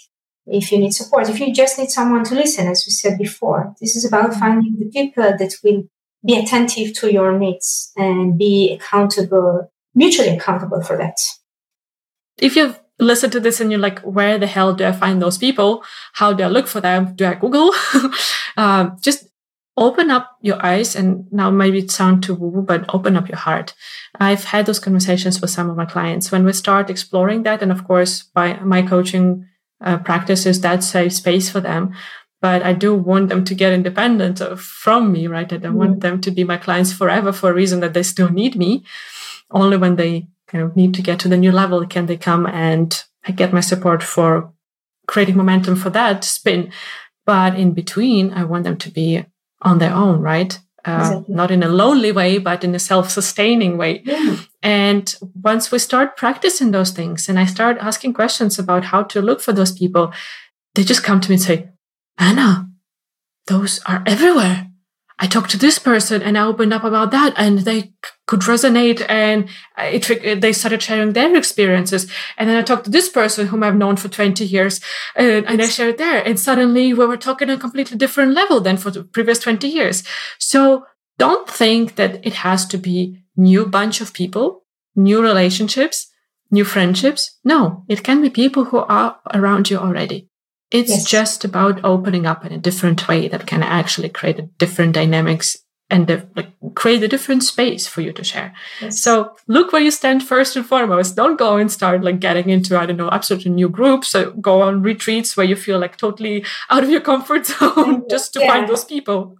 If 0.48 0.72
you 0.72 0.80
need 0.80 0.92
support, 0.92 1.30
if 1.30 1.39
you 1.39 1.54
just 1.54 1.80
need 1.80 1.92
someone 1.92 2.24
to 2.26 2.36
listen, 2.36 2.68
as 2.68 2.84
we 2.86 2.92
said 2.92 3.18
before, 3.18 3.74
this 3.80 3.96
is 3.96 4.04
about 4.04 4.34
finding 4.34 4.76
the 4.78 4.89
people 4.89 5.24
that 5.24 5.54
will 5.64 5.84
be 6.26 6.38
attentive 6.38 6.94
to 6.96 7.12
your 7.12 7.38
needs 7.38 7.92
and 7.96 8.38
be 8.38 8.74
accountable, 8.74 9.72
mutually 9.96 10.30
accountable 10.30 10.82
for 10.82 10.98
that. 10.98 11.18
If 12.42 12.56
you've 12.56 12.80
listened 13.00 13.32
to 13.34 13.39
this 13.39 13.62
and 13.62 13.72
you're 13.72 13.80
like, 13.80 14.00
where 14.02 14.38
the 14.38 14.48
hell 14.48 14.74
do 14.74 14.86
I 14.86 14.92
find 14.92 15.22
those 15.22 15.38
people? 15.38 15.84
How 16.14 16.34
do 16.34 16.44
I 16.44 16.48
look 16.48 16.68
for 16.68 16.82
them? 16.82 17.16
Do 17.16 17.26
I 17.26 17.36
Google? 17.36 17.74
um, 18.58 18.98
just 19.02 19.28
open 19.78 20.12
up 20.12 20.38
your 20.42 20.64
eyes 20.64 20.96
and 20.96 21.32
now 21.32 21.50
maybe 21.50 21.80
it 21.80 21.89
sounds 21.89 22.28
too 22.28 22.36
woo 22.36 22.62
but 22.62 22.86
open 22.94 23.16
up 23.16 23.30
your 23.30 23.38
heart. 23.38 23.74
I've 24.20 24.44
had 24.44 24.66
those 24.66 24.80
conversations 24.80 25.39
with 25.39 25.50
some 25.50 25.70
of 25.70 25.78
my 25.78 25.86
clients 25.86 26.32
when 26.32 26.44
we 26.44 26.52
start 26.54 26.89
exploring 26.89 27.44
that. 27.44 27.62
And 27.62 27.72
of 27.72 27.88
course, 27.88 28.24
by 28.24 28.60
my 28.60 28.82
coaching 28.82 29.48
uh, 29.80 29.98
practices, 30.00 30.62
that 30.62 30.84
safe 30.84 31.14
space 31.14 31.50
for 31.50 31.62
them 31.62 31.94
but 32.42 32.64
I 32.64 32.74
do 32.74 32.96
want 32.96 33.30
them 33.30 33.46
to 33.46 33.56
get 33.56 33.72
independent 33.72 34.39
from 34.60 35.12
me, 35.12 35.28
right? 35.28 35.52
I 35.54 35.58
don't 35.58 35.76
mm. 35.76 35.78
want 35.78 36.00
them 36.02 36.20
to 36.22 36.32
be 36.32 36.44
my 36.44 36.58
clients 36.58 36.92
forever 36.92 37.32
for 37.32 37.52
a 37.52 37.54
reason 37.54 37.80
that 37.82 37.94
they 37.94 38.04
still 38.04 38.30
need 38.30 38.56
me. 38.56 38.84
Only 39.52 39.78
when 39.78 39.96
they 39.96 40.28
kind 40.52 40.64
of 40.64 40.76
need 40.76 40.93
to 40.95 41.02
get 41.02 41.20
to 41.20 41.30
the 41.30 41.38
new 41.38 41.52
level 41.52 41.86
can 41.88 42.06
they 42.06 42.18
come 42.18 42.45
and 42.45 43.04
I 43.26 43.32
get 43.32 43.54
my 43.54 43.62
support 43.62 44.04
for 44.04 44.54
creating 45.08 45.38
momentum 45.38 45.76
for 45.76 45.89
that 45.91 46.24
spin. 46.24 46.72
But 47.26 47.56
in 47.56 47.74
between, 47.74 48.34
I 48.34 48.43
want 48.43 48.64
them 48.64 48.78
to 48.78 48.89
be 48.89 49.26
on 49.62 49.78
their 49.78 49.93
own, 49.93 50.22
right? 50.22 50.60
Uh, 50.84 50.97
exactly. 51.02 51.36
Not 51.36 51.52
in 51.52 51.64
a 51.64 51.68
lonely 51.68 52.12
way, 52.12 52.39
but 52.39 52.64
in 52.64 52.74
a 52.74 52.80
self 52.80 53.12
sustaining 53.12 53.78
way. 53.78 54.02
Yeah. 54.04 54.38
And 54.64 55.16
once 55.36 55.72
we 55.72 55.78
start 55.80 56.18
practicing 56.18 56.72
those 56.72 56.91
things 56.91 57.30
and 57.30 57.38
I 57.39 57.45
start 57.45 57.78
asking 57.80 58.14
questions 58.14 58.58
about 58.58 58.86
how 58.86 59.04
to 59.04 59.22
look 59.22 59.41
for 59.41 59.54
those 59.54 59.72
people, 59.72 60.12
they 60.74 60.84
just 60.84 61.04
come 61.04 61.22
to 61.22 61.30
me 61.30 61.36
and 61.36 61.43
say, 61.43 61.70
Anna, 62.18 62.70
those 63.47 63.80
are 63.86 64.04
everywhere. 64.08 64.70
I 65.22 65.28
talked 65.28 65.51
to 65.51 65.57
this 65.57 65.78
person 65.78 66.24
and 66.24 66.36
I 66.36 66.47
opened 66.47 66.74
up 66.74 66.84
about 66.84 67.11
that 67.11 67.36
and 67.38 67.59
they 67.59 67.93
could 68.26 68.39
resonate 68.39 69.05
and 69.07 69.47
it, 69.78 70.41
they 70.41 70.51
started 70.51 70.82
sharing 70.82 71.13
their 71.13 71.36
experiences. 71.36 72.11
And 72.38 72.49
then 72.49 72.57
I 72.57 72.63
talked 72.63 72.86
to 72.86 72.89
this 72.89 73.07
person 73.07 73.45
whom 73.47 73.61
I've 73.61 73.76
known 73.76 73.97
for 73.97 74.07
20 74.07 74.43
years 74.43 74.82
and, 75.15 75.45
and 75.45 75.61
I 75.61 75.67
shared 75.67 75.99
there. 75.99 76.26
And 76.26 76.39
suddenly 76.39 76.91
we 76.93 77.05
were 77.05 77.17
talking 77.17 77.51
on 77.51 77.57
a 77.57 77.59
completely 77.59 77.97
different 77.97 78.34
level 78.34 78.61
than 78.61 78.78
for 78.78 78.89
the 78.89 79.03
previous 79.03 79.38
20 79.38 79.67
years. 79.67 80.03
So 80.39 80.88
don't 81.19 81.47
think 81.47 81.97
that 81.97 82.26
it 82.26 82.34
has 82.34 82.65
to 82.67 82.80
be 82.80 83.22
new 83.38 83.67
bunch 83.67 84.01
of 84.01 84.13
people, 84.13 84.63
new 84.95 85.22
relationships, 85.22 86.07
new 86.49 86.63
friendships. 86.63 87.38
No, 87.43 87.86
it 87.88 88.03
can 88.03 88.24
be 88.24 88.32
people 88.32 88.65
who 88.65 88.80
are 88.80 89.19
around 89.32 89.69
you 89.69 89.78
already. 89.78 90.30
It's 90.72 90.89
yes. 90.89 91.05
just 91.05 91.43
about 91.43 91.84
opening 91.84 92.26
up 92.26 92.45
in 92.45 92.53
a 92.53 92.57
different 92.57 93.07
way 93.07 93.28
that 93.28 93.45
can 93.45 93.61
actually 93.61 94.09
create 94.09 94.39
a 94.39 94.43
different 94.43 94.93
dynamics 94.93 95.57
and 95.91 96.09
like, 96.36 96.47
create 96.74 97.03
a 97.03 97.07
different 97.07 97.43
space 97.43 97.86
for 97.86 97.99
you 97.99 98.13
to 98.13 98.24
share. 98.24 98.53
Yes. 98.82 99.01
So 99.01 99.36
look 99.47 99.74
where 99.74 99.82
you 99.82 99.91
stand 99.91 100.24
first 100.24 100.55
and 100.55 100.65
foremost. 100.65 101.17
Don't 101.17 101.38
go 101.38 101.57
and 101.57 101.69
start 101.69 102.03
like 102.03 102.22
getting 102.22 102.49
into, 102.49 102.80
I 102.80 102.86
don't 102.86 102.95
know, 102.95 103.09
absolutely 103.11 103.51
new 103.51 103.67
groups. 103.67 104.07
So 104.07 104.32
go 104.32 104.61
on 104.61 104.82
retreats 104.82 105.36
where 105.36 105.45
you 105.45 105.57
feel 105.57 105.78
like 105.78 105.97
totally 105.97 106.45
out 106.69 106.84
of 106.84 106.89
your 106.89 107.01
comfort 107.01 107.45
zone 107.47 108.05
just 108.09 108.34
to 108.34 108.39
yeah. 108.39 108.47
find 108.47 108.69
those 108.69 108.86
people. 108.86 109.36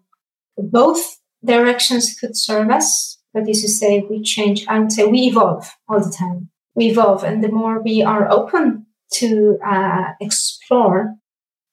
Both 0.58 1.20
directions 1.44 2.16
could 2.20 2.36
serve 2.36 2.70
us. 2.70 3.18
But 3.34 3.48
as 3.48 3.62
you 3.64 3.70
say, 3.70 4.06
we 4.10 4.22
change 4.22 4.66
and 4.68 4.92
say 4.92 5.06
we 5.06 5.22
evolve 5.22 5.72
all 5.88 6.02
the 6.02 6.12
time. 6.12 6.50
We 6.76 6.88
evolve. 6.88 7.24
And 7.24 7.42
the 7.42 7.50
more 7.50 7.82
we 7.82 8.04
are 8.04 8.30
open 8.30 8.88
to 9.14 9.58
uh, 9.66 10.12
explore 10.20 11.16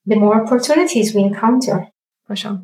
the 0.09 0.17
more 0.17 0.43
opportunities 0.43 1.15
we 1.15 1.23
encounter. 1.23 1.89
For 2.27 2.37
sure. 2.37 2.63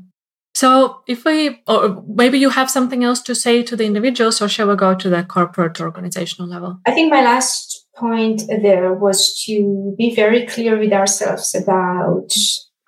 So 0.55 1.03
if 1.07 1.25
we, 1.25 1.63
or 1.67 2.03
maybe 2.07 2.39
you 2.39 2.51
have 2.51 2.71
something 2.71 3.03
else 3.03 3.21
to 3.23 3.35
say 3.35 3.63
to 3.65 3.77
the 3.77 3.85
individuals, 3.85 4.41
or 4.41 4.49
shall 4.49 4.69
we 4.69 4.77
go 4.77 4.95
to 4.95 5.09
the 5.11 5.25
corporate 5.25 5.81
organizational 5.81 6.49
level? 6.49 6.79
I 6.87 6.93
think 6.93 7.11
my 7.11 7.23
last 7.23 7.87
point 7.97 8.43
there 8.49 8.93
was 8.95 9.43
to 9.47 9.95
be 9.99 10.15
very 10.15 10.47
clear 10.47 10.79
with 10.79 10.93
ourselves 10.93 11.55
about 11.55 12.33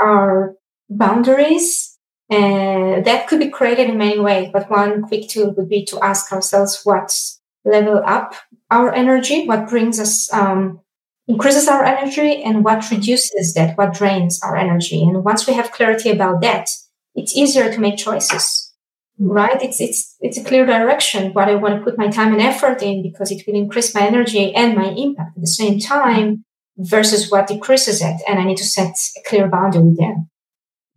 our 0.00 0.54
boundaries. 0.88 1.98
And 2.30 3.04
that 3.04 3.28
could 3.28 3.40
be 3.40 3.50
created 3.50 3.90
in 3.90 3.98
many 3.98 4.18
ways, 4.18 4.50
but 4.52 4.70
one 4.70 5.02
quick 5.02 5.28
tool 5.28 5.54
would 5.56 5.68
be 5.68 5.84
to 5.86 6.00
ask 6.00 6.32
ourselves 6.32 6.80
what 6.84 7.12
level 7.64 8.02
up 8.04 8.34
our 8.70 8.92
energy, 8.92 9.46
what 9.46 9.68
brings 9.68 10.00
us 10.00 10.32
um, 10.32 10.80
increases 11.28 11.68
our 11.68 11.84
energy 11.84 12.42
and 12.42 12.64
what 12.64 12.90
reduces 12.90 13.54
that, 13.54 13.76
what 13.76 13.94
drains 13.94 14.40
our 14.42 14.56
energy. 14.56 15.02
And 15.02 15.24
once 15.24 15.46
we 15.46 15.54
have 15.54 15.72
clarity 15.72 16.10
about 16.10 16.40
that, 16.42 16.68
it's 17.14 17.36
easier 17.36 17.72
to 17.72 17.80
make 17.80 17.96
choices, 17.96 18.72
right? 19.18 19.60
It's, 19.60 19.80
it's, 19.80 20.16
it's 20.20 20.38
a 20.38 20.44
clear 20.44 20.66
direction, 20.66 21.32
what 21.32 21.48
I 21.48 21.56
want 21.56 21.78
to 21.78 21.84
put 21.84 21.98
my 21.98 22.08
time 22.08 22.32
and 22.32 22.42
effort 22.42 22.82
in 22.82 23.02
because 23.02 23.30
it 23.32 23.42
will 23.46 23.56
increase 23.56 23.94
my 23.94 24.06
energy 24.06 24.54
and 24.54 24.76
my 24.76 24.90
impact 24.90 25.36
at 25.36 25.40
the 25.40 25.46
same 25.46 25.78
time 25.80 26.44
versus 26.76 27.30
what 27.30 27.48
decreases 27.48 28.02
it. 28.02 28.16
And 28.28 28.38
I 28.38 28.44
need 28.44 28.58
to 28.58 28.64
set 28.64 28.94
a 29.16 29.28
clear 29.28 29.48
boundary 29.48 29.94
there. 29.96 30.16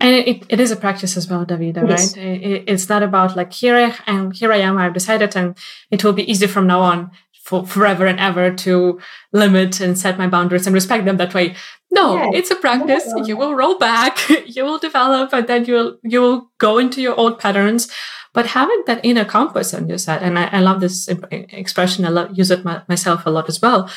And 0.02 0.16
it, 0.16 0.46
it 0.48 0.60
is 0.62 0.72
a 0.72 0.78
practice 0.78 1.18
as 1.18 1.30
well, 1.30 1.46
Davida, 1.46 1.84
right? 1.84 2.18
It, 2.18 2.64
it's 2.68 2.88
not 2.88 3.04
about 3.04 3.36
like 3.36 3.52
here 3.52 3.76
I 3.76 3.94
am, 4.08 4.32
here 4.32 4.54
I 4.54 4.58
am, 4.58 4.78
I've 4.78 4.94
decided 4.94 5.36
and 5.36 5.58
it 5.92 6.04
will 6.04 6.14
be 6.14 6.30
easy 6.30 6.48
from 6.48 6.68
now 6.68 6.80
on 6.80 7.12
for 7.44 7.66
forever 7.66 8.06
and 8.06 8.20
ever 8.20 8.54
to 8.54 9.00
limit 9.34 9.80
and 9.80 9.98
set 9.98 10.18
my 10.18 10.28
boundaries 10.28 10.68
and 10.68 10.74
respect 10.74 11.06
them 11.06 11.18
that 11.18 11.34
way. 11.34 11.56
No, 11.92 12.16
yes. 12.16 12.32
it's 12.36 12.52
a 12.52 12.56
practice. 12.56 13.06
No. 13.08 13.26
You 13.26 13.36
will 13.38 13.56
roll 13.56 13.78
back, 13.78 14.18
you 14.46 14.64
will 14.64 14.78
develop, 14.78 15.34
and 15.34 15.48
then 15.48 15.66
you'll 15.66 15.98
you 16.04 16.22
will 16.22 16.52
go 16.58 16.78
into 16.78 17.02
your 17.02 17.16
old 17.16 17.40
patterns. 17.40 17.92
But 18.34 18.48
having 18.48 18.84
that 18.86 19.04
inner 19.04 19.26
compass 19.26 19.74
on 19.74 19.90
your 19.90 19.98
side, 19.98 20.22
and 20.22 20.38
I, 20.38 20.46
I 20.46 20.60
love 20.60 20.82
this 20.82 21.08
expression. 21.32 22.06
I 22.06 22.10
love, 22.10 22.38
use 22.38 22.52
it 22.52 22.64
my, 22.64 22.84
myself 22.88 23.26
a 23.26 23.32
lot 23.32 23.50
as 23.50 23.60
well. 23.60 23.90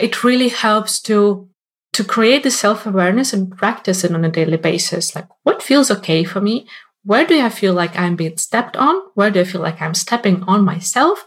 It 0.00 0.24
really 0.24 0.48
helps 0.48 1.00
to 1.02 1.48
to 1.92 2.02
create 2.02 2.42
the 2.42 2.50
self 2.50 2.86
awareness 2.86 3.32
and 3.32 3.56
practice 3.56 4.02
it 4.02 4.12
on 4.12 4.24
a 4.24 4.30
daily 4.30 4.56
basis. 4.56 5.14
Like, 5.14 5.28
what 5.44 5.62
feels 5.62 5.90
okay 5.90 6.24
for 6.24 6.40
me? 6.40 6.66
Where 7.04 7.26
do 7.26 7.40
I 7.40 7.50
feel 7.50 7.74
like 7.74 7.98
I'm 7.98 8.16
being 8.16 8.36
stepped 8.36 8.76
on? 8.76 8.94
Where 9.14 9.30
do 9.30 9.40
I 9.40 9.44
feel 9.44 9.60
like 9.60 9.82
I'm 9.82 9.94
stepping 9.94 10.42
on 10.44 10.64
myself? 10.64 11.26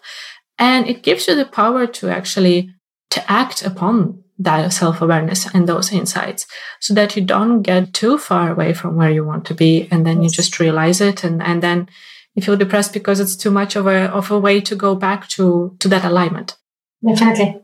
And 0.57 0.87
it 0.87 1.03
gives 1.03 1.27
you 1.27 1.35
the 1.35 1.45
power 1.45 1.85
to 1.87 2.09
actually 2.09 2.71
to 3.11 3.31
act 3.31 3.63
upon 3.65 4.23
that 4.37 4.73
self-awareness 4.73 5.47
and 5.53 5.67
those 5.67 5.93
insights 5.93 6.45
so 6.81 6.93
that 6.93 7.15
you 7.15 7.23
don't 7.23 7.61
get 7.61 7.93
too 7.93 8.17
far 8.17 8.51
away 8.51 8.73
from 8.73 8.95
where 8.95 9.09
you 9.09 9.23
want 9.23 9.45
to 9.45 9.53
be 9.53 9.87
and 9.91 10.05
then 10.05 10.21
you 10.21 10.29
just 10.29 10.59
realize 10.59 10.99
it 10.99 11.23
and, 11.23 11.41
and 11.41 11.63
then 11.63 11.87
you 12.33 12.41
feel 12.41 12.57
depressed 12.57 12.91
because 12.91 13.21
it's 13.21 13.35
too 13.35 13.51
much 13.51 13.77
of 13.77 13.87
a 13.87 14.09
of 14.11 14.29
a 14.29 14.37
way 14.37 14.59
to 14.59 14.75
go 14.75 14.93
back 14.93 15.29
to 15.29 15.75
to 15.79 15.87
that 15.87 16.03
alignment. 16.03 16.57
Definitely. 17.05 17.61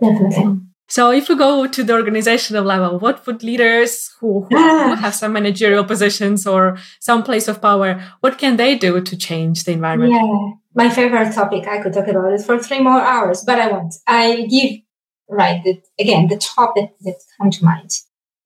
Definitely. 0.00 0.44
Mm. 0.44 0.66
So 0.86 1.10
if 1.10 1.28
we 1.28 1.34
go 1.36 1.66
to 1.66 1.82
the 1.82 1.94
organizational 1.94 2.64
level, 2.64 2.98
what 2.98 3.26
would 3.26 3.42
leaders 3.42 4.10
who, 4.20 4.42
who, 4.42 4.56
who, 4.56 4.92
ah. 4.92 4.94
have 4.96 5.14
some 5.14 5.32
managerial 5.32 5.84
positions 5.84 6.46
or 6.46 6.76
some 7.00 7.22
place 7.22 7.48
of 7.48 7.62
power, 7.62 8.00
what 8.20 8.38
can 8.38 8.56
they 8.56 8.76
do 8.76 9.00
to 9.00 9.16
change 9.16 9.64
the 9.64 9.72
environment? 9.72 10.12
Yeah 10.12 10.61
my 10.74 10.88
favorite 10.88 11.34
topic. 11.34 11.66
I 11.66 11.82
could 11.82 11.92
talk 11.92 12.08
about 12.08 12.32
it 12.32 12.42
for 12.42 12.58
three 12.58 12.80
more 12.80 13.00
hours, 13.00 13.42
but 13.44 13.58
I 13.58 13.70
won't. 13.70 13.94
I 14.06 14.46
give 14.46 14.80
right 15.28 15.62
the, 15.64 15.80
again 15.98 16.28
the 16.28 16.36
top 16.36 16.74
that, 16.76 16.90
that 17.00 17.16
come 17.38 17.50
to 17.50 17.64
mind. 17.64 17.90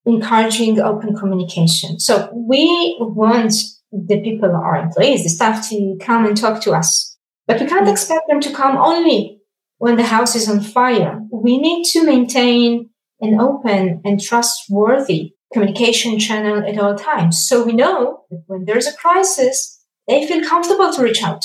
Encouraging 0.05 0.79
open 0.81 1.17
communication. 1.17 1.99
So 1.99 2.31
we 2.33 2.97
want 3.01 3.55
the 3.91 4.21
people, 4.21 4.55
our 4.55 4.77
employees, 4.77 5.25
the 5.25 5.31
staff 5.31 5.69
to 5.71 5.97
come 6.01 6.27
and 6.27 6.37
talk 6.37 6.61
to 6.63 6.73
us, 6.73 7.17
but 7.47 7.61
we 7.61 7.67
can't 7.67 7.87
mm. 7.87 7.91
expect 7.91 8.29
them 8.29 8.41
to 8.41 8.53
come 8.53 8.77
only 8.77 9.41
when 9.79 9.97
the 9.97 10.05
house 10.05 10.37
is 10.37 10.49
on 10.49 10.61
fire. 10.61 11.21
We 11.33 11.59
need 11.59 11.85
to 11.87 12.05
maintain 12.05 12.91
an 13.21 13.41
open 13.41 14.01
and 14.05 14.21
trustworthy 14.21 15.33
communication 15.53 16.19
channel 16.19 16.65
at 16.67 16.79
all 16.79 16.95
times. 16.97 17.47
So 17.47 17.65
we 17.65 17.73
know 17.73 18.25
that 18.31 18.43
when 18.47 18.65
there's 18.65 18.87
a 18.87 18.97
crisis, 18.97 19.81
they 20.07 20.27
feel 20.27 20.47
comfortable 20.47 20.93
to 20.93 21.03
reach 21.03 21.23
out. 21.23 21.45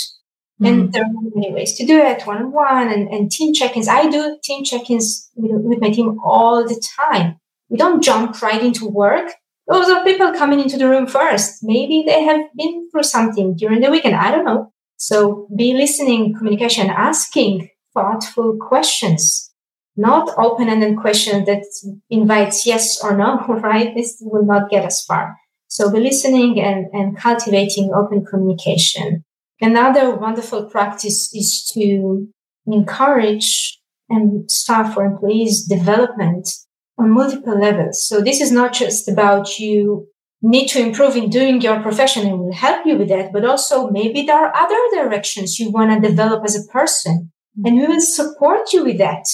And 0.64 0.90
mm. 0.90 0.92
there 0.92 1.04
are 1.04 1.10
many 1.34 1.52
ways 1.52 1.74
to 1.76 1.86
do 1.86 1.98
it, 1.98 2.26
one 2.28 2.38
on 2.38 2.52
one 2.52 2.90
and, 2.90 3.32
team 3.32 3.54
check-ins. 3.54 3.88
I 3.88 4.08
do 4.08 4.38
team 4.44 4.64
check-ins 4.64 5.30
with, 5.36 5.52
with 5.64 5.82
my 5.82 5.90
team 5.90 6.20
all 6.24 6.64
the 6.64 6.82
time. 6.98 7.38
We 7.70 7.78
don't 7.78 8.04
jump 8.04 8.40
right 8.42 8.62
into 8.62 8.88
work. 8.88 9.32
Those 9.68 9.90
are 9.90 10.04
people 10.04 10.34
coming 10.34 10.60
into 10.60 10.78
the 10.78 10.88
room 10.88 11.08
first. 11.08 11.60
Maybe 11.64 12.04
they 12.06 12.24
have 12.24 12.42
been 12.56 12.90
through 12.92 13.04
something 13.04 13.56
during 13.56 13.82
the 13.82 13.90
weekend. 13.90 14.16
I 14.16 14.30
don't 14.30 14.46
know. 14.46 14.72
So 14.98 15.48
be 15.56 15.74
listening, 15.74 16.36
communication, 16.36 16.92
asking 16.92 17.70
thoughtful 17.96 18.58
questions, 18.62 19.52
not 19.98 20.30
open-ended 20.38 20.98
questions 20.98 21.48
that 21.48 21.64
invites 22.10 22.68
yes 22.68 23.04
or 23.04 23.18
no, 23.18 23.38
right? 23.48 23.96
This 23.96 24.18
will 24.22 24.46
not 24.46 24.70
get 24.70 24.86
us 24.86 25.04
far. 25.04 25.38
So 25.70 25.90
be 25.90 26.02
listening 26.02 26.62
and, 26.62 26.86
and 26.94 27.18
cultivating 27.18 27.92
open 27.96 28.26
communication 28.26 29.24
Another 29.62 30.16
wonderful 30.16 30.66
practice 30.66 31.32
is 31.36 31.70
to 31.76 32.28
encourage 32.66 33.80
and 34.10 34.50
staff 34.50 34.98
or 34.98 35.06
employees 35.06 35.68
development 35.68 36.50
on 36.98 37.12
multiple 37.12 37.60
levels. 37.60 38.06
So 38.06 38.22
this 38.22 38.42
is 38.42 38.52
not 38.52 38.74
just 38.74 39.08
about 39.08 39.60
you 39.60 40.08
need 40.42 40.68
to 40.70 40.82
improve 40.82 41.16
in 41.16 41.30
doing 41.30 41.62
your 41.62 41.80
profession 41.80 42.26
and 42.26 42.40
we 42.40 42.46
will 42.46 42.54
help 42.54 42.88
you 42.88 42.98
with 42.98 43.10
that, 43.10 43.32
but 43.32 43.46
also 43.46 43.92
maybe 43.92 44.24
there 44.24 44.44
are 44.44 44.56
other 44.56 44.80
directions 44.96 45.60
you 45.60 45.70
want 45.70 45.92
to 45.92 46.10
develop 46.10 46.44
as 46.44 46.56
a 46.56 46.72
person 46.72 47.32
and 47.64 47.76
we 47.76 47.86
will 47.86 48.02
support 48.02 48.74
you 48.74 48.84
with 48.84 48.98
that. 48.98 49.26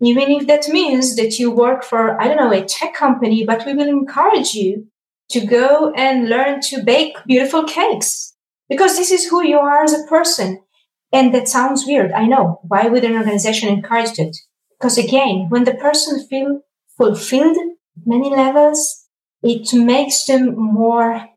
Even 0.00 0.30
if 0.30 0.46
that 0.46 0.68
means 0.68 1.16
that 1.16 1.40
you 1.40 1.50
work 1.50 1.82
for, 1.82 2.20
I 2.20 2.28
don't 2.28 2.36
know, 2.36 2.52
a 2.52 2.64
tech 2.64 2.94
company, 2.94 3.44
but 3.44 3.66
we 3.66 3.74
will 3.74 3.88
encourage 3.88 4.54
you 4.54 4.86
to 5.30 5.44
go 5.44 5.92
and 5.96 6.28
learn 6.28 6.60
to 6.60 6.84
bake 6.84 7.16
beautiful 7.26 7.64
cakes 7.64 8.35
because 8.68 8.96
this 8.96 9.10
is 9.10 9.26
who 9.26 9.42
you 9.42 9.58
are 9.58 9.82
as 9.84 9.92
a 9.92 10.06
person. 10.06 10.62
And 11.12 11.34
that 11.34 11.48
sounds 11.48 11.84
weird. 11.86 12.12
I 12.12 12.26
know. 12.26 12.60
Why 12.62 12.88
would 12.88 13.04
an 13.04 13.16
organization 13.16 13.68
encourage 13.68 14.18
it? 14.18 14.36
Because 14.78 14.98
again, 14.98 15.46
when 15.48 15.64
the 15.64 15.74
person 15.74 16.26
feel 16.26 16.60
fulfilled 16.96 17.56
many 18.04 18.30
levels, 18.30 19.06
it 19.42 19.72
makes 19.72 20.24
them 20.24 20.54
more 20.56 21.28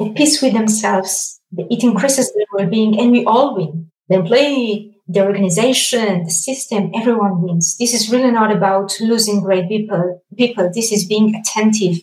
at 0.00 0.14
peace 0.14 0.40
with 0.42 0.54
themselves. 0.54 1.40
It 1.56 1.84
increases 1.84 2.32
their 2.32 2.46
well-being 2.52 2.98
and 2.98 3.12
we 3.12 3.24
all 3.24 3.56
win. 3.56 3.90
The 4.08 4.16
employee, 4.16 4.96
the 5.06 5.24
organization, 5.24 6.24
the 6.24 6.30
system, 6.30 6.90
everyone 6.94 7.42
wins. 7.42 7.76
This 7.76 7.94
is 7.94 8.10
really 8.10 8.30
not 8.30 8.50
about 8.50 8.96
losing 9.00 9.40
great 9.40 9.68
people. 9.68 10.22
People, 10.36 10.70
this 10.72 10.90
is 10.92 11.04
being 11.06 11.34
attentive 11.34 11.98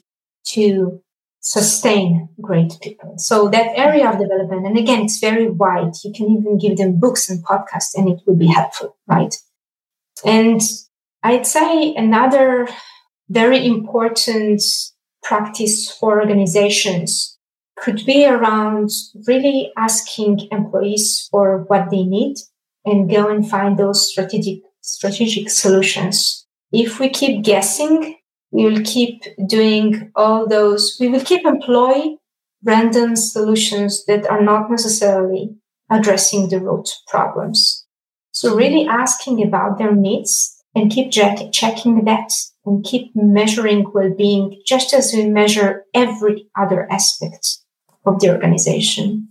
to 0.47 1.01
sustain 1.47 2.27
great 2.41 2.73
people. 2.81 3.13
So 3.17 3.47
that 3.47 3.77
area 3.77 4.09
of 4.09 4.19
development, 4.19 4.67
and 4.67 4.77
again, 4.77 5.03
it's 5.03 5.19
very 5.19 5.49
wide. 5.49 5.93
You 6.03 6.11
can 6.13 6.29
even 6.29 6.57
give 6.57 6.75
them 6.75 6.99
books 6.99 7.29
and 7.29 7.41
podcasts 7.45 7.95
and 7.95 8.09
it 8.09 8.19
would 8.25 8.37
be 8.37 8.47
helpful, 8.47 8.97
right? 9.07 9.33
And 10.25 10.59
I'd 11.23 11.47
say 11.47 11.95
another 11.95 12.67
very 13.29 13.65
important 13.65 14.61
practice 15.23 15.89
for 15.89 16.19
organizations 16.19 17.37
could 17.77 18.05
be 18.05 18.25
around 18.25 18.89
really 19.25 19.71
asking 19.77 20.49
employees 20.51 21.29
for 21.31 21.63
what 21.69 21.91
they 21.91 22.03
need 22.03 22.35
and 22.83 23.09
go 23.09 23.29
and 23.29 23.49
find 23.49 23.77
those 23.77 24.11
strategic 24.11 24.63
strategic 24.81 25.49
solutions. 25.49 26.45
If 26.73 26.99
we 26.99 27.07
keep 27.09 27.43
guessing, 27.43 28.16
we 28.51 28.65
will 28.65 28.81
keep 28.83 29.23
doing 29.47 30.11
all 30.15 30.47
those, 30.47 30.97
we 30.99 31.07
will 31.07 31.23
keep 31.23 31.45
employ 31.45 32.15
random 32.63 33.15
solutions 33.15 34.05
that 34.05 34.27
are 34.27 34.41
not 34.41 34.69
necessarily 34.69 35.55
addressing 35.89 36.49
the 36.49 36.59
root 36.59 36.89
problems. 37.07 37.85
So 38.31 38.55
really 38.55 38.85
asking 38.87 39.43
about 39.43 39.77
their 39.77 39.95
needs 39.95 40.63
and 40.75 40.91
keep 40.91 41.11
check- 41.11 41.51
checking 41.51 42.05
that 42.05 42.31
and 42.65 42.83
keep 42.83 43.11
measuring 43.15 43.91
well-being 43.93 44.61
just 44.65 44.93
as 44.93 45.13
we 45.13 45.25
measure 45.27 45.85
every 45.93 46.47
other 46.57 46.87
aspect 46.91 47.59
of 48.05 48.19
the 48.19 48.29
organization. 48.29 49.29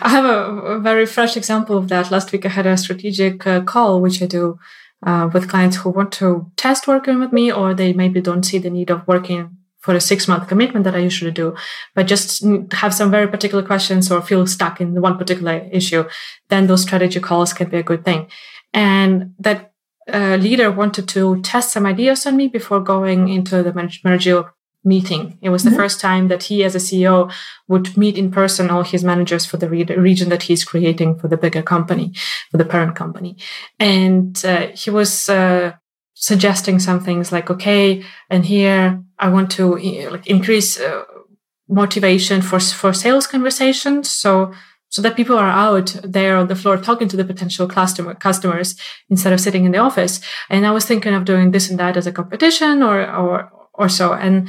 I 0.00 0.10
have 0.10 0.24
a, 0.24 0.38
a 0.76 0.78
very 0.78 1.06
fresh 1.06 1.36
example 1.36 1.76
of 1.76 1.88
that. 1.88 2.10
Last 2.10 2.32
week 2.32 2.46
I 2.46 2.50
had 2.50 2.66
a 2.66 2.76
strategic 2.76 3.46
uh, 3.46 3.62
call, 3.62 4.00
which 4.00 4.22
I 4.22 4.26
do 4.26 4.58
uh, 5.04 5.28
with 5.32 5.48
clients 5.48 5.76
who 5.76 5.90
want 5.90 6.12
to 6.12 6.50
test 6.56 6.88
working 6.88 7.20
with 7.20 7.32
me, 7.32 7.52
or 7.52 7.74
they 7.74 7.92
maybe 7.92 8.20
don't 8.20 8.44
see 8.44 8.58
the 8.58 8.70
need 8.70 8.90
of 8.90 9.06
working 9.06 9.56
for 9.84 9.94
a 9.94 10.00
six 10.00 10.26
month 10.26 10.48
commitment 10.48 10.84
that 10.84 10.94
I 10.94 11.00
usually 11.00 11.30
do, 11.30 11.54
but 11.94 12.06
just 12.06 12.42
have 12.72 12.94
some 12.94 13.10
very 13.10 13.28
particular 13.28 13.62
questions 13.62 14.10
or 14.10 14.22
feel 14.22 14.46
stuck 14.46 14.80
in 14.80 14.98
one 15.02 15.18
particular 15.18 15.68
issue, 15.70 16.04
then 16.48 16.66
those 16.66 16.80
strategy 16.80 17.20
calls 17.20 17.52
can 17.52 17.68
be 17.68 17.76
a 17.76 17.82
good 17.82 18.02
thing. 18.02 18.28
And 18.72 19.34
that 19.38 19.74
uh, 20.10 20.36
leader 20.36 20.70
wanted 20.70 21.06
to 21.08 21.42
test 21.42 21.72
some 21.72 21.84
ideas 21.84 22.26
on 22.26 22.36
me 22.36 22.48
before 22.48 22.80
going 22.80 23.28
into 23.28 23.62
the 23.62 23.74
managerial 23.74 24.48
meeting. 24.84 25.38
It 25.40 25.48
was 25.48 25.64
the 25.64 25.70
mm-hmm. 25.70 25.78
first 25.78 26.00
time 26.00 26.28
that 26.28 26.44
he, 26.44 26.62
as 26.62 26.74
a 26.74 26.78
CEO, 26.78 27.32
would 27.68 27.96
meet 27.96 28.18
in 28.18 28.30
person 28.30 28.70
all 28.70 28.82
his 28.82 29.02
managers 29.02 29.46
for 29.46 29.56
the 29.56 29.68
re- 29.68 29.84
region 29.84 30.28
that 30.28 30.44
he's 30.44 30.64
creating 30.64 31.18
for 31.18 31.28
the 31.28 31.36
bigger 31.36 31.62
company, 31.62 32.12
for 32.50 32.58
the 32.58 32.64
parent 32.64 32.94
company. 32.94 33.36
And 33.78 34.42
uh, 34.44 34.68
he 34.74 34.90
was 34.90 35.28
uh, 35.28 35.72
suggesting 36.14 36.78
some 36.78 37.00
things 37.00 37.32
like, 37.32 37.50
okay, 37.50 38.04
and 38.28 38.44
here 38.44 39.02
I 39.18 39.28
want 39.28 39.50
to 39.52 39.76
like 40.10 40.26
increase 40.26 40.78
uh, 40.78 41.04
motivation 41.68 42.42
for 42.42 42.60
for 42.60 42.92
sales 42.92 43.26
conversations. 43.26 44.10
So 44.10 44.52
so 44.90 45.02
that 45.02 45.16
people 45.16 45.36
are 45.36 45.50
out 45.50 45.96
there 46.04 46.36
on 46.36 46.46
the 46.46 46.54
floor 46.54 46.76
talking 46.76 47.08
to 47.08 47.16
the 47.16 47.24
potential 47.24 47.66
customer 47.66 48.14
customers 48.14 48.76
instead 49.10 49.32
of 49.32 49.40
sitting 49.40 49.64
in 49.64 49.72
the 49.72 49.78
office. 49.78 50.20
And 50.48 50.64
I 50.64 50.70
was 50.70 50.84
thinking 50.84 51.14
of 51.14 51.24
doing 51.24 51.50
this 51.50 51.68
and 51.68 51.80
that 51.80 51.96
as 51.96 52.06
a 52.06 52.12
competition 52.12 52.82
or 52.82 52.96
or 53.10 53.50
or 53.74 53.88
so. 53.88 54.12
And 54.12 54.48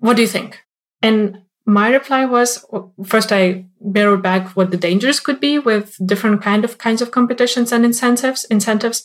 what 0.00 0.16
do 0.16 0.22
you 0.22 0.28
think? 0.28 0.60
And 1.02 1.42
my 1.64 1.90
reply 1.90 2.24
was 2.24 2.64
first 3.04 3.32
I 3.32 3.66
mirrored 3.80 4.22
back 4.22 4.56
what 4.56 4.70
the 4.70 4.76
dangers 4.76 5.20
could 5.20 5.40
be 5.40 5.58
with 5.58 5.96
different 6.04 6.42
kind 6.42 6.64
of 6.64 6.78
kinds 6.78 7.02
of 7.02 7.10
competitions 7.10 7.72
and 7.72 7.84
incentives 7.84 8.44
incentives. 8.44 9.04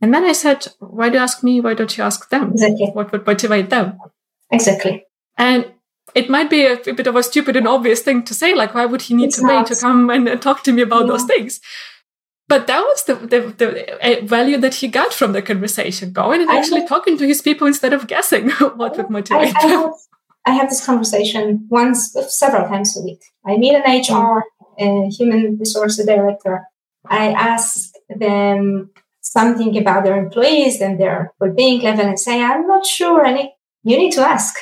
And 0.00 0.12
then 0.12 0.24
I 0.24 0.32
said, 0.32 0.66
why 0.80 1.08
do 1.08 1.16
you 1.16 1.22
ask 1.22 1.42
me? 1.42 1.60
Why 1.60 1.74
don't 1.74 1.96
you 1.96 2.04
ask 2.04 2.28
them? 2.28 2.52
Exactly. 2.52 2.90
What 2.92 3.12
would 3.12 3.26
motivate 3.26 3.70
them? 3.70 3.98
Exactly. 4.50 5.06
And 5.38 5.72
it 6.14 6.28
might 6.28 6.50
be 6.50 6.66
a, 6.66 6.74
a, 6.74 6.92
bit 6.92 7.06
of 7.06 7.16
a 7.16 7.22
stupid 7.22 7.56
and 7.56 7.66
obvious 7.66 8.00
thing 8.00 8.22
to 8.24 8.34
say, 8.34 8.54
like, 8.54 8.74
why 8.74 8.86
would 8.86 9.02
he 9.02 9.14
need 9.14 9.26
it's 9.26 9.40
to 9.40 9.46
pay 9.46 9.64
to 9.64 9.74
come 9.74 10.10
and, 10.10 10.28
and, 10.28 10.42
talk 10.42 10.62
to 10.64 10.72
me 10.72 10.82
about 10.82 11.06
yeah. 11.06 11.12
those 11.12 11.24
things? 11.24 11.60
But 12.46 12.66
that 12.66 12.80
was 12.80 13.04
the, 13.04 13.14
the, 13.14 13.40
the 13.56 14.26
value 14.26 14.58
that 14.58 14.74
he 14.74 14.88
got 14.88 15.14
from 15.14 15.32
the 15.32 15.40
conversation, 15.40 16.12
going 16.12 16.42
and 16.42 16.50
actually 16.50 16.86
talking 16.86 17.16
to 17.16 17.26
his 17.26 17.40
people 17.40 17.66
instead 17.66 17.94
of 17.94 18.06
guessing 18.06 18.50
what 18.76 18.96
would 18.96 19.08
motivate 19.08 19.56
I, 19.56 19.68
them. 19.68 19.94
I 20.46 20.52
have 20.52 20.68
this 20.68 20.84
conversation 20.84 21.66
once, 21.70 22.14
several 22.28 22.68
times 22.68 22.96
a 22.98 23.02
week. 23.02 23.22
I 23.46 23.56
meet 23.56 23.74
an 23.74 23.82
mm-hmm. 23.82 24.14
HR, 24.14 24.44
a 24.78 25.08
human 25.08 25.58
resources 25.58 26.04
director. 26.06 26.64
I 27.06 27.32
ask 27.32 27.90
them 28.08 28.90
something 29.20 29.76
about 29.78 30.04
their 30.04 30.18
employees 30.18 30.80
and 30.80 31.00
their 31.00 31.32
well-being 31.40 31.80
level 31.82 32.06
and 32.06 32.18
say, 32.18 32.42
I'm 32.42 32.66
not 32.66 32.84
sure. 32.84 33.24
And 33.24 33.48
you 33.82 33.96
need 33.96 34.12
to 34.12 34.20
ask. 34.20 34.54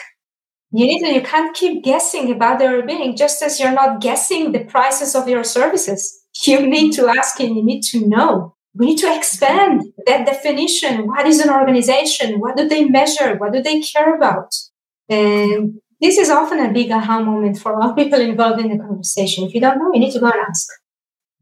You 0.71 0.87
need 0.87 1.01
to, 1.01 1.13
you 1.13 1.21
can't 1.21 1.55
keep 1.55 1.85
guessing 1.85 2.33
about 2.33 2.59
their 2.59 2.79
well-being 2.79 3.17
just 3.17 3.43
as 3.43 3.61
you're 3.61 3.73
not 3.73 4.01
guessing 4.01 4.53
the 4.53 4.65
prices 4.65 5.15
of 5.15 5.29
your 5.29 5.45
services. 5.45 6.21
You 6.45 6.67
need 6.67 6.93
to 6.93 7.03
mm-hmm. 7.03 7.19
ask 7.19 7.41
and 7.41 7.57
you 7.57 7.65
need 7.65 7.83
to 7.85 8.07
know. 8.07 8.57
We 8.75 8.87
need 8.87 8.99
to 8.99 9.15
expand 9.15 9.83
that 10.07 10.25
definition. 10.25 11.07
What 11.07 11.27
is 11.27 11.41
an 11.41 11.51
organization? 11.51 12.41
What 12.41 12.57
do 12.57 12.69
they 12.69 12.85
measure? 12.85 13.37
What 13.37 13.53
do 13.53 13.63
they 13.63 13.81
care 13.81 14.17
about? 14.17 14.55
And 15.13 15.81
this 16.01 16.19
is 16.19 16.31
often 16.31 16.59
a 16.59 16.73
big 16.73 16.91
aha 16.91 17.23
moment 17.23 17.59
for 17.59 17.75
all 17.75 17.93
people 18.01 18.21
involved 18.21 18.61
in 18.61 18.69
the 18.69 18.79
conversation. 18.79 19.45
If 19.45 19.55
you 19.55 19.61
don't 19.61 19.79
know, 19.79 19.91
you 19.93 20.01
need 20.01 20.13
to 20.13 20.21
go 20.21 20.27
and 20.27 20.47
ask. 20.49 20.69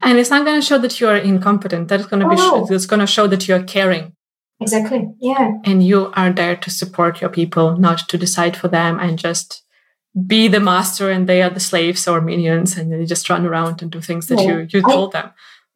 And 0.01 0.17
it's 0.17 0.29
not 0.29 0.45
going 0.45 0.59
to 0.59 0.65
show 0.65 0.79
that 0.79 0.99
you 0.99 1.07
are 1.07 1.17
incompetent. 1.17 1.87
That's 1.87 2.07
going 2.07 2.21
to 2.21 2.29
be. 2.29 2.35
Oh, 2.37 2.65
no. 2.67 2.75
It's 2.75 2.85
going 2.85 2.99
to 2.99 3.07
show 3.07 3.27
that 3.27 3.47
you 3.47 3.55
are 3.55 3.63
caring. 3.63 4.13
Exactly. 4.59 5.09
Yeah. 5.19 5.53
And 5.63 5.83
you 5.83 6.11
are 6.15 6.31
there 6.31 6.55
to 6.55 6.69
support 6.69 7.21
your 7.21 7.29
people, 7.29 7.77
not 7.77 8.07
to 8.09 8.17
decide 8.17 8.55
for 8.55 8.67
them 8.67 8.99
and 8.99 9.17
just 9.17 9.63
be 10.27 10.47
the 10.47 10.59
master 10.59 11.09
and 11.09 11.27
they 11.27 11.41
are 11.41 11.49
the 11.49 11.59
slaves 11.59 12.07
or 12.07 12.21
minions 12.21 12.77
and 12.77 12.91
they 12.91 13.05
just 13.05 13.29
run 13.29 13.45
around 13.45 13.81
and 13.81 13.91
do 13.91 14.01
things 14.01 14.27
that 14.27 14.39
yeah. 14.39 14.59
you 14.59 14.67
you 14.69 14.81
told 14.81 15.15
I, 15.15 15.21
them. 15.21 15.31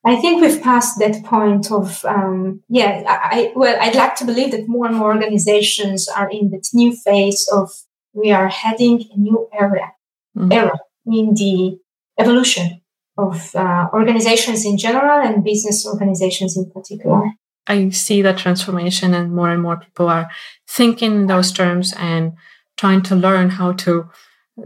I 0.06 0.16
think 0.18 0.41
we've 0.41 0.62
passed 0.62 1.00
that 1.00 1.24
point 1.24 1.72
of, 1.72 2.06
um, 2.06 2.62
yeah, 2.70 3.04
I, 3.08 3.52
well, 3.56 3.76
I'd 3.82 3.96
like 3.96 4.16
to 4.18 4.26
believe 4.26 4.52
that 4.52 4.68
more 4.68 4.86
and 4.86 4.96
more 4.96 5.12
organizations 5.12 6.08
are 6.08 6.30
in 6.30 6.52
that 6.52 6.68
new 6.74 6.96
phase 6.96 7.50
of 7.52 7.72
we 8.16 8.32
are 8.32 8.47
heading 8.47 9.03
a 9.13 9.18
new 9.18 9.47
era, 9.53 9.93
mm-hmm. 10.36 10.51
era 10.51 10.80
in 11.05 11.34
the 11.36 11.78
evolution 12.20 12.82
of 13.18 13.55
uh, 13.55 13.88
organizations 13.93 14.66
in 14.66 14.78
general 14.78 15.20
and 15.26 15.43
business 15.43 15.86
organizations 15.86 16.57
in 16.57 16.70
particular. 16.72 17.32
I 17.68 17.89
see 17.89 18.22
that 18.22 18.38
transformation, 18.38 19.13
and 19.13 19.34
more 19.34 19.49
and 19.49 19.61
more 19.61 19.78
people 19.78 20.07
are 20.07 20.30
thinking 20.68 21.11
in 21.13 21.28
those 21.28 21.51
terms 21.51 21.93
and 21.97 22.34
trying 22.78 23.01
to 23.03 23.16
learn 23.16 23.49
how 23.49 23.74
to 23.74 24.09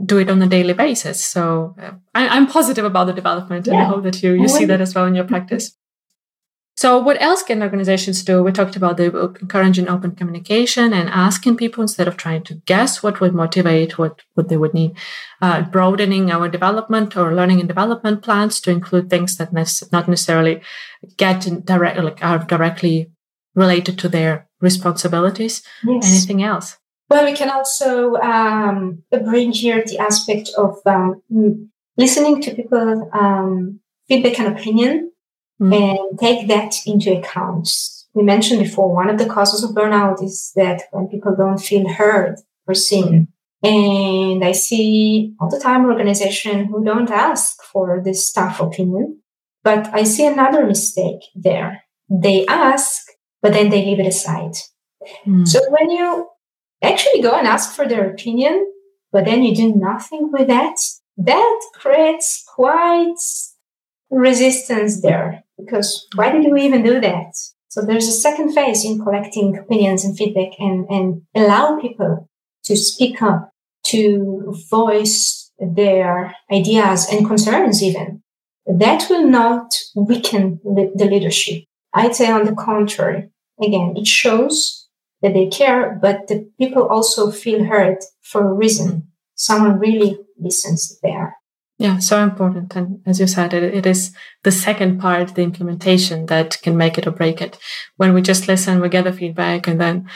do 0.05 0.17
it 0.17 0.29
on 0.29 0.41
a 0.41 0.47
daily 0.47 0.73
basis. 0.73 1.23
So 1.23 1.75
uh, 1.81 1.91
I, 2.13 2.37
am 2.37 2.47
positive 2.47 2.85
about 2.85 3.07
the 3.07 3.13
development, 3.13 3.67
and. 3.67 3.77
I 3.77 3.85
hope 3.85 4.03
that 4.03 4.21
you 4.21 4.33
you 4.33 4.47
see 4.47 4.65
that 4.65 4.81
as 4.81 4.93
well 4.93 5.05
in 5.05 5.15
your 5.15 5.25
practice. 5.25 5.75
So, 6.79 6.97
what 6.97 7.21
else 7.21 7.43
can 7.43 7.61
organizations 7.61 8.23
do? 8.23 8.41
We 8.41 8.53
talked 8.53 8.77
about 8.77 8.95
the 8.95 9.07
encouraging 9.41 9.89
open 9.89 10.15
communication 10.15 10.93
and 10.93 11.09
asking 11.09 11.57
people 11.57 11.81
instead 11.81 12.07
of 12.07 12.15
trying 12.15 12.43
to 12.43 12.53
guess 12.65 13.03
what 13.03 13.19
would 13.19 13.35
motivate, 13.35 13.97
what, 13.97 14.21
what 14.35 14.47
they 14.47 14.55
would 14.55 14.73
need. 14.73 14.93
Uh, 15.41 15.63
broadening 15.63 16.31
our 16.31 16.47
development 16.47 17.17
or 17.17 17.35
learning 17.35 17.59
and 17.59 17.67
development 17.67 18.23
plans 18.23 18.61
to 18.61 18.71
include 18.71 19.09
things 19.09 19.35
that 19.35 19.51
ne- 19.51 19.89
not 19.91 20.07
necessarily 20.07 20.61
get 21.17 21.45
direct, 21.65 21.99
like 21.99 22.23
are 22.23 22.39
directly 22.45 23.11
related 23.55 23.99
to 23.99 24.07
their 24.07 24.47
responsibilities. 24.61 25.61
Yes. 25.83 26.07
Anything 26.09 26.43
else? 26.43 26.77
Well, 27.09 27.25
we 27.25 27.35
can 27.35 27.49
also 27.49 28.15
um, 28.15 29.03
bring 29.11 29.51
here 29.51 29.83
the 29.85 29.97
aspect 29.97 30.49
of 30.57 30.77
um, 30.85 31.21
listening 31.97 32.41
to 32.43 32.55
people 32.55 33.09
um, 33.11 33.81
feedback 34.07 34.39
and 34.39 34.57
opinion 34.57 35.08
mm. 35.59 35.73
and 35.73 36.19
take 36.19 36.47
that 36.47 36.75
into 36.85 37.17
account. 37.17 37.69
We 38.13 38.23
mentioned 38.23 38.61
before, 38.61 38.93
one 38.93 39.09
of 39.09 39.17
the 39.17 39.27
causes 39.29 39.63
of 39.63 39.75
burnout 39.75 40.23
is 40.23 40.51
that 40.55 40.83
when 40.91 41.07
people 41.07 41.35
don't 41.35 41.59
feel 41.59 41.87
heard 41.87 42.35
or 42.67 42.73
seen. 42.73 43.27
And 43.61 44.43
I 44.43 44.53
see 44.53 45.33
all 45.39 45.49
the 45.49 45.59
time 45.59 45.85
organizations 45.85 46.69
who 46.69 46.83
don't 46.83 47.11
ask 47.11 47.61
for 47.63 48.01
this 48.03 48.27
staff 48.27 48.59
opinion. 48.59 49.21
But 49.63 49.93
I 49.93 50.03
see 50.03 50.25
another 50.25 50.65
mistake 50.65 51.21
there. 51.35 51.83
They 52.09 52.45
ask, 52.47 53.05
but 53.41 53.53
then 53.53 53.69
they 53.69 53.85
leave 53.85 53.99
it 53.99 54.07
aside. 54.07 54.55
Mm. 55.27 55.47
So 55.47 55.59
when 55.69 55.89
you 55.89 56.29
actually 56.81 57.21
go 57.21 57.33
and 57.35 57.45
ask 57.45 57.75
for 57.75 57.87
their 57.87 58.09
opinion, 58.09 58.65
but 59.11 59.25
then 59.25 59.43
you 59.43 59.55
do 59.55 59.75
nothing 59.75 60.31
with 60.31 60.47
that, 60.47 60.77
that 61.17 61.59
creates 61.73 62.45
quite 62.55 63.19
resistance 64.09 65.01
there. 65.01 65.43
Because 65.59 66.07
why 66.15 66.31
did 66.31 66.51
we 66.51 66.63
even 66.63 66.83
do 66.83 66.99
that? 67.01 67.35
So 67.67 67.81
there's 67.81 68.07
a 68.07 68.11
second 68.11 68.53
phase 68.53 68.83
in 68.83 68.99
collecting 68.99 69.57
opinions 69.57 70.03
and 70.03 70.17
feedback 70.17 70.53
and, 70.59 70.87
and 70.89 71.21
allow 71.35 71.79
people 71.79 72.27
to 72.63 72.75
speak 72.75 73.21
up, 73.21 73.51
to 73.87 74.55
voice 74.69 75.51
their 75.59 76.33
ideas 76.51 77.07
and 77.11 77.27
concerns 77.27 77.83
even. 77.83 78.23
That 78.65 79.07
will 79.09 79.27
not 79.27 79.73
weaken 79.95 80.59
the 80.63 81.05
leadership. 81.05 81.63
I'd 81.93 82.15
say 82.15 82.31
on 82.31 82.45
the 82.45 82.55
contrary. 82.55 83.29
Again, 83.61 83.95
it 83.97 84.07
shows 84.07 84.87
that 85.21 85.33
they 85.33 85.47
care, 85.47 85.97
but 86.01 86.27
the 86.27 86.49
people 86.59 86.87
also 86.87 87.31
feel 87.31 87.65
heard 87.65 87.97
for 88.21 88.49
a 88.49 88.53
reason. 88.53 89.09
Someone 89.35 89.79
really 89.79 90.17
listens 90.39 90.97
there. 91.01 91.38
Yeah, 91.79 91.99
so 91.99 92.21
important. 92.21 92.75
And 92.75 93.01
as 93.05 93.21
you 93.21 93.27
said, 93.27 93.53
it, 93.53 93.63
it 93.63 93.85
is 93.85 94.13
the 94.43 94.51
second 94.51 94.99
part, 94.99 95.33
the 95.33 95.43
implementation 95.43 96.25
that 96.25 96.61
can 96.61 96.75
make 96.75 96.97
it 96.97 97.07
or 97.07 97.11
break 97.11 97.41
it. 97.41 97.57
When 97.95 98.13
we 98.13 98.21
just 98.21 98.49
listen, 98.49 98.81
we 98.81 98.89
gather 98.89 99.13
feedback 99.13 99.65
and 99.65 99.79
then 99.79 100.09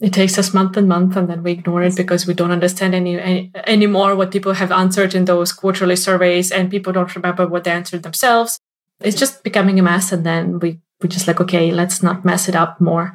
it 0.00 0.14
takes 0.14 0.38
us 0.38 0.54
month 0.54 0.78
and 0.78 0.88
month 0.88 1.16
and 1.16 1.28
then 1.28 1.42
we 1.42 1.52
ignore 1.52 1.82
it 1.82 1.94
because 1.94 2.26
we 2.26 2.32
don't 2.32 2.50
understand 2.50 2.94
any, 2.94 3.20
any 3.20 3.52
anymore 3.66 4.16
what 4.16 4.30
people 4.30 4.54
have 4.54 4.72
answered 4.72 5.14
in 5.14 5.26
those 5.26 5.52
quarterly 5.52 5.94
surveys 5.94 6.50
and 6.50 6.70
people 6.70 6.90
don't 6.90 7.14
remember 7.14 7.46
what 7.46 7.64
they 7.64 7.70
answered 7.70 8.02
themselves. 8.02 8.58
It's 9.00 9.18
just 9.18 9.44
becoming 9.44 9.78
a 9.78 9.82
mess. 9.82 10.12
And 10.12 10.24
then 10.24 10.58
we, 10.58 10.80
we 11.02 11.10
just 11.10 11.28
like, 11.28 11.40
okay, 11.42 11.70
let's 11.70 12.02
not 12.02 12.24
mess 12.24 12.48
it 12.48 12.56
up 12.56 12.80
more. 12.80 13.12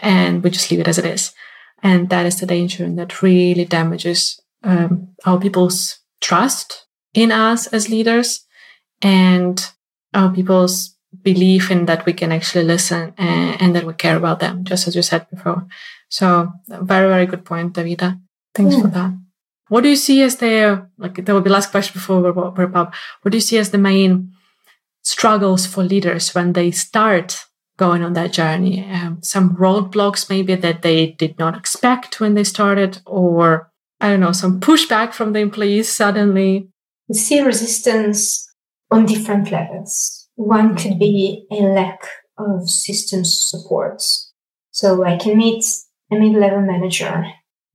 And 0.00 0.42
we 0.42 0.50
just 0.50 0.72
leave 0.72 0.80
it 0.80 0.88
as 0.88 0.98
it 0.98 1.06
is. 1.06 1.32
And 1.84 2.10
that 2.10 2.26
is 2.26 2.40
the 2.40 2.46
danger 2.46 2.84
and 2.84 2.98
that 2.98 3.22
really 3.22 3.64
damages 3.64 4.40
um, 4.64 5.10
our 5.24 5.38
people's 5.38 6.00
trust 6.20 6.83
in 7.14 7.32
us 7.32 7.66
as 7.68 7.88
leaders 7.88 8.44
and 9.00 9.70
our 10.12 10.32
people's 10.32 10.96
belief 11.22 11.70
in 11.70 11.86
that 11.86 12.04
we 12.06 12.12
can 12.12 12.32
actually 12.32 12.64
listen 12.64 13.14
and, 13.16 13.62
and, 13.62 13.76
that 13.76 13.84
we 13.84 13.92
care 13.94 14.16
about 14.16 14.40
them, 14.40 14.64
just 14.64 14.88
as 14.88 14.96
you 14.96 15.02
said 15.02 15.28
before. 15.30 15.66
So 16.08 16.52
very, 16.68 17.08
very 17.08 17.26
good 17.26 17.44
point, 17.44 17.74
Davida. 17.74 18.20
Thanks 18.54 18.76
for 18.76 18.88
that. 18.88 19.16
What 19.68 19.82
do 19.82 19.88
you 19.88 19.96
see 19.96 20.22
as 20.22 20.36
the, 20.36 20.88
like, 20.98 21.24
that 21.24 21.32
will 21.32 21.40
be 21.40 21.50
last 21.50 21.70
question 21.70 21.94
before 21.94 22.20
we 22.20 22.30
wrap 22.30 22.76
up. 22.76 22.94
What 23.22 23.30
do 23.30 23.36
you 23.36 23.40
see 23.40 23.58
as 23.58 23.70
the 23.70 23.78
main 23.78 24.32
struggles 25.02 25.66
for 25.66 25.82
leaders 25.82 26.34
when 26.34 26.52
they 26.52 26.70
start 26.70 27.44
going 27.76 28.02
on 28.02 28.12
that 28.12 28.32
journey? 28.32 28.84
Um, 28.90 29.18
some 29.22 29.56
roadblocks 29.56 30.28
maybe 30.28 30.54
that 30.54 30.82
they 30.82 31.12
did 31.12 31.38
not 31.38 31.56
expect 31.56 32.20
when 32.20 32.34
they 32.34 32.44
started 32.44 33.00
or 33.06 33.70
I 34.00 34.10
don't 34.10 34.20
know, 34.20 34.32
some 34.32 34.60
pushback 34.60 35.14
from 35.14 35.32
the 35.32 35.40
employees 35.40 35.88
suddenly? 35.88 36.68
We 37.08 37.14
see 37.14 37.40
resistance 37.40 38.48
on 38.90 39.06
different 39.06 39.50
levels. 39.50 40.28
One 40.36 40.76
could 40.76 40.98
be 40.98 41.46
a 41.50 41.62
lack 41.62 42.00
of 42.38 42.68
systems 42.68 43.48
support. 43.48 44.02
So 44.70 45.04
I 45.04 45.16
can 45.16 45.36
meet 45.36 45.64
a 46.10 46.16
mid-level 46.16 46.62
manager. 46.62 47.24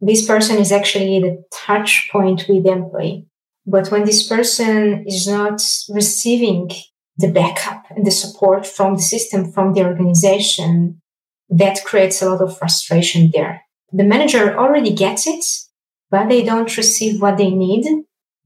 This 0.01 0.25
person 0.25 0.57
is 0.57 0.71
actually 0.71 1.19
the 1.19 1.43
touch 1.53 2.09
point 2.11 2.45
with 2.47 2.63
the 2.63 2.71
employee. 2.71 3.27
But 3.65 3.91
when 3.91 4.05
this 4.05 4.27
person 4.27 5.05
is 5.07 5.27
not 5.27 5.61
receiving 5.89 6.71
the 7.17 7.31
backup 7.31 7.83
and 7.89 8.05
the 8.05 8.11
support 8.11 8.65
from 8.65 8.95
the 8.95 9.01
system, 9.01 9.51
from 9.51 9.73
the 9.73 9.83
organization, 9.83 11.01
that 11.49 11.83
creates 11.85 12.21
a 12.21 12.29
lot 12.29 12.41
of 12.41 12.57
frustration 12.57 13.29
there. 13.33 13.61
The 13.91 14.03
manager 14.03 14.57
already 14.57 14.93
gets 14.93 15.27
it, 15.27 15.43
but 16.09 16.29
they 16.29 16.43
don't 16.43 16.77
receive 16.77 17.21
what 17.21 17.37
they 17.37 17.49
need 17.49 17.85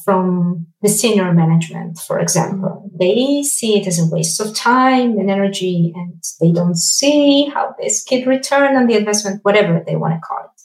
from 0.03 0.67
the 0.81 0.89
senior 0.89 1.33
management, 1.33 1.99
for 1.99 2.19
example. 2.19 2.89
They 2.99 3.43
see 3.43 3.79
it 3.79 3.87
as 3.87 3.99
a 3.99 4.09
waste 4.13 4.39
of 4.39 4.55
time 4.55 5.17
and 5.17 5.29
energy, 5.29 5.93
and 5.95 6.21
they 6.39 6.51
don't 6.51 6.77
see 6.77 7.49
how 7.53 7.75
this 7.79 8.03
could 8.03 8.27
return 8.27 8.75
on 8.75 8.87
the 8.87 8.95
investment, 8.95 9.39
whatever 9.43 9.83
they 9.85 9.95
want 9.95 10.13
to 10.13 10.19
call 10.19 10.39
it. 10.39 10.61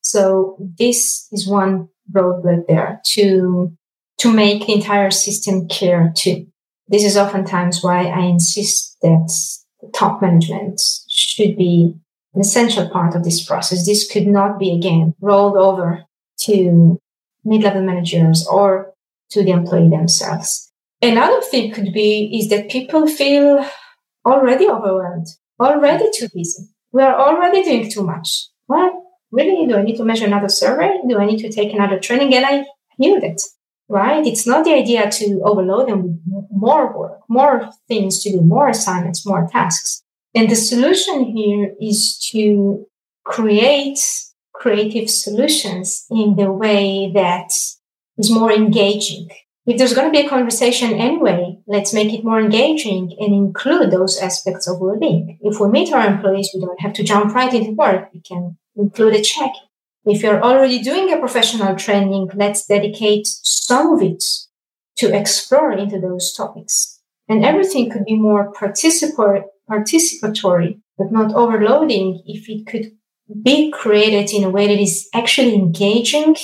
So 0.00 0.56
this 0.78 1.28
is 1.32 1.46
one 1.46 1.88
roadblock 2.12 2.66
there 2.66 3.00
to 3.14 3.76
to 4.18 4.32
make 4.32 4.66
the 4.66 4.74
entire 4.74 5.10
system 5.10 5.68
care 5.68 6.12
too. 6.16 6.46
This 6.88 7.04
is 7.04 7.16
oftentimes 7.16 7.82
why 7.82 8.06
I 8.06 8.22
insist 8.22 8.96
that 9.02 9.32
the 9.80 9.90
top 9.94 10.20
management 10.22 10.80
should 11.08 11.56
be 11.56 11.94
an 12.34 12.40
essential 12.40 12.88
part 12.88 13.14
of 13.14 13.24
this 13.24 13.44
process. 13.44 13.86
This 13.86 14.10
could 14.10 14.26
not 14.26 14.58
be 14.58 14.74
again 14.74 15.14
rolled 15.20 15.56
over 15.56 16.04
to 16.40 17.00
mid-level 17.48 17.82
managers 17.82 18.46
or 18.46 18.92
to 19.30 19.42
the 19.42 19.50
employee 19.50 19.88
themselves. 19.88 20.72
Another 21.00 21.40
thing 21.42 21.72
could 21.72 21.92
be 21.92 22.30
is 22.38 22.48
that 22.48 22.70
people 22.70 23.06
feel 23.06 23.64
already 24.26 24.68
overwhelmed, 24.68 25.26
already 25.60 26.06
too 26.14 26.28
busy. 26.34 26.64
We 26.92 27.02
are 27.02 27.18
already 27.18 27.62
doing 27.62 27.90
too 27.90 28.02
much. 28.02 28.48
What 28.66 28.92
really? 29.30 29.66
Do 29.66 29.76
I 29.76 29.82
need 29.82 29.96
to 29.96 30.04
measure 30.04 30.26
another 30.26 30.48
survey? 30.48 30.98
Do 31.08 31.18
I 31.18 31.26
need 31.26 31.38
to 31.40 31.52
take 31.52 31.72
another 31.72 31.98
training? 31.98 32.34
And 32.34 32.46
I 32.46 32.64
knew 32.98 33.20
that, 33.20 33.40
right? 33.88 34.26
It's 34.26 34.46
not 34.46 34.64
the 34.64 34.74
idea 34.74 35.10
to 35.10 35.40
overload 35.44 35.88
them 35.88 36.02
with 36.02 36.46
more 36.50 36.98
work, 36.98 37.20
more 37.28 37.70
things 37.86 38.22
to 38.22 38.32
do, 38.32 38.40
more 38.40 38.68
assignments, 38.68 39.26
more 39.26 39.48
tasks. 39.52 40.02
And 40.34 40.50
the 40.50 40.56
solution 40.56 41.24
here 41.36 41.74
is 41.80 42.18
to 42.32 42.86
create 43.24 43.98
creative 44.58 45.08
solutions 45.08 46.04
in 46.10 46.36
the 46.36 46.50
way 46.50 47.10
that 47.14 47.50
is 48.16 48.30
more 48.30 48.52
engaging. 48.52 49.28
If 49.66 49.76
there's 49.76 49.94
going 49.94 50.10
to 50.10 50.18
be 50.18 50.26
a 50.26 50.28
conversation 50.28 50.94
anyway, 50.94 51.58
let's 51.66 51.92
make 51.92 52.12
it 52.12 52.24
more 52.24 52.40
engaging 52.40 53.14
and 53.20 53.34
include 53.34 53.90
those 53.90 54.18
aspects 54.18 54.66
of 54.66 54.80
well-being. 54.80 55.38
If 55.42 55.60
we 55.60 55.68
meet 55.68 55.92
our 55.92 56.06
employees, 56.06 56.50
we 56.54 56.60
don't 56.60 56.80
have 56.80 56.94
to 56.94 57.04
jump 57.04 57.34
right 57.34 57.52
into 57.52 57.72
work. 57.72 58.08
We 58.12 58.20
can 58.20 58.56
include 58.76 59.14
a 59.14 59.22
check. 59.22 59.52
If 60.06 60.22
you're 60.22 60.42
already 60.42 60.78
doing 60.78 61.12
a 61.12 61.18
professional 61.18 61.76
training, 61.76 62.30
let's 62.34 62.66
dedicate 62.66 63.26
some 63.26 63.92
of 63.92 64.02
it 64.02 64.24
to 64.96 65.14
explore 65.14 65.72
into 65.72 66.00
those 66.00 66.32
topics. 66.32 67.00
And 67.28 67.44
everything 67.44 67.90
could 67.90 68.06
be 68.06 68.16
more 68.16 68.50
participatory, 68.52 69.42
participatory, 69.70 70.80
but 70.96 71.12
not 71.12 71.34
overloading 71.34 72.22
if 72.24 72.48
it 72.48 72.66
could 72.66 72.92
be 73.42 73.70
created 73.70 74.32
in 74.32 74.44
a 74.44 74.50
way 74.50 74.66
that 74.66 74.80
is 74.80 75.08
actually 75.14 75.54
engaging 75.54 76.36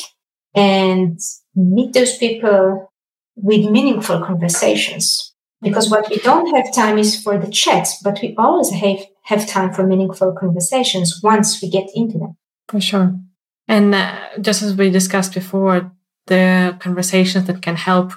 and 0.55 1.19
meet 1.55 1.93
those 1.93 2.17
people 2.19 2.93
with 3.37 3.71
meaningful 3.71 4.21
conversations. 4.21 5.35
Because 5.63 5.91
what 5.91 6.11
we 6.11 6.19
don't 6.19 6.55
have 6.55 6.75
time 6.75 6.99
is 6.99 7.21
for 7.23 7.39
the 7.39 7.51
chats, 7.51 8.01
but 8.03 8.19
we 8.21 8.35
always 8.37 8.71
have, 8.71 8.99
have 9.25 9.49
time 9.49 9.73
for 9.73 9.87
meaningful 9.87 10.33
conversations 10.39 11.21
once 11.23 11.63
we 11.63 11.71
get 11.71 11.89
into 11.95 12.19
them. 12.19 12.37
For 12.69 12.81
sure. 12.81 13.19
And 13.67 13.95
uh, 13.95 14.19
just 14.41 14.63
as 14.63 14.75
we 14.75 14.91
discussed 14.91 15.33
before, 15.33 15.91
the 16.27 16.77
conversations 16.81 17.47
that 17.47 17.63
can 17.63 17.77
help 17.77 18.13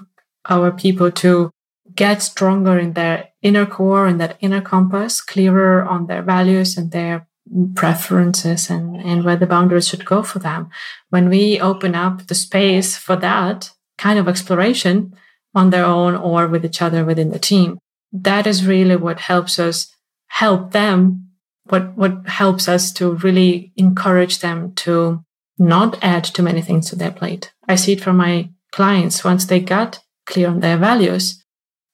our 0.50 0.72
people 0.72 1.12
to 1.12 1.52
get 1.96 2.22
stronger 2.22 2.78
in 2.78 2.94
their 2.94 3.30
inner 3.42 3.66
core 3.66 4.08
and 4.08 4.20
that 4.20 4.38
inner 4.42 4.62
compass, 4.62 5.22
clearer 5.22 5.84
on 5.84 6.08
their 6.08 6.22
values 6.22 6.78
and 6.78 6.92
their 6.92 7.27
preferences 7.76 8.70
and, 8.70 8.98
and 8.98 9.24
where 9.24 9.36
the 9.36 9.48
boundaries 9.48 9.88
should 9.88 10.06
go 10.06 10.24
for 10.24 10.40
them. 10.40 10.70
When 11.10 11.30
we 11.30 11.60
open 11.60 11.96
up 11.96 12.28
the 12.28 12.36
space 12.36 12.98
for 12.98 13.16
that 13.18 13.72
kind 13.98 14.20
of 14.20 14.28
exploration 14.28 15.16
on 15.56 15.70
their 15.70 15.86
own 15.86 16.16
or 16.16 16.48
with 16.48 16.66
each 16.66 16.82
other 16.82 17.04
within 17.04 17.32
the 17.32 17.40
team, 17.40 17.80
that 18.12 18.48
is 18.48 18.66
really 18.66 18.96
what 18.96 19.20
helps 19.20 19.60
us 19.60 19.94
help 20.28 20.72
them. 20.72 21.30
What, 21.66 21.98
what 21.98 22.28
helps 22.28 22.70
us 22.70 22.92
to 22.94 23.16
really 23.16 23.74
encourage 23.76 24.40
them 24.40 24.74
to 24.76 25.24
not 25.60 26.02
add 26.02 26.24
too 26.24 26.44
many 26.44 26.62
things 26.62 26.90
to 26.90 26.96
their 26.96 27.12
plate. 27.12 27.52
I 27.68 27.76
see 27.76 27.94
it 27.94 28.02
from 28.02 28.18
my 28.18 28.50
clients 28.72 29.24
once 29.24 29.46
they 29.46 29.60
got 29.60 30.00
clear 30.26 30.50
on 30.50 30.60
their 30.60 30.78
values 30.78 31.44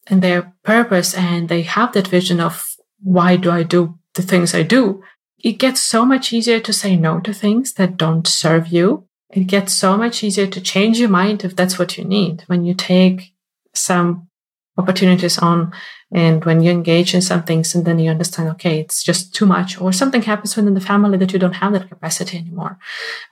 and 0.08 0.22
their 0.22 0.54
purpose 0.64 1.14
and 1.14 1.50
they 1.50 1.62
have 1.62 1.94
that 1.94 2.08
vision 2.08 2.40
of 2.40 2.76
why 3.02 3.36
do 3.36 3.52
I 3.52 3.64
do 3.64 3.98
the 4.16 4.22
things 4.22 4.54
I 4.54 4.64
do? 4.64 5.02
It 5.44 5.60
gets 5.60 5.82
so 5.82 6.06
much 6.06 6.32
easier 6.32 6.60
to 6.62 6.74
say 6.74 6.96
no 6.96 7.20
to 7.20 7.34
things 7.34 7.74
that 7.74 7.98
don't 7.98 8.26
serve 8.26 8.68
you. 8.68 9.06
It 9.30 9.46
gets 9.48 9.74
so 9.74 9.98
much 9.98 10.24
easier 10.24 10.48
to 10.48 10.62
change 10.62 11.00
your 11.00 11.10
mind 11.10 11.44
if 11.44 11.56
that's 11.56 11.78
what 11.78 11.98
you 11.98 12.06
need. 12.06 12.44
When 12.48 12.64
you 12.64 12.74
take 12.74 13.34
some 13.74 14.30
opportunities 14.78 15.38
on 15.38 15.74
and 16.12 16.46
when 16.46 16.62
you 16.62 16.72
engage 16.72 17.14
in 17.14 17.22
some 17.22 17.44
things 17.44 17.76
and 17.76 17.86
then 17.86 18.00
you 18.00 18.10
understand 18.10 18.50
okay 18.50 18.80
it's 18.80 19.04
just 19.04 19.34
too 19.34 19.46
much 19.46 19.80
or 19.80 19.92
something 19.92 20.24
happens 20.24 20.56
within 20.56 20.74
the 20.74 20.82
family 20.82 21.16
that 21.16 21.32
you 21.32 21.38
don't 21.38 21.54
have 21.54 21.74
that 21.74 21.90
capacity 21.90 22.38
anymore 22.40 22.80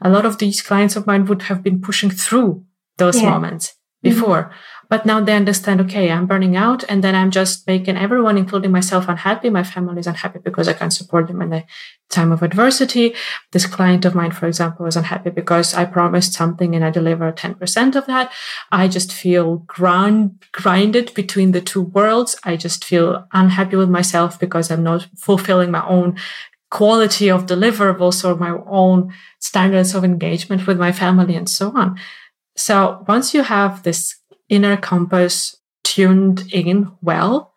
a 0.02 0.10
lot 0.10 0.24
of 0.24 0.38
these 0.38 0.62
clients 0.62 0.96
of 0.96 1.08
mine 1.08 1.26
would 1.26 1.44
have 1.44 1.64
been 1.64 1.82
pushing 1.82 2.12
through 2.12 2.64
those 2.98 3.20
yeah. 3.20 3.30
moments 3.32 3.74
before 4.04 4.44
mm-hmm. 4.44 4.56
But 4.92 5.06
now 5.06 5.22
they 5.22 5.38
understand, 5.38 5.80
okay, 5.80 6.12
I'm 6.12 6.28
burning 6.28 6.58
out 6.58 6.84
and 6.90 7.02
then 7.02 7.16
I'm 7.16 7.32
just 7.32 7.66
making 7.66 7.96
everyone, 7.96 8.38
including 8.38 8.72
myself, 8.72 9.08
unhappy. 9.08 9.50
My 9.50 9.64
family 9.64 10.02
is 10.02 10.06
unhappy 10.06 10.40
because 10.40 10.68
I 10.68 10.74
can't 10.74 10.92
support 10.92 11.28
them 11.30 11.42
in 11.42 11.50
the 11.50 11.64
time 12.10 12.34
of 12.34 12.44
adversity. 12.44 13.16
This 13.54 13.66
client 13.66 14.04
of 14.04 14.16
mine, 14.16 14.32
for 14.32 14.48
example, 14.48 14.84
was 14.84 14.98
unhappy 14.98 15.30
because 15.30 15.74
I 15.74 15.86
promised 15.86 16.34
something 16.34 16.76
and 16.76 16.84
I 16.84 16.90
delivered 16.90 17.38
10% 17.38 17.96
of 17.96 18.06
that. 18.08 18.34
I 18.70 18.90
just 18.90 19.14
feel 19.14 19.60
ground, 19.60 20.44
grinded 20.52 21.14
between 21.14 21.54
the 21.54 21.62
two 21.62 21.84
worlds. 21.84 22.36
I 22.44 22.58
just 22.58 22.84
feel 22.84 23.26
unhappy 23.32 23.78
with 23.78 23.90
myself 23.90 24.38
because 24.42 24.70
I'm 24.70 24.84
not 24.84 25.08
fulfilling 25.16 25.72
my 25.72 25.88
own 25.88 26.18
quality 26.70 27.32
of 27.32 27.46
deliverables 27.46 28.26
or 28.26 28.36
my 28.36 28.60
own 28.68 29.14
standards 29.40 29.96
of 29.96 30.04
engagement 30.04 30.68
with 30.68 30.78
my 30.78 30.92
family 30.92 31.38
and 31.38 31.48
so 31.48 31.72
on. 31.78 31.98
So 32.58 33.06
once 33.08 33.34
you 33.34 33.44
have 33.44 33.84
this 33.84 34.18
inner 34.52 34.78
compass 34.78 35.56
tuned 35.84 36.44
in 36.54 36.92
well, 37.02 37.54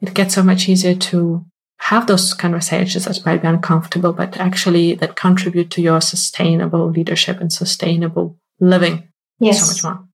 it 0.00 0.14
gets 0.14 0.34
so 0.34 0.42
much 0.42 0.68
easier 0.68 0.94
to 0.94 1.44
have 1.78 2.06
those 2.06 2.34
conversations 2.34 3.06
that 3.06 3.24
might 3.26 3.42
be 3.42 3.48
uncomfortable, 3.48 4.12
but 4.12 4.36
actually 4.38 4.94
that 4.94 5.16
contribute 5.16 5.70
to 5.70 5.82
your 5.82 6.00
sustainable 6.00 6.88
leadership 6.90 7.40
and 7.40 7.52
sustainable 7.52 8.38
living. 8.60 9.08
Yes. 9.40 9.60
So 9.60 9.88
much 9.88 9.96
more. 9.96 10.06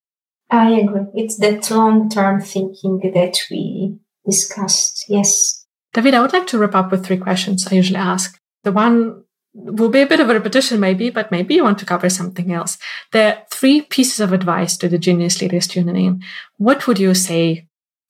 I 0.51 0.71
agree. 0.81 1.07
It's 1.15 1.37
that 1.39 1.71
long 1.71 2.09
term 2.09 2.41
thinking 2.41 3.13
that 3.15 3.39
we 3.51 3.99
discussed. 4.25 5.05
Yes. 5.09 5.67
Davida, 5.95 6.15
I 6.15 6.23
would 6.23 6.33
like 6.33 6.47
to 6.49 6.59
wrap 6.59 6.75
up 6.75 6.91
with 6.91 7.05
three 7.05 7.19
questions 7.19 7.67
I 7.67 7.75
usually 7.75 7.99
ask. 7.99 8.39
The 8.63 8.73
one 8.73 9.25
will 9.55 9.89
be 9.89 10.01
a 10.01 10.07
bit 10.07 10.21
of 10.21 10.31
a 10.31 10.35
repetition 10.35 10.81
maybe, 10.81 11.11
but 11.11 11.31
maybe 11.31 11.55
you 11.55 11.65
want 11.65 11.79
to 11.79 11.87
cover 11.87 12.09
something 12.09 12.53
else. 12.53 12.79
There 13.13 13.35
are 13.35 13.43
three 13.51 13.83
pieces 13.83 14.21
of 14.21 14.33
advice 14.33 14.77
to 14.79 14.89
the 14.89 14.99
genius 14.99 15.41
leaders 15.41 15.67
tuning 15.67 15.97
in. 15.97 16.23
What 16.57 16.87
would 16.87 16.99
you 16.99 17.15
say? 17.15 17.67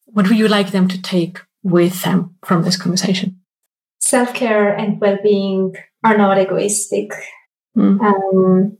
What 0.07 0.29
would 0.29 0.39
you 0.39 0.49
like 0.49 0.71
them 0.71 0.89
to 0.89 1.01
take 1.01 1.39
with 1.63 2.03
them 2.03 2.37
from 2.45 2.63
this 2.63 2.77
conversation? 2.77 3.41
Self 4.01 4.35
care 4.35 4.75
and 4.75 5.01
well 5.01 5.19
being 5.23 5.75
are 6.05 6.17
not 6.17 6.39
egoistic. 6.39 7.13
Mm. 7.77 8.01
Um, 8.01 8.79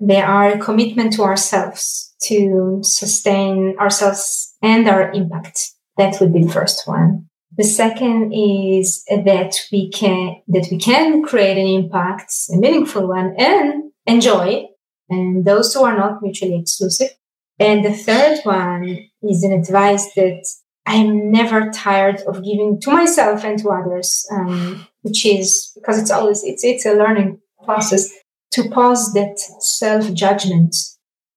they 0.00 0.20
are 0.20 0.50
a 0.50 0.58
commitment 0.58 1.14
to 1.14 1.22
ourselves 1.22 2.14
to 2.22 2.80
sustain 2.82 3.76
ourselves 3.80 4.54
and 4.62 4.88
our 4.88 5.10
impact. 5.12 5.72
That 5.96 6.20
would 6.20 6.32
be 6.32 6.44
the 6.44 6.52
first 6.52 6.86
one. 6.86 7.28
The 7.58 7.64
second 7.64 8.32
is 8.32 9.04
that 9.08 9.52
we 9.72 9.90
can, 9.90 10.40
that 10.46 10.68
we 10.70 10.78
can 10.78 11.24
create 11.24 11.58
an 11.58 11.66
impact, 11.66 12.32
a 12.54 12.56
meaningful 12.56 13.08
one 13.08 13.34
and 13.36 13.90
enjoy. 14.06 14.68
And 15.10 15.44
those 15.44 15.74
two 15.74 15.80
are 15.80 15.96
not 15.96 16.22
mutually 16.22 16.56
exclusive. 16.56 17.10
And 17.58 17.84
the 17.84 17.92
third 17.92 18.38
one 18.44 19.08
is 19.22 19.42
an 19.42 19.52
advice 19.52 20.06
that 20.14 20.46
I'm 20.86 21.32
never 21.32 21.70
tired 21.70 22.20
of 22.28 22.44
giving 22.44 22.80
to 22.82 22.92
myself 22.92 23.44
and 23.44 23.58
to 23.58 23.70
others, 23.70 24.24
um, 24.30 24.86
which 25.02 25.26
is 25.26 25.72
because 25.74 26.00
it's 26.00 26.12
always, 26.12 26.44
it's, 26.44 26.62
it's 26.62 26.86
a 26.86 26.94
learning 26.94 27.40
process 27.64 28.08
to 28.52 28.70
pause 28.70 29.12
that 29.14 29.36
self 29.58 30.14
judgment 30.14 30.76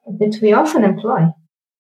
that 0.05 0.37
we 0.39 0.53
often 0.53 0.83
employ. 0.83 1.25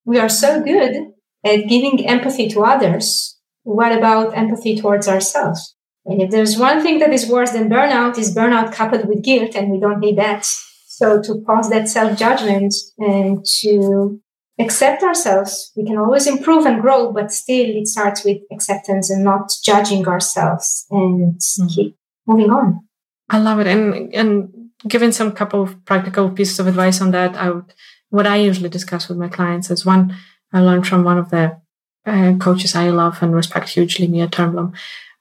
We 0.03 0.17
are 0.17 0.29
so 0.29 0.63
good 0.63 1.11
at 1.45 1.67
giving 1.67 2.07
empathy 2.07 2.49
to 2.49 2.63
others 2.63 3.30
what 3.63 3.91
about 3.91 4.37
empathy 4.37 4.79
towards 4.79 5.07
ourselves? 5.07 5.75
And 6.05 6.21
if 6.21 6.31
there's 6.31 6.57
one 6.57 6.81
thing 6.81 6.99
that 6.99 7.13
is 7.13 7.27
worse 7.27 7.51
than 7.51 7.69
burnout 7.69 8.17
is 8.17 8.35
burnout 8.35 8.73
coupled 8.73 9.07
with 9.07 9.23
guilt, 9.23 9.55
and 9.55 9.71
we 9.71 9.79
don't 9.79 9.99
need 9.99 10.17
that. 10.17 10.45
So 10.45 11.21
to 11.21 11.41
pause 11.45 11.69
that 11.69 11.87
self 11.87 12.17
judgment 12.17 12.73
and 12.97 13.45
to 13.61 14.19
accept 14.59 15.03
ourselves, 15.03 15.71
we 15.75 15.85
can 15.85 15.97
always 15.97 16.27
improve 16.27 16.65
and 16.65 16.81
grow, 16.81 17.11
but 17.11 17.31
still 17.31 17.69
it 17.69 17.87
starts 17.87 18.23
with 18.23 18.37
acceptance 18.51 19.09
and 19.09 19.23
not 19.23 19.51
judging 19.63 20.07
ourselves 20.07 20.85
and 20.89 21.35
mm-hmm. 21.35 21.67
keep 21.67 21.97
moving 22.27 22.51
on. 22.51 22.81
I 23.29 23.39
love 23.39 23.59
it. 23.59 23.67
And, 23.67 24.13
and 24.13 24.69
giving 24.87 25.11
some 25.11 25.31
couple 25.31 25.63
of 25.63 25.85
practical 25.85 26.29
pieces 26.29 26.59
of 26.59 26.67
advice 26.67 27.01
on 27.01 27.11
that, 27.11 27.35
I 27.35 27.51
would, 27.51 27.73
what 28.09 28.27
I 28.27 28.37
usually 28.37 28.69
discuss 28.69 29.07
with 29.07 29.17
my 29.17 29.29
clients 29.29 29.71
is 29.71 29.85
one, 29.85 30.15
I 30.51 30.61
learned 30.61 30.85
from 30.87 31.03
one 31.03 31.17
of 31.17 31.29
the 31.29 31.57
uh, 32.05 32.33
coaches 32.39 32.75
I 32.75 32.89
love 32.89 33.21
and 33.21 33.35
respect 33.35 33.69
hugely, 33.69 34.07
Mia 34.07 34.27
Törnblom. 34.27 34.73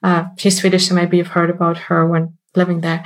Uh, 0.03 0.25
she's 0.37 0.59
Swedish, 0.59 0.87
so 0.87 0.95
maybe 0.95 1.17
you've 1.17 1.27
heard 1.27 1.49
about 1.49 1.77
her 1.77 2.07
when 2.07 2.37
living 2.55 2.81
there. 2.81 3.03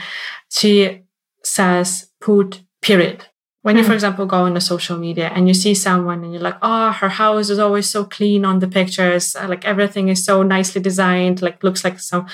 She 0.49 1.03
says, 1.43 2.09
put 2.21 2.61
period. 2.81 3.25
When 3.61 3.77
you, 3.77 3.83
for 3.83 3.89
hmm. 3.89 3.93
example, 3.93 4.25
go 4.27 4.43
on 4.43 4.53
the 4.53 4.61
social 4.61 4.95
media 4.95 5.31
and 5.33 5.47
you 5.47 5.55
see 5.55 5.73
someone 5.73 6.23
and 6.23 6.31
you're 6.31 6.41
like, 6.41 6.57
oh, 6.61 6.91
her 6.91 7.09
house 7.09 7.49
is 7.49 7.57
always 7.57 7.89
so 7.89 8.05
clean 8.05 8.45
on 8.45 8.59
the 8.59 8.67
pictures. 8.67 9.35
Uh, 9.35 9.47
like 9.47 9.65
everything 9.65 10.07
is 10.07 10.23
so 10.23 10.43
nicely 10.43 10.79
designed. 10.79 11.41
Like 11.41 11.63
looks 11.63 11.83
like 11.83 11.99
some, 11.99 12.27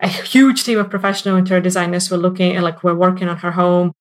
a 0.00 0.08
huge 0.08 0.64
team 0.64 0.78
of 0.78 0.88
professional 0.88 1.36
interior 1.36 1.60
designers 1.60 2.10
were 2.10 2.16
looking, 2.16 2.58
like 2.62 2.82
we're 2.82 2.94
working 2.94 3.28
on 3.28 3.36
her 3.38 3.50
home. 3.50 3.92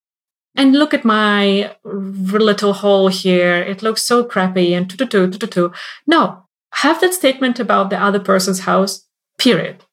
And 0.56 0.74
look 0.74 0.94
at 0.94 1.04
my 1.04 1.76
little 1.84 2.72
hole 2.72 3.10
here. 3.10 3.58
It 3.58 3.84
looks 3.84 4.04
so 4.04 4.24
crappy 4.24 4.74
and 4.74 4.90
tu 4.90 4.96
tu 4.96 5.06
tu 5.06 5.30
tu 5.38 5.48
tu. 5.48 5.72
No, 6.08 6.47
have 6.78 7.02
that 7.02 7.14
statement 7.14 7.60
about 7.60 7.90
the 7.90 8.02
other 8.02 8.20
person's 8.20 8.62
house, 8.62 9.06
period. 9.40 9.84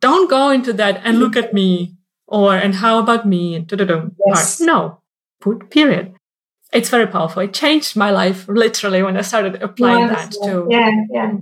Don't 0.00 0.28
go 0.28 0.50
into 0.50 0.72
that 0.74 1.00
and 1.04 1.18
look 1.18 1.36
at 1.36 1.54
me 1.54 1.96
or 2.26 2.54
and 2.54 2.74
how 2.74 2.98
about 2.98 3.26
me 3.26 3.54
and 3.54 3.70
yes. 4.26 4.60
No, 4.60 5.00
put 5.40 5.70
period. 5.70 6.14
It's 6.72 6.90
very 6.90 7.06
powerful. 7.06 7.42
It 7.42 7.54
changed 7.54 7.96
my 7.96 8.10
life 8.10 8.46
literally 8.48 9.02
when 9.02 9.16
I 9.16 9.22
started 9.22 9.62
applying 9.62 10.08
yes, 10.08 10.36
that 10.36 10.36
yeah. 10.40 10.52
too. 10.52 10.66
Yeah, 10.70 10.90
yeah, 11.10 11.32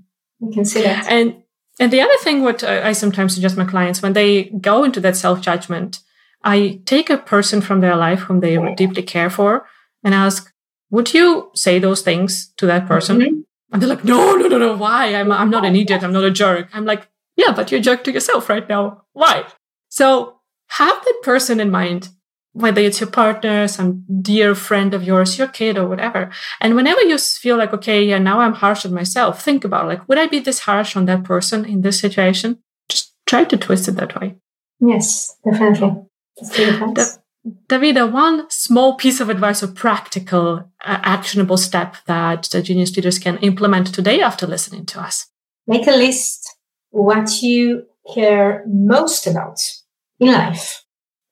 you 0.40 0.52
can 0.52 0.64
see 0.64 0.82
that. 0.82 1.08
And 1.08 1.42
and 1.80 1.92
the 1.92 2.00
other 2.00 2.18
thing, 2.20 2.42
what 2.42 2.62
I 2.62 2.92
sometimes 2.92 3.34
suggest 3.34 3.56
my 3.56 3.64
clients 3.64 4.02
when 4.02 4.12
they 4.12 4.44
go 4.60 4.84
into 4.84 5.00
that 5.00 5.16
self 5.16 5.40
judgment, 5.40 5.98
I 6.44 6.80
take 6.84 7.10
a 7.10 7.18
person 7.18 7.60
from 7.60 7.80
their 7.80 7.96
life 7.96 8.20
whom 8.20 8.40
they 8.40 8.56
deeply 8.74 9.02
care 9.02 9.30
for 9.30 9.66
and 10.04 10.14
ask, 10.14 10.52
would 10.90 11.12
you 11.14 11.50
say 11.54 11.80
those 11.80 12.02
things 12.02 12.52
to 12.58 12.66
that 12.66 12.86
person? 12.86 13.18
Mm-hmm. 13.18 13.40
And 13.72 13.80
they're 13.80 13.88
like, 13.88 14.04
no, 14.04 14.36
no, 14.36 14.48
no, 14.48 14.58
no. 14.58 14.76
Why? 14.76 15.14
I'm, 15.14 15.32
I'm 15.32 15.50
not 15.50 15.64
an 15.64 15.74
idiot. 15.74 16.02
I'm 16.02 16.12
not 16.12 16.24
a 16.24 16.30
jerk. 16.30 16.68
I'm 16.72 16.84
like, 16.84 17.08
yeah, 17.36 17.52
but 17.52 17.70
you're 17.70 17.80
a 17.80 17.82
jerk 17.82 18.04
to 18.04 18.12
yourself 18.12 18.48
right 18.48 18.68
now. 18.68 19.04
Why? 19.12 19.44
So 19.88 20.40
have 20.68 21.02
that 21.04 21.20
person 21.22 21.60
in 21.60 21.70
mind, 21.70 22.10
whether 22.52 22.82
it's 22.82 23.00
your 23.00 23.10
partner, 23.10 23.66
some 23.68 24.04
dear 24.20 24.54
friend 24.54 24.92
of 24.92 25.02
yours, 25.02 25.38
your 25.38 25.48
kid 25.48 25.78
or 25.78 25.86
whatever. 25.88 26.30
And 26.60 26.76
whenever 26.76 27.00
you 27.00 27.16
feel 27.18 27.56
like, 27.56 27.72
okay, 27.72 28.04
yeah, 28.04 28.18
now 28.18 28.40
I'm 28.40 28.54
harsh 28.54 28.84
on 28.84 28.92
myself, 28.92 29.42
think 29.42 29.64
about 29.64 29.86
like, 29.86 30.06
would 30.08 30.18
I 30.18 30.26
be 30.26 30.38
this 30.38 30.60
harsh 30.60 30.94
on 30.96 31.06
that 31.06 31.24
person 31.24 31.64
in 31.64 31.80
this 31.80 31.98
situation? 31.98 32.58
Just 32.88 33.14
try 33.26 33.44
to 33.44 33.56
twist 33.56 33.88
it 33.88 33.92
that 33.92 34.20
way. 34.20 34.36
Yes, 34.80 35.36
definitely. 35.44 37.21
Davida, 37.44 38.10
one 38.10 38.48
small 38.50 38.94
piece 38.96 39.20
of 39.20 39.28
advice 39.28 39.62
or 39.62 39.68
practical, 39.68 40.58
uh, 40.84 40.98
actionable 41.02 41.56
step 41.56 41.96
that 42.06 42.44
the 42.52 42.62
genius 42.62 42.96
leaders 42.96 43.18
can 43.18 43.38
implement 43.38 43.92
today 43.92 44.20
after 44.20 44.46
listening 44.46 44.86
to 44.86 45.00
us. 45.00 45.26
Make 45.66 45.88
a 45.88 45.92
list 45.92 46.56
what 46.90 47.42
you 47.42 47.86
care 48.14 48.62
most 48.66 49.26
about 49.26 49.58
in 50.20 50.30
life. 50.30 50.84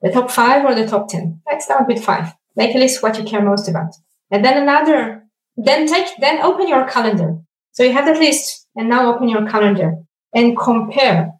The 0.03 0.11
top 0.11 0.31
five 0.31 0.65
or 0.65 0.75
the 0.75 0.87
top 0.87 1.09
10. 1.09 1.43
Let's 1.49 1.67
start 1.67 1.87
with 1.87 2.03
five. 2.03 2.33
Make 2.57 2.75
a 2.75 2.79
list 2.79 3.03
what 3.03 3.17
you 3.17 3.25
care 3.25 3.43
most 3.43 3.69
about. 3.69 3.95
And 4.33 4.45
then 4.45 4.61
another, 4.61 5.25
then 5.57 5.87
take, 5.87 6.09
then 6.19 6.43
open 6.43 6.67
your 6.67 6.89
calendar. 6.89 7.37
So 7.73 7.85
you 7.85 7.93
have 7.93 8.07
that 8.07 8.19
list 8.19 8.67
and 8.75 8.89
now 8.89 9.15
open 9.15 9.29
your 9.29 9.47
calendar 9.47 9.95
and 10.35 10.59
compare. 10.59 11.33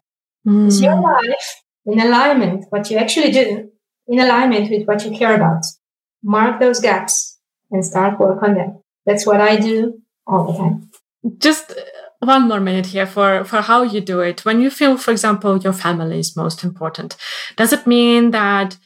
Mm. 0.47 0.67
Is 0.67 0.81
your 0.81 0.99
life 0.99 1.61
in 1.85 1.99
alignment, 1.99 2.65
what 2.69 2.89
you 2.89 2.97
actually 2.97 3.31
do 3.31 3.70
in 4.11 4.19
alignment 4.19 4.69
with 4.69 4.85
what 4.85 5.03
you 5.05 5.17
care 5.17 5.35
about. 5.35 5.63
Mark 6.21 6.59
those 6.59 6.81
gaps 6.81 7.39
and 7.71 7.83
start 7.83 8.19
work 8.19 8.43
on 8.43 8.53
them. 8.55 8.81
That's 9.05 9.25
what 9.25 9.39
I 9.39 9.55
do 9.55 10.01
all 10.27 10.51
the 10.51 10.57
time. 10.57 10.91
Just 11.37 11.73
one 12.19 12.47
more 12.49 12.59
minute 12.59 12.87
here 12.87 13.07
for, 13.07 13.45
for 13.45 13.61
how 13.61 13.83
you 13.83 14.01
do 14.01 14.19
it. 14.19 14.43
When 14.43 14.59
you 14.59 14.69
feel, 14.69 14.97
for 14.97 15.11
example, 15.11 15.57
your 15.57 15.73
family 15.73 16.19
is 16.19 16.35
most 16.35 16.63
important, 16.63 17.15
does 17.55 17.71
it 17.71 17.87
mean 17.87 18.31
that 18.31 18.77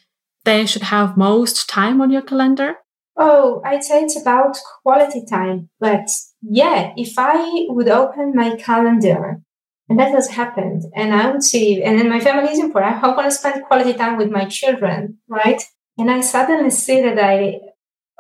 they 0.46 0.68
should 0.68 0.84
have 0.84 1.18
most 1.18 1.68
time 1.68 2.02
on 2.02 2.12
your 2.12 2.22
calendar? 2.22 2.76
Oh, 3.18 3.62
I'd 3.66 3.84
say 3.84 4.04
it's 4.04 4.20
about 4.22 4.58
quality 4.84 5.26
time. 5.28 5.70
But 5.80 6.08
yeah, 6.44 6.94
if 6.96 7.16
I 7.18 7.66
would 7.70 7.90
open 7.90 8.34
my 8.36 8.56
calendar 8.58 9.42
and 9.90 10.00
that 10.00 10.12
has 10.12 10.30
happened. 10.30 10.84
And 10.96 11.14
I 11.14 11.32
would 11.32 11.44
see, 11.44 11.84
and 11.84 12.00
then 12.00 12.10
my 12.10 12.20
family 12.20 12.52
is 12.52 12.60
important. 12.60 13.04
I 13.04 13.08
want 13.08 13.30
to 13.30 13.32
spend 13.32 13.64
quality 13.66 13.94
time 13.94 14.18
with 14.18 14.32
my 14.32 14.46
children, 14.46 15.20
right? 15.28 15.62
And 15.98 16.10
I 16.12 16.22
suddenly 16.22 16.72
see 16.72 17.02
that 17.02 17.20
I 17.20 17.60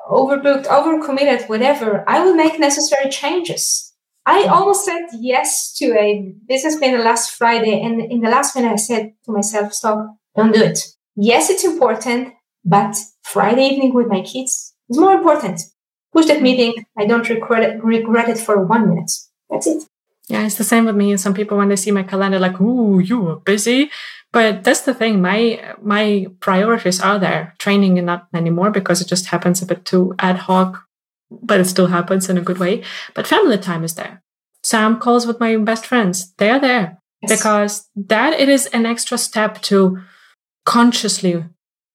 overbooked, 0.09 0.68
overcommitted, 0.68 1.49
whatever. 1.49 2.03
I 2.07 2.24
will 2.24 2.36
make 2.36 2.59
necessary 2.59 3.09
changes. 3.09 3.93
I 4.26 4.45
almost 4.45 4.86
said 4.86 5.03
yes 5.20 5.74
to 5.78 5.93
a 5.99 6.34
business 6.47 6.78
planner 6.78 7.03
last 7.03 7.32
Friday. 7.32 7.82
And 7.82 8.01
in 8.01 8.22
the 8.22 8.30
last 8.30 8.55
minute, 8.55 8.72
I 8.72 8.76
said 8.78 9.13
to 9.26 9.32
myself, 9.32 9.74
stop, 9.74 10.16
don't 10.36 10.53
do 10.53 10.63
it. 10.63 10.80
Yes, 11.16 11.49
it's 11.49 11.63
important, 11.63 12.34
but 12.63 12.95
Friday 13.24 13.68
evening 13.68 13.93
with 13.93 14.07
my 14.07 14.22
kids 14.22 14.74
is 14.89 14.97
more 14.97 15.13
important. 15.13 15.61
Push 16.13 16.28
that 16.28 16.41
meeting. 16.41 16.86
I 16.97 17.05
don't 17.05 17.30
regret 17.30 18.30
it 18.30 18.38
for 18.39 18.66
one 18.66 18.89
minute. 18.89 19.11
That's 19.49 19.68
it. 19.68 19.84
Yeah, 20.28 20.46
it's 20.46 20.56
the 20.56 20.64
same 20.64 20.86
with 20.86 20.96
me. 20.96 21.12
And 21.12 21.22
some 21.22 21.34
people, 21.34 21.58
when 21.58 21.70
they 21.70 21.76
see 21.76 21.92
my 21.92 22.04
calendar, 22.04 22.40
like, 22.40 22.60
"Ooh, 22.60 23.00
you 23.00 23.28
are 23.30 23.36
busy," 23.36 23.92
but 24.32 24.64
that's 24.64 24.82
the 24.82 24.94
thing. 24.94 25.22
My 25.22 25.76
my 25.82 26.28
priorities 26.40 27.00
are 27.00 27.20
there. 27.20 27.54
Training 27.60 27.98
and 28.00 28.08
not 28.08 28.28
anymore 28.34 28.72
because 28.72 29.02
it 29.02 29.08
just 29.08 29.28
happens 29.28 29.62
a 29.62 29.66
bit 29.66 29.86
too 29.86 30.16
ad 30.20 30.38
hoc 30.48 30.86
but 31.30 31.60
it 31.60 31.66
still 31.66 31.88
happens 31.88 32.30
in 32.30 32.38
a 32.38 32.42
good 32.42 32.58
way. 32.58 32.84
But 33.14 33.28
family 33.28 33.58
time 33.58 33.84
is 33.84 33.96
there. 33.96 34.22
Sam 34.64 35.00
calls 35.00 35.28
with 35.28 35.40
my 35.40 35.56
best 35.58 35.86
friends. 35.86 36.34
They 36.38 36.50
are 36.50 36.60
there 36.60 36.98
yes. 37.22 37.38
because 37.38 37.90
that 37.96 38.34
it 38.40 38.50
is 38.50 38.66
an 38.68 38.86
extra 38.86 39.18
step 39.18 39.62
to 39.64 40.00
consciously 40.66 41.46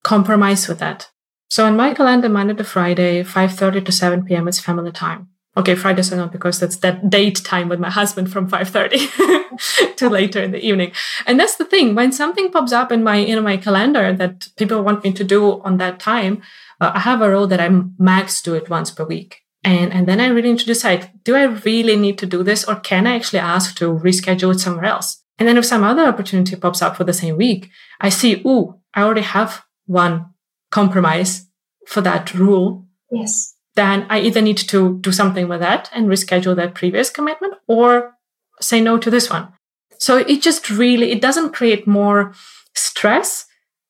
compromise 0.04 0.68
with 0.68 0.78
that. 0.78 1.10
So 1.48 1.66
in 1.66 1.76
my 1.76 1.94
calendar, 1.94 2.28
Monday 2.28 2.54
to 2.54 2.64
Friday, 2.64 3.24
5.30 3.24 3.84
to 3.86 3.92
7 3.92 4.24
p.m. 4.24 4.46
it's 4.46 4.60
family 4.60 4.92
time. 4.92 5.29
Okay, 5.56 5.74
Fridays 5.74 6.12
are 6.12 6.16
not 6.16 6.30
because 6.30 6.60
that's 6.60 6.76
that 6.76 7.10
date 7.10 7.42
time 7.44 7.68
with 7.68 7.80
my 7.80 7.90
husband 7.90 8.30
from 8.30 8.48
5.30 8.48 9.96
to 9.96 10.08
later 10.08 10.40
in 10.40 10.52
the 10.52 10.64
evening. 10.64 10.92
And 11.26 11.40
that's 11.40 11.56
the 11.56 11.64
thing. 11.64 11.96
When 11.96 12.12
something 12.12 12.52
pops 12.52 12.72
up 12.72 12.92
in 12.92 13.02
my, 13.02 13.16
in 13.16 13.42
my 13.42 13.56
calendar 13.56 14.12
that 14.12 14.48
people 14.56 14.82
want 14.82 15.02
me 15.02 15.12
to 15.12 15.24
do 15.24 15.60
on 15.62 15.78
that 15.78 15.98
time, 15.98 16.42
uh, 16.80 16.92
I 16.94 17.00
have 17.00 17.20
a 17.20 17.28
rule 17.28 17.48
that 17.48 17.60
I 17.60 17.68
max 17.98 18.40
do 18.40 18.54
it 18.54 18.70
once 18.70 18.92
per 18.92 19.04
week. 19.04 19.40
And, 19.64 19.92
and 19.92 20.06
then 20.06 20.20
I 20.20 20.28
really 20.28 20.52
need 20.52 20.60
to 20.60 20.66
decide, 20.66 21.10
do 21.24 21.34
I 21.34 21.44
really 21.44 21.96
need 21.96 22.16
to 22.18 22.26
do 22.26 22.44
this 22.44 22.64
or 22.64 22.76
can 22.76 23.06
I 23.06 23.16
actually 23.16 23.40
ask 23.40 23.76
to 23.78 23.92
reschedule 23.92 24.54
it 24.54 24.60
somewhere 24.60 24.86
else? 24.86 25.22
And 25.38 25.48
then 25.48 25.56
if 25.56 25.64
some 25.64 25.82
other 25.82 26.04
opportunity 26.04 26.54
pops 26.54 26.80
up 26.80 26.96
for 26.96 27.04
the 27.04 27.12
same 27.12 27.36
week, 27.36 27.70
I 28.00 28.08
see, 28.08 28.40
ooh, 28.46 28.78
I 28.94 29.02
already 29.02 29.22
have 29.22 29.64
one 29.86 30.26
compromise 30.70 31.46
for 31.86 32.00
that 32.02 32.32
rule. 32.34 32.86
Yes. 33.10 33.56
Then 33.76 34.06
I 34.10 34.20
either 34.20 34.40
need 34.40 34.58
to 34.58 34.98
do 34.98 35.12
something 35.12 35.48
with 35.48 35.60
that 35.60 35.90
and 35.92 36.08
reschedule 36.08 36.56
that 36.56 36.74
previous 36.74 37.10
commitment 37.10 37.54
or 37.68 38.14
say 38.60 38.80
no 38.80 38.98
to 38.98 39.10
this 39.10 39.30
one. 39.30 39.52
So 39.98 40.16
it 40.16 40.42
just 40.42 40.70
really, 40.70 41.12
it 41.12 41.20
doesn't 41.20 41.52
create 41.52 41.86
more 41.86 42.32
stress 42.74 43.46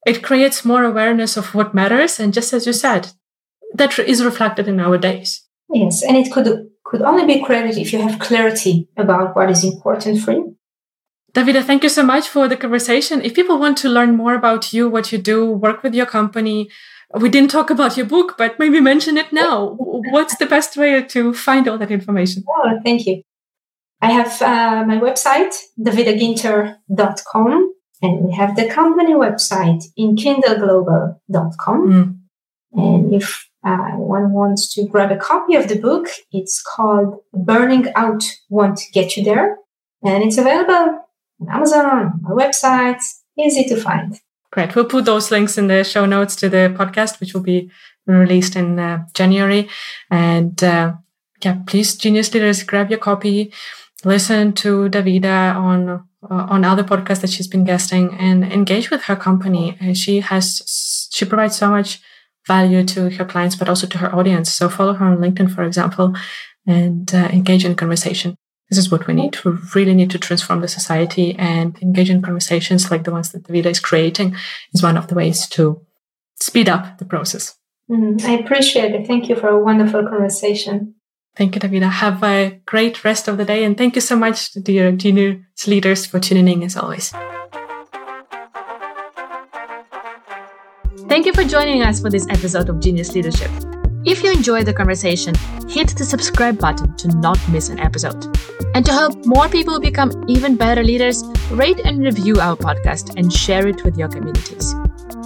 it 0.06 0.22
creates 0.22 0.64
more 0.64 0.84
awareness 0.84 1.36
of 1.36 1.54
what 1.54 1.74
matters. 1.74 2.18
And 2.18 2.32
just 2.32 2.52
as 2.52 2.66
you 2.66 2.72
said, 2.72 3.08
that 3.74 3.98
is 3.98 4.24
reflected 4.24 4.68
in 4.68 4.80
our 4.80 4.98
days. 4.98 5.46
Yes. 5.72 6.02
And 6.02 6.16
it 6.16 6.32
could, 6.32 6.70
could 6.84 7.02
only 7.02 7.26
be 7.26 7.44
created 7.44 7.76
if 7.76 7.92
you 7.92 8.00
have 8.00 8.18
clarity 8.18 8.88
about 8.96 9.36
what 9.36 9.50
is 9.50 9.64
important 9.64 10.20
for 10.20 10.32
you. 10.32 10.56
Davida, 11.32 11.62
thank 11.62 11.84
you 11.84 11.88
so 11.88 12.02
much 12.02 12.28
for 12.28 12.48
the 12.48 12.56
conversation. 12.56 13.22
If 13.22 13.34
people 13.34 13.58
want 13.58 13.78
to 13.78 13.88
learn 13.88 14.16
more 14.16 14.34
about 14.34 14.72
you, 14.72 14.88
what 14.88 15.12
you 15.12 15.18
do, 15.18 15.48
work 15.48 15.84
with 15.84 15.94
your 15.94 16.06
company, 16.06 16.68
we 17.14 17.28
didn't 17.28 17.50
talk 17.50 17.70
about 17.70 17.96
your 17.96 18.06
book, 18.06 18.36
but 18.38 18.58
maybe 18.58 18.80
mention 18.80 19.16
it 19.16 19.32
now. 19.32 19.76
What's 19.78 20.36
the 20.36 20.46
best 20.46 20.76
way 20.76 21.02
to 21.02 21.34
find 21.34 21.66
all 21.68 21.78
that 21.78 21.90
information? 21.90 22.44
Oh, 22.48 22.78
thank 22.84 23.06
you. 23.06 23.22
I 24.00 24.12
have 24.12 24.40
uh, 24.40 24.84
my 24.86 24.98
website, 24.98 25.54
davidaginter.com. 25.78 27.74
And 28.02 28.24
we 28.24 28.32
have 28.32 28.56
the 28.56 28.66
company 28.68 29.12
website 29.12 29.84
in 29.94 30.16
kindleglobal.com. 30.16 31.90
Mm. 31.92 32.18
And 32.72 33.14
if 33.14 33.46
uh, 33.62 33.96
one 33.96 34.32
wants 34.32 34.72
to 34.74 34.86
grab 34.86 35.10
a 35.10 35.16
copy 35.16 35.54
of 35.54 35.68
the 35.68 35.78
book, 35.78 36.08
it's 36.32 36.62
called 36.62 37.18
Burning 37.34 37.92
Out 37.94 38.24
Won't 38.48 38.80
Get 38.94 39.16
You 39.16 39.24
There. 39.24 39.58
And 40.02 40.24
it's 40.24 40.38
available 40.38 41.02
on 41.40 41.48
Amazon, 41.50 42.22
our 42.26 42.34
website, 42.34 43.02
easy 43.38 43.64
to 43.64 43.76
find. 43.76 44.18
Great. 44.52 44.74
We'll 44.74 44.84
put 44.86 45.04
those 45.04 45.30
links 45.30 45.56
in 45.56 45.68
the 45.68 45.84
show 45.84 46.06
notes 46.06 46.34
to 46.36 46.48
the 46.48 46.74
podcast, 46.76 47.20
which 47.20 47.34
will 47.34 47.42
be 47.42 47.70
released 48.06 48.56
in 48.56 48.78
uh, 48.78 49.06
January. 49.14 49.68
And 50.10 50.62
uh, 50.64 50.94
yeah, 51.42 51.58
please, 51.66 51.96
Genius 51.96 52.34
Leaders, 52.34 52.64
grab 52.64 52.90
your 52.90 52.98
copy, 52.98 53.52
listen 54.04 54.52
to 54.54 54.88
Davida 54.88 55.54
on 55.54 55.88
uh, 56.28 56.46
on 56.50 56.64
other 56.64 56.84
podcasts 56.84 57.22
that 57.22 57.30
she's 57.30 57.48
been 57.48 57.64
guesting 57.64 58.14
and 58.18 58.44
engage 58.44 58.90
with 58.90 59.04
her 59.04 59.16
company. 59.16 59.76
And 59.80 59.96
she 59.96 60.20
has, 60.20 61.08
she 61.10 61.24
provides 61.24 61.56
so 61.56 61.70
much 61.70 62.00
value 62.46 62.84
to 62.84 63.08
her 63.10 63.24
clients, 63.24 63.56
but 63.56 63.68
also 63.68 63.86
to 63.86 63.98
her 63.98 64.14
audience. 64.14 64.52
So 64.52 64.68
follow 64.68 64.92
her 64.94 65.06
on 65.06 65.18
LinkedIn, 65.18 65.54
for 65.54 65.62
example, 65.62 66.14
and 66.66 67.14
uh, 67.14 67.28
engage 67.32 67.64
in 67.64 67.74
conversation. 67.74 68.36
This 68.70 68.78
is 68.78 68.90
what 68.90 69.06
we 69.06 69.14
need. 69.14 69.36
We 69.44 69.52
really 69.74 69.94
need 69.94 70.10
to 70.12 70.18
transform 70.18 70.60
the 70.60 70.68
society 70.68 71.34
and 71.36 71.76
engage 71.82 72.08
in 72.08 72.22
conversations 72.22 72.90
like 72.90 73.02
the 73.02 73.10
ones 73.10 73.32
that 73.32 73.42
Davida 73.42 73.66
is 73.66 73.80
creating 73.80 74.36
is 74.72 74.82
one 74.82 74.96
of 74.96 75.08
the 75.08 75.16
ways 75.16 75.48
to 75.48 75.84
speed 76.38 76.68
up 76.68 76.98
the 76.98 77.04
process. 77.04 77.56
Mm, 77.90 78.22
I 78.24 78.38
appreciate 78.38 78.94
it. 78.94 79.06
Thank 79.08 79.28
you 79.28 79.34
for 79.34 79.48
a 79.48 79.58
wonderful 79.58 80.06
conversation. 80.06 80.94
Thank 81.36 81.56
you, 81.56 81.60
Davida. 81.60 81.90
Have 81.90 82.22
a 82.22 82.60
great 82.64 83.04
rest 83.04 83.26
of 83.26 83.36
the 83.38 83.44
day. 83.44 83.64
And 83.64 83.76
thank 83.76 83.96
you 83.96 84.00
so 84.00 84.16
much, 84.16 84.52
dear 84.52 84.92
Genius 84.92 85.66
Leaders, 85.66 86.06
for 86.06 86.20
tuning 86.20 86.48
in 86.48 86.62
as 86.62 86.76
always. 86.76 87.12
Thank 91.08 91.26
you 91.26 91.32
for 91.32 91.42
joining 91.42 91.82
us 91.82 92.00
for 92.00 92.08
this 92.08 92.26
episode 92.30 92.68
of 92.68 92.78
Genius 92.78 93.14
Leadership. 93.14 93.50
If 94.04 94.22
you 94.22 94.32
enjoyed 94.32 94.66
the 94.66 94.72
conversation, 94.72 95.34
hit 95.68 95.96
the 95.96 96.04
subscribe 96.04 96.58
button 96.58 96.96
to 96.96 97.08
not 97.18 97.38
miss 97.48 97.68
an 97.68 97.78
episode. 97.80 98.36
And 98.74 98.84
to 98.86 98.92
help 98.92 99.26
more 99.26 99.48
people 99.48 99.80
become 99.80 100.24
even 100.28 100.56
better 100.56 100.82
leaders, 100.82 101.22
rate 101.50 101.80
and 101.84 102.02
review 102.02 102.40
our 102.40 102.56
podcast 102.56 103.16
and 103.16 103.32
share 103.32 103.66
it 103.66 103.84
with 103.84 103.98
your 103.98 104.08
communities. 104.08 104.72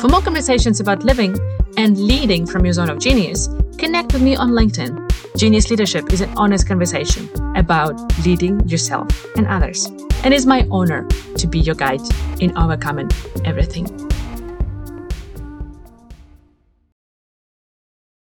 For 0.01 0.09
more 0.09 0.22
conversations 0.22 0.81
about 0.81 1.05
living 1.05 1.37
and 1.77 1.99
leading 1.99 2.47
from 2.47 2.64
your 2.64 2.72
zone 2.72 2.91
of 2.91 2.99
genius, 2.99 3.49
connect 3.79 4.12
with 4.12 4.22
me 4.22 4.37
on 4.37 4.51
LinkedIn 4.51 5.05
Genius 5.37 5.68
Leadership 5.68 6.12
is 6.12 6.20
an 6.20 6.31
honest 6.37 6.68
conversation 6.68 7.29
about 7.57 8.01
leading 8.25 8.61
yourself 8.68 9.09
and 9.37 9.49
others. 9.49 9.87
And 10.22 10.33
it's 10.33 10.47
my 10.47 10.64
honor 10.70 11.09
to 11.09 11.47
be 11.49 11.59
your 11.59 11.75
guide 11.75 12.01
in 12.41 12.57
overcoming 12.57 13.11
everything. 13.45 14.14